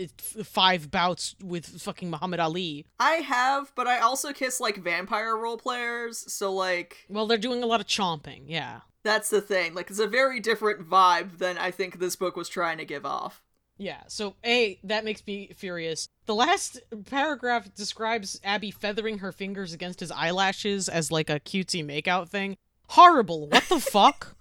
five 0.45 0.91
bouts 0.91 1.35
with 1.43 1.67
fucking 1.83 2.11
Muhammad 2.11 2.41
Ali. 2.41 2.87
I 2.99 3.15
have, 3.15 3.73
but 3.75 3.87
I 3.87 3.99
also 3.99 4.33
kiss 4.33 4.61
like 4.61 4.77
vampire 4.79 5.37
role 5.37 5.59
players, 5.59 6.33
so 6.33 6.53
like. 6.53 7.07
Well, 7.09 7.27
they're 7.27 7.38
doing 7.38 7.62
a 7.62 7.67
lot 7.67 7.81
of 7.81 7.87
chomping, 7.87 8.43
yeah. 8.47 8.81
That's 9.05 9.31
the 9.31 9.41
thing. 9.41 9.75
Like, 9.75 9.91
it's 9.91 9.99
a 9.99 10.07
very 10.07 10.38
different 10.38 10.88
vibe 10.88 11.38
than 11.38 11.59
I 11.59 11.71
think 11.73 11.99
this 11.99 12.15
book 12.15 12.37
was 12.37 12.49
trying 12.49 12.79
to 12.79 12.85
give 12.85 13.05
off. 13.05 13.43
Yeah, 13.79 14.03
so 14.07 14.37
A, 14.45 14.79
that 14.85 15.05
makes 15.05 15.27
me 15.27 15.51
furious. 15.57 16.07
The 16.27 16.35
last 16.35 16.81
paragraph 17.07 17.75
describes 17.75 18.38
Abby 18.45 18.71
feathering 18.71 19.19
her 19.19 19.33
fingers 19.33 19.73
against 19.73 19.99
his 19.99 20.12
eyelashes 20.12 20.88
as 20.88 21.11
like 21.11 21.29
a 21.29 21.41
cutesy 21.41 21.85
makeout 21.85 22.29
thing. 22.29 22.57
Horrible. 22.88 23.49
What 23.49 23.65
the 23.69 23.81
fuck? 23.81 24.37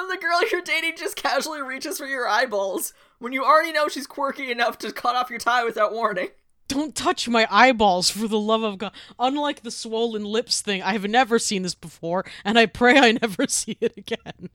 When 0.00 0.08
the 0.08 0.16
girl 0.16 0.40
you're 0.50 0.62
dating 0.62 0.94
just 0.96 1.16
casually 1.16 1.60
reaches 1.60 1.98
for 1.98 2.06
your 2.06 2.26
eyeballs, 2.26 2.94
when 3.18 3.32
you 3.34 3.44
already 3.44 3.70
know 3.72 3.88
she's 3.88 4.06
quirky 4.06 4.50
enough 4.50 4.78
to 4.78 4.92
cut 4.92 5.14
off 5.14 5.28
your 5.28 5.38
tie 5.38 5.62
without 5.62 5.92
warning. 5.92 6.28
Don't 6.68 6.94
touch 6.94 7.28
my 7.28 7.46
eyeballs 7.50 8.08
for 8.08 8.26
the 8.26 8.38
love 8.38 8.62
of 8.62 8.78
God. 8.78 8.92
Unlike 9.18 9.62
the 9.62 9.70
swollen 9.70 10.24
lips 10.24 10.62
thing, 10.62 10.82
I 10.82 10.92
have 10.92 11.06
never 11.06 11.38
seen 11.38 11.62
this 11.62 11.74
before, 11.74 12.24
and 12.44 12.58
I 12.58 12.66
pray 12.66 12.96
I 12.98 13.12
never 13.12 13.46
see 13.48 13.76
it 13.80 13.94
again. 13.96 14.48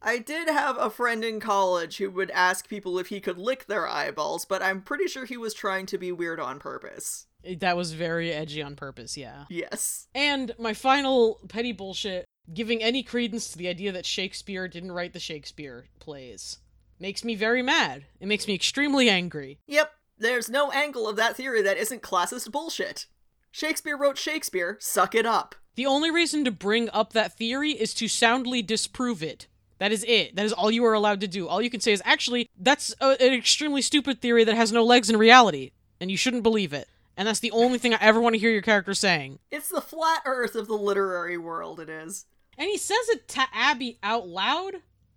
I 0.00 0.18
did 0.18 0.48
have 0.48 0.76
a 0.78 0.90
friend 0.90 1.24
in 1.24 1.40
college 1.40 1.96
who 1.96 2.10
would 2.10 2.30
ask 2.30 2.68
people 2.68 2.98
if 2.98 3.08
he 3.08 3.20
could 3.20 3.38
lick 3.38 3.66
their 3.66 3.88
eyeballs, 3.88 4.44
but 4.44 4.62
I'm 4.62 4.82
pretty 4.82 5.08
sure 5.08 5.24
he 5.24 5.38
was 5.38 5.54
trying 5.54 5.86
to 5.86 5.98
be 5.98 6.12
weird 6.12 6.38
on 6.38 6.60
purpose. 6.60 7.26
That 7.58 7.76
was 7.76 7.92
very 7.94 8.30
edgy 8.30 8.62
on 8.62 8.76
purpose, 8.76 9.16
yeah. 9.16 9.44
Yes. 9.48 10.06
And 10.14 10.52
my 10.58 10.74
final 10.74 11.40
petty 11.48 11.72
bullshit 11.72 12.23
giving 12.52 12.82
any 12.82 13.02
credence 13.02 13.48
to 13.50 13.58
the 13.58 13.68
idea 13.68 13.92
that 13.92 14.06
Shakespeare 14.06 14.68
didn't 14.68 14.92
write 14.92 15.12
the 15.12 15.20
Shakespeare 15.20 15.86
plays. 15.98 16.58
Makes 17.00 17.24
me 17.24 17.34
very 17.34 17.62
mad. 17.62 18.04
It 18.20 18.28
makes 18.28 18.46
me 18.46 18.54
extremely 18.54 19.08
angry. 19.08 19.58
Yep, 19.66 19.92
there's 20.18 20.50
no 20.50 20.70
angle 20.70 21.08
of 21.08 21.16
that 21.16 21.36
theory 21.36 21.62
that 21.62 21.76
isn't 21.76 22.02
classist 22.02 22.50
bullshit. 22.52 23.06
Shakespeare 23.50 23.96
wrote 23.96 24.18
Shakespeare, 24.18 24.76
suck 24.80 25.14
it 25.14 25.26
up. 25.26 25.54
The 25.76 25.86
only 25.86 26.10
reason 26.10 26.44
to 26.44 26.50
bring 26.50 26.88
up 26.90 27.12
that 27.12 27.36
theory 27.36 27.72
is 27.72 27.94
to 27.94 28.08
soundly 28.08 28.62
disprove 28.62 29.22
it. 29.22 29.48
That 29.78 29.92
is 29.92 30.04
it. 30.06 30.36
That 30.36 30.46
is 30.46 30.52
all 30.52 30.70
you 30.70 30.84
are 30.84 30.94
allowed 30.94 31.20
to 31.20 31.28
do. 31.28 31.48
All 31.48 31.60
you 31.60 31.70
can 31.70 31.80
say 31.80 31.92
is, 31.92 32.02
actually, 32.04 32.48
that's 32.56 32.94
a, 33.00 33.16
an 33.20 33.32
extremely 33.32 33.82
stupid 33.82 34.20
theory 34.20 34.44
that 34.44 34.54
has 34.54 34.70
no 34.70 34.84
legs 34.84 35.10
in 35.10 35.16
reality, 35.16 35.72
and 36.00 36.10
you 36.10 36.16
shouldn't 36.16 36.44
believe 36.44 36.72
it. 36.72 36.88
And 37.16 37.26
that's 37.28 37.40
the 37.40 37.50
only 37.50 37.78
thing 37.78 37.94
I 37.94 37.98
ever 38.00 38.20
want 38.20 38.34
to 38.34 38.40
hear 38.40 38.50
your 38.50 38.62
character 38.62 38.94
saying. 38.94 39.40
It's 39.50 39.68
the 39.68 39.80
flat 39.80 40.22
earth 40.24 40.54
of 40.54 40.66
the 40.68 40.74
literary 40.74 41.38
world, 41.38 41.80
it 41.80 41.88
is. 41.88 42.26
And 42.58 42.68
he 42.68 42.78
says 42.78 43.08
it 43.08 43.28
to 43.28 43.42
Abby 43.52 43.98
out 44.02 44.28
loud, 44.28 44.74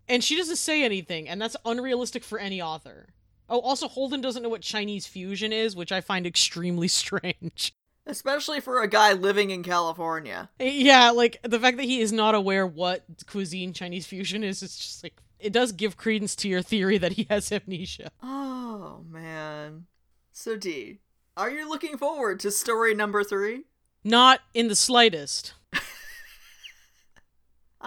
and 0.07 0.23
she 0.23 0.35
doesn't 0.35 0.55
say 0.57 0.83
anything, 0.83 1.27
and 1.29 1.41
that's 1.41 1.55
unrealistic 1.65 2.23
for 2.23 2.39
any 2.39 2.61
author. 2.61 3.07
Oh, 3.49 3.59
also, 3.59 3.87
Holden 3.87 4.21
doesn't 4.21 4.43
know 4.43 4.49
what 4.49 4.61
Chinese 4.61 5.07
fusion 5.07 5.53
is, 5.53 5.75
which 5.75 5.91
I 5.91 6.01
find 6.01 6.25
extremely 6.25 6.87
strange. 6.87 7.73
Especially 8.05 8.61
for 8.61 8.81
a 8.81 8.87
guy 8.87 9.13
living 9.13 9.51
in 9.51 9.63
California. 9.63 10.49
Yeah, 10.59 11.11
like, 11.11 11.39
the 11.43 11.59
fact 11.59 11.77
that 11.77 11.83
he 11.83 11.99
is 11.99 12.11
not 12.11 12.35
aware 12.35 12.65
what 12.65 13.03
cuisine 13.27 13.73
Chinese 13.73 14.05
fusion 14.05 14.43
is, 14.43 14.63
it's 14.63 14.77
just 14.77 15.03
like, 15.03 15.21
it 15.39 15.53
does 15.53 15.71
give 15.71 15.97
credence 15.97 16.35
to 16.37 16.47
your 16.47 16.61
theory 16.61 16.97
that 16.97 17.13
he 17.13 17.27
has 17.29 17.51
amnesia. 17.51 18.11
Oh, 18.23 19.03
man. 19.09 19.85
So, 20.31 20.55
Dee, 20.55 20.99
are 21.35 21.49
you 21.49 21.69
looking 21.69 21.97
forward 21.97 22.39
to 22.41 22.51
story 22.51 22.95
number 22.95 23.23
three? 23.23 23.65
Not 24.03 24.39
in 24.53 24.69
the 24.69 24.75
slightest. 24.75 25.53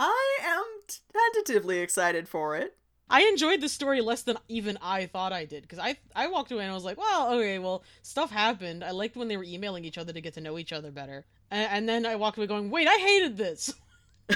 I 0.02 0.38
am 0.42 0.64
tentatively 1.12 1.80
excited 1.80 2.26
for 2.26 2.56
it. 2.56 2.74
I 3.10 3.24
enjoyed 3.24 3.60
the 3.60 3.68
story 3.68 4.00
less 4.00 4.22
than 4.22 4.38
even 4.48 4.78
I 4.80 5.04
thought 5.04 5.30
I 5.30 5.44
did 5.44 5.60
because 5.62 5.78
I 5.78 5.98
I 6.16 6.28
walked 6.28 6.50
away 6.52 6.62
and 6.62 6.70
I 6.70 6.74
was 6.74 6.84
like, 6.84 6.96
well, 6.96 7.34
okay, 7.34 7.58
well, 7.58 7.82
stuff 8.00 8.30
happened. 8.30 8.82
I 8.82 8.92
liked 8.92 9.14
when 9.14 9.28
they 9.28 9.36
were 9.36 9.44
emailing 9.44 9.84
each 9.84 9.98
other 9.98 10.14
to 10.14 10.20
get 10.22 10.32
to 10.34 10.40
know 10.40 10.56
each 10.58 10.72
other 10.72 10.90
better, 10.90 11.26
and, 11.50 11.70
and 11.70 11.88
then 11.88 12.06
I 12.06 12.16
walked 12.16 12.38
away 12.38 12.46
going, 12.46 12.70
wait, 12.70 12.88
I 12.88 12.96
hated 12.96 13.36
this. 13.36 13.74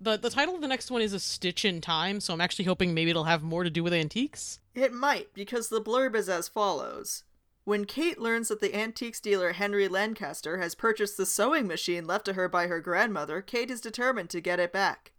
the 0.00 0.16
The 0.16 0.30
title 0.30 0.56
of 0.56 0.60
the 0.60 0.68
next 0.68 0.90
one 0.90 1.02
is 1.02 1.12
A 1.12 1.20
Stitch 1.20 1.64
in 1.64 1.80
Time, 1.80 2.18
so 2.18 2.34
I'm 2.34 2.40
actually 2.40 2.64
hoping 2.64 2.92
maybe 2.92 3.10
it'll 3.10 3.22
have 3.24 3.44
more 3.44 3.62
to 3.62 3.70
do 3.70 3.84
with 3.84 3.92
antiques. 3.92 4.58
It 4.74 4.92
might 4.92 5.32
because 5.32 5.68
the 5.68 5.80
blurb 5.80 6.16
is 6.16 6.28
as 6.28 6.48
follows. 6.48 7.22
When 7.64 7.86
Kate 7.86 8.20
learns 8.20 8.48
that 8.48 8.60
the 8.60 8.76
antiques 8.76 9.20
dealer 9.20 9.52
Henry 9.52 9.88
Lancaster 9.88 10.58
has 10.58 10.74
purchased 10.74 11.16
the 11.16 11.24
sewing 11.24 11.66
machine 11.66 12.06
left 12.06 12.26
to 12.26 12.34
her 12.34 12.46
by 12.46 12.66
her 12.66 12.78
grandmother, 12.78 13.40
Kate 13.40 13.70
is 13.70 13.80
determined 13.80 14.28
to 14.30 14.42
get 14.42 14.60
it 14.60 14.70
back. 14.70 15.12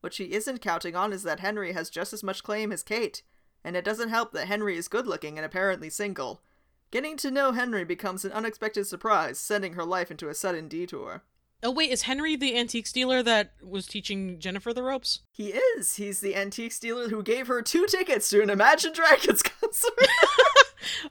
What 0.00 0.12
she 0.12 0.32
isn't 0.32 0.60
counting 0.60 0.96
on 0.96 1.12
is 1.12 1.22
that 1.22 1.38
Henry 1.38 1.72
has 1.72 1.90
just 1.90 2.12
as 2.12 2.24
much 2.24 2.42
claim 2.42 2.72
as 2.72 2.82
Kate, 2.82 3.22
and 3.62 3.76
it 3.76 3.84
doesn't 3.84 4.08
help 4.08 4.32
that 4.32 4.48
Henry 4.48 4.76
is 4.76 4.88
good 4.88 5.06
looking 5.06 5.38
and 5.38 5.46
apparently 5.46 5.88
single. 5.88 6.42
Getting 6.90 7.16
to 7.18 7.30
know 7.30 7.52
Henry 7.52 7.84
becomes 7.84 8.24
an 8.24 8.32
unexpected 8.32 8.88
surprise, 8.88 9.38
sending 9.38 9.74
her 9.74 9.84
life 9.84 10.10
into 10.10 10.28
a 10.28 10.34
sudden 10.34 10.66
detour. 10.66 11.22
Oh 11.62 11.70
wait, 11.70 11.92
is 11.92 12.02
Henry 12.02 12.34
the 12.34 12.58
antiques 12.58 12.90
dealer 12.90 13.22
that 13.22 13.52
was 13.62 13.86
teaching 13.86 14.40
Jennifer 14.40 14.72
the 14.72 14.82
ropes? 14.82 15.20
He 15.30 15.50
is. 15.50 15.94
He's 15.94 16.18
the 16.18 16.34
antiques 16.34 16.80
dealer 16.80 17.08
who 17.08 17.22
gave 17.22 17.46
her 17.46 17.62
two 17.62 17.86
tickets 17.86 18.28
to 18.30 18.42
an 18.42 18.50
Imagine 18.50 18.92
Dragons 18.92 19.42
concert. 19.60 19.92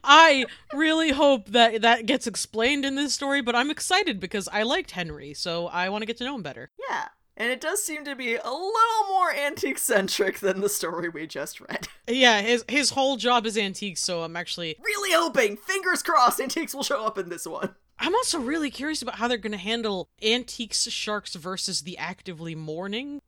I 0.04 0.46
really 0.72 1.10
hope 1.10 1.46
that 1.48 1.82
that 1.82 2.06
gets 2.06 2.26
explained 2.26 2.84
in 2.84 2.94
this 2.94 3.14
story, 3.14 3.40
but 3.40 3.54
I'm 3.54 3.70
excited 3.70 4.20
because 4.20 4.48
I 4.52 4.62
liked 4.62 4.92
Henry, 4.92 5.34
so 5.34 5.66
I 5.68 5.88
want 5.88 6.02
to 6.02 6.06
get 6.06 6.16
to 6.18 6.24
know 6.24 6.34
him 6.34 6.42
better. 6.42 6.70
Yeah. 6.88 7.08
And 7.36 7.50
it 7.50 7.60
does 7.60 7.82
seem 7.82 8.04
to 8.04 8.14
be 8.14 8.34
a 8.34 8.50
little 8.50 9.08
more 9.08 9.32
antique 9.34 9.78
centric 9.78 10.40
than 10.40 10.60
the 10.60 10.68
story 10.68 11.08
we 11.08 11.26
just 11.26 11.60
read. 11.60 11.88
Yeah, 12.08 12.40
his 12.42 12.64
his 12.68 12.90
whole 12.90 13.16
job 13.16 13.46
is 13.46 13.56
antiques, 13.56 14.02
so 14.02 14.24
I'm 14.24 14.36
actually 14.36 14.76
really 14.84 15.12
hoping, 15.12 15.56
fingers 15.56 16.02
crossed, 16.02 16.40
antiques 16.40 16.74
will 16.74 16.82
show 16.82 17.06
up 17.06 17.16
in 17.16 17.28
this 17.28 17.46
one. 17.46 17.76
I'm 17.98 18.14
also 18.16 18.40
really 18.40 18.70
curious 18.70 19.00
about 19.02 19.14
how 19.14 19.28
they're 19.28 19.38
going 19.38 19.52
to 19.52 19.58
handle 19.58 20.08
antiques 20.20 20.90
sharks 20.90 21.36
versus 21.36 21.82
the 21.82 21.96
actively 21.96 22.56
mourning. 22.56 23.22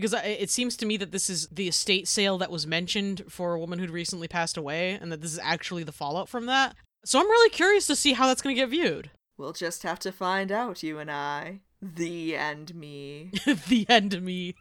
Because 0.00 0.14
it 0.24 0.50
seems 0.50 0.76
to 0.78 0.86
me 0.86 0.96
that 0.96 1.12
this 1.12 1.28
is 1.28 1.46
the 1.48 1.68
estate 1.68 2.08
sale 2.08 2.38
that 2.38 2.50
was 2.50 2.66
mentioned 2.66 3.24
for 3.28 3.54
a 3.54 3.60
woman 3.60 3.78
who'd 3.78 3.90
recently 3.90 4.28
passed 4.28 4.56
away, 4.56 4.92
and 4.92 5.12
that 5.12 5.20
this 5.20 5.32
is 5.32 5.40
actually 5.42 5.84
Dee 5.84 5.92
fallout 5.92 6.28
from 6.28 6.46
that. 6.46 6.74
So 7.04 7.20
I'm 7.20 7.28
really 7.28 7.50
curious 7.50 7.86
to 7.88 7.96
see 7.96 8.14
how 8.14 8.26
that's 8.26 8.42
going 8.42 8.54
to 8.56 8.60
get 8.60 8.70
viewed. 8.70 9.10
We'll 9.36 9.52
just 9.52 9.82
have 9.82 9.98
to 10.00 10.12
find 10.12 10.50
out, 10.50 10.82
you 10.82 10.98
and 10.98 11.10
I. 11.10 11.60
Dee 11.82 12.34
and 12.34 12.74
me. 12.74 13.30
the 13.68 13.86
and 13.88 14.22
me. 14.22 14.54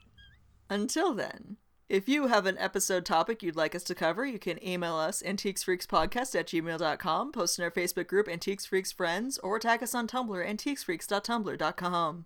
Until 0.70 1.14
then, 1.14 1.58
if 1.90 2.08
you 2.08 2.28
have 2.28 2.46
an 2.46 2.58
episode 2.58 3.06
topic 3.06 3.42
you'd 3.42 3.56
like 3.56 3.74
us 3.74 3.84
to 3.84 3.96
cover, 3.96 4.26
you 4.26 4.40
can 4.40 4.64
email 4.66 4.96
us 4.96 5.24
antiquesfreakspodcast 5.24 6.40
at 6.40 6.48
gmail.com, 6.48 7.32
post 7.32 7.58
in 7.58 7.66
our 7.66 7.72
Facebook 7.72 8.08
group 8.08 8.30
Antiques 8.30 8.66
Freaks 8.66 8.92
Friends, 8.92 9.38
or 9.40 9.58
tag 9.58 9.82
us 9.82 9.96
on 9.96 10.08
Tumblr, 10.08 10.48
antiquesfreaks.tumblr.com. 10.48 12.26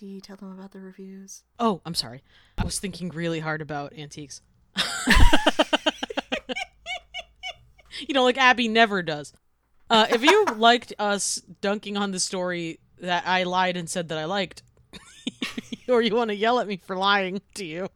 Do 0.00 0.06
you 0.06 0.22
tell 0.22 0.36
them 0.36 0.50
about 0.50 0.72
the 0.72 0.80
reviews? 0.80 1.42
Oh, 1.58 1.82
I'm 1.84 1.92
sorry. 1.92 2.22
I 2.56 2.64
was 2.64 2.78
thinking 2.78 3.10
really 3.10 3.40
hard 3.40 3.60
about 3.60 3.92
antiques. 3.92 4.40
you 8.08 8.14
know, 8.14 8.24
like 8.24 8.38
Abby 8.38 8.66
never 8.66 9.02
does. 9.02 9.34
Uh, 9.90 10.06
if 10.08 10.24
you 10.24 10.46
liked 10.56 10.94
us 10.98 11.42
dunking 11.60 11.98
on 11.98 12.12
the 12.12 12.18
story 12.18 12.80
that 13.02 13.24
I 13.26 13.42
lied 13.42 13.76
and 13.76 13.90
said 13.90 14.08
that 14.08 14.16
I 14.16 14.24
liked, 14.24 14.62
or 15.90 16.00
you 16.00 16.14
want 16.14 16.30
to 16.30 16.34
yell 16.34 16.60
at 16.60 16.66
me 16.66 16.78
for 16.78 16.96
lying 16.96 17.42
to 17.56 17.66
you, 17.66 17.88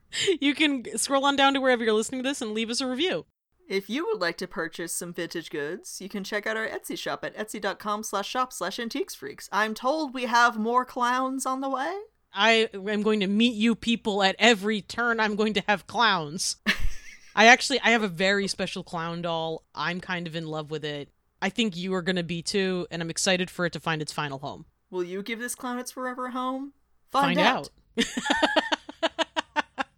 you 0.42 0.54
can 0.54 0.84
scroll 0.98 1.24
on 1.24 1.36
down 1.36 1.54
to 1.54 1.60
wherever 1.62 1.82
you're 1.82 1.94
listening 1.94 2.22
to 2.22 2.28
this 2.28 2.42
and 2.42 2.52
leave 2.52 2.68
us 2.68 2.82
a 2.82 2.86
review. 2.86 3.24
If 3.66 3.88
you 3.88 4.06
would 4.06 4.20
like 4.20 4.36
to 4.38 4.46
purchase 4.46 4.92
some 4.92 5.14
vintage 5.14 5.50
goods, 5.50 6.00
you 6.00 6.08
can 6.08 6.22
check 6.22 6.46
out 6.46 6.56
our 6.56 6.66
Etsy 6.66 6.98
shop 6.98 7.24
at 7.24 7.36
etsy.com 7.36 8.02
slash 8.02 8.28
shop 8.28 8.52
slash 8.52 8.76
antiquesfreaks. 8.76 9.48
I'm 9.50 9.72
told 9.74 10.12
we 10.12 10.24
have 10.24 10.58
more 10.58 10.84
clowns 10.84 11.46
on 11.46 11.60
the 11.60 11.70
way. 11.70 11.92
I 12.34 12.68
am 12.74 13.02
going 13.02 13.20
to 13.20 13.26
meet 13.26 13.54
you 13.54 13.74
people 13.74 14.22
at 14.22 14.36
every 14.38 14.82
turn. 14.82 15.18
I'm 15.18 15.36
going 15.36 15.54
to 15.54 15.62
have 15.66 15.86
clowns. 15.86 16.56
I 17.36 17.46
actually 17.46 17.80
I 17.80 17.90
have 17.90 18.02
a 18.02 18.08
very 18.08 18.48
special 18.48 18.84
clown 18.84 19.22
doll. 19.22 19.64
I'm 19.74 20.00
kind 20.00 20.26
of 20.26 20.36
in 20.36 20.46
love 20.46 20.70
with 20.70 20.84
it. 20.84 21.08
I 21.40 21.48
think 21.48 21.76
you 21.76 21.94
are 21.94 22.02
going 22.02 22.16
to 22.16 22.22
be 22.22 22.42
too, 22.42 22.86
and 22.90 23.02
I'm 23.02 23.10
excited 23.10 23.50
for 23.50 23.66
it 23.66 23.72
to 23.74 23.80
find 23.80 24.02
its 24.02 24.12
final 24.12 24.38
home. 24.38 24.66
Will 24.90 25.04
you 25.04 25.22
give 25.22 25.40
this 25.40 25.54
clown 25.54 25.78
its 25.78 25.90
forever 25.90 26.30
home? 26.30 26.72
Find, 27.10 27.38
out. 27.38 27.70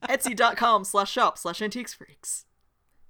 Etsy.com 0.03 0.85
slash 0.85 1.11
shop 1.11 1.39
slash 1.39 1.61
antiquesfreaks. 1.61 2.45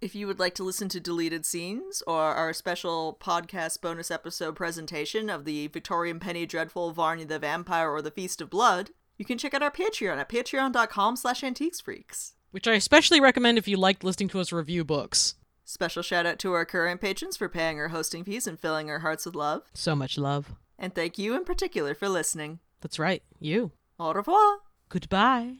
If 0.00 0.14
you 0.14 0.26
would 0.26 0.38
like 0.38 0.54
to 0.56 0.62
listen 0.62 0.90
to 0.90 1.00
deleted 1.00 1.46
scenes 1.46 2.02
or 2.06 2.20
our 2.20 2.52
special 2.52 3.16
podcast 3.18 3.80
bonus 3.80 4.10
episode 4.10 4.54
presentation 4.54 5.30
of 5.30 5.46
the 5.46 5.68
Victorian 5.68 6.20
Penny 6.20 6.44
Dreadful 6.44 6.92
Varney 6.92 7.24
the 7.24 7.38
Vampire 7.38 7.90
or 7.90 8.02
the 8.02 8.10
Feast 8.10 8.42
of 8.42 8.50
Blood, 8.50 8.90
you 9.16 9.24
can 9.24 9.38
check 9.38 9.54
out 9.54 9.62
our 9.62 9.70
Patreon 9.70 10.18
at 10.18 10.28
patreon.com 10.28 11.16
slash 11.16 11.40
antiquesfreaks. 11.40 12.32
Which 12.50 12.68
I 12.68 12.74
especially 12.74 13.20
recommend 13.20 13.56
if 13.56 13.66
you 13.66 13.78
liked 13.78 14.04
listening 14.04 14.28
to 14.30 14.40
us 14.40 14.52
review 14.52 14.84
books. 14.84 15.36
Special 15.64 16.02
shout 16.02 16.26
out 16.26 16.38
to 16.40 16.52
our 16.52 16.66
current 16.66 17.00
patrons 17.00 17.38
for 17.38 17.48
paying 17.48 17.80
our 17.80 17.88
hosting 17.88 18.22
fees 18.22 18.46
and 18.46 18.60
filling 18.60 18.90
our 18.90 18.98
hearts 18.98 19.24
with 19.24 19.34
love. 19.34 19.62
So 19.72 19.96
much 19.96 20.18
love. 20.18 20.54
And 20.78 20.94
thank 20.94 21.16
you 21.16 21.34
in 21.34 21.44
particular 21.44 21.94
for 21.94 22.08
listening. 22.08 22.60
That's 22.82 22.98
right. 22.98 23.22
You. 23.40 23.72
Au 23.98 24.12
revoir. 24.12 24.58
Goodbye. 24.90 25.56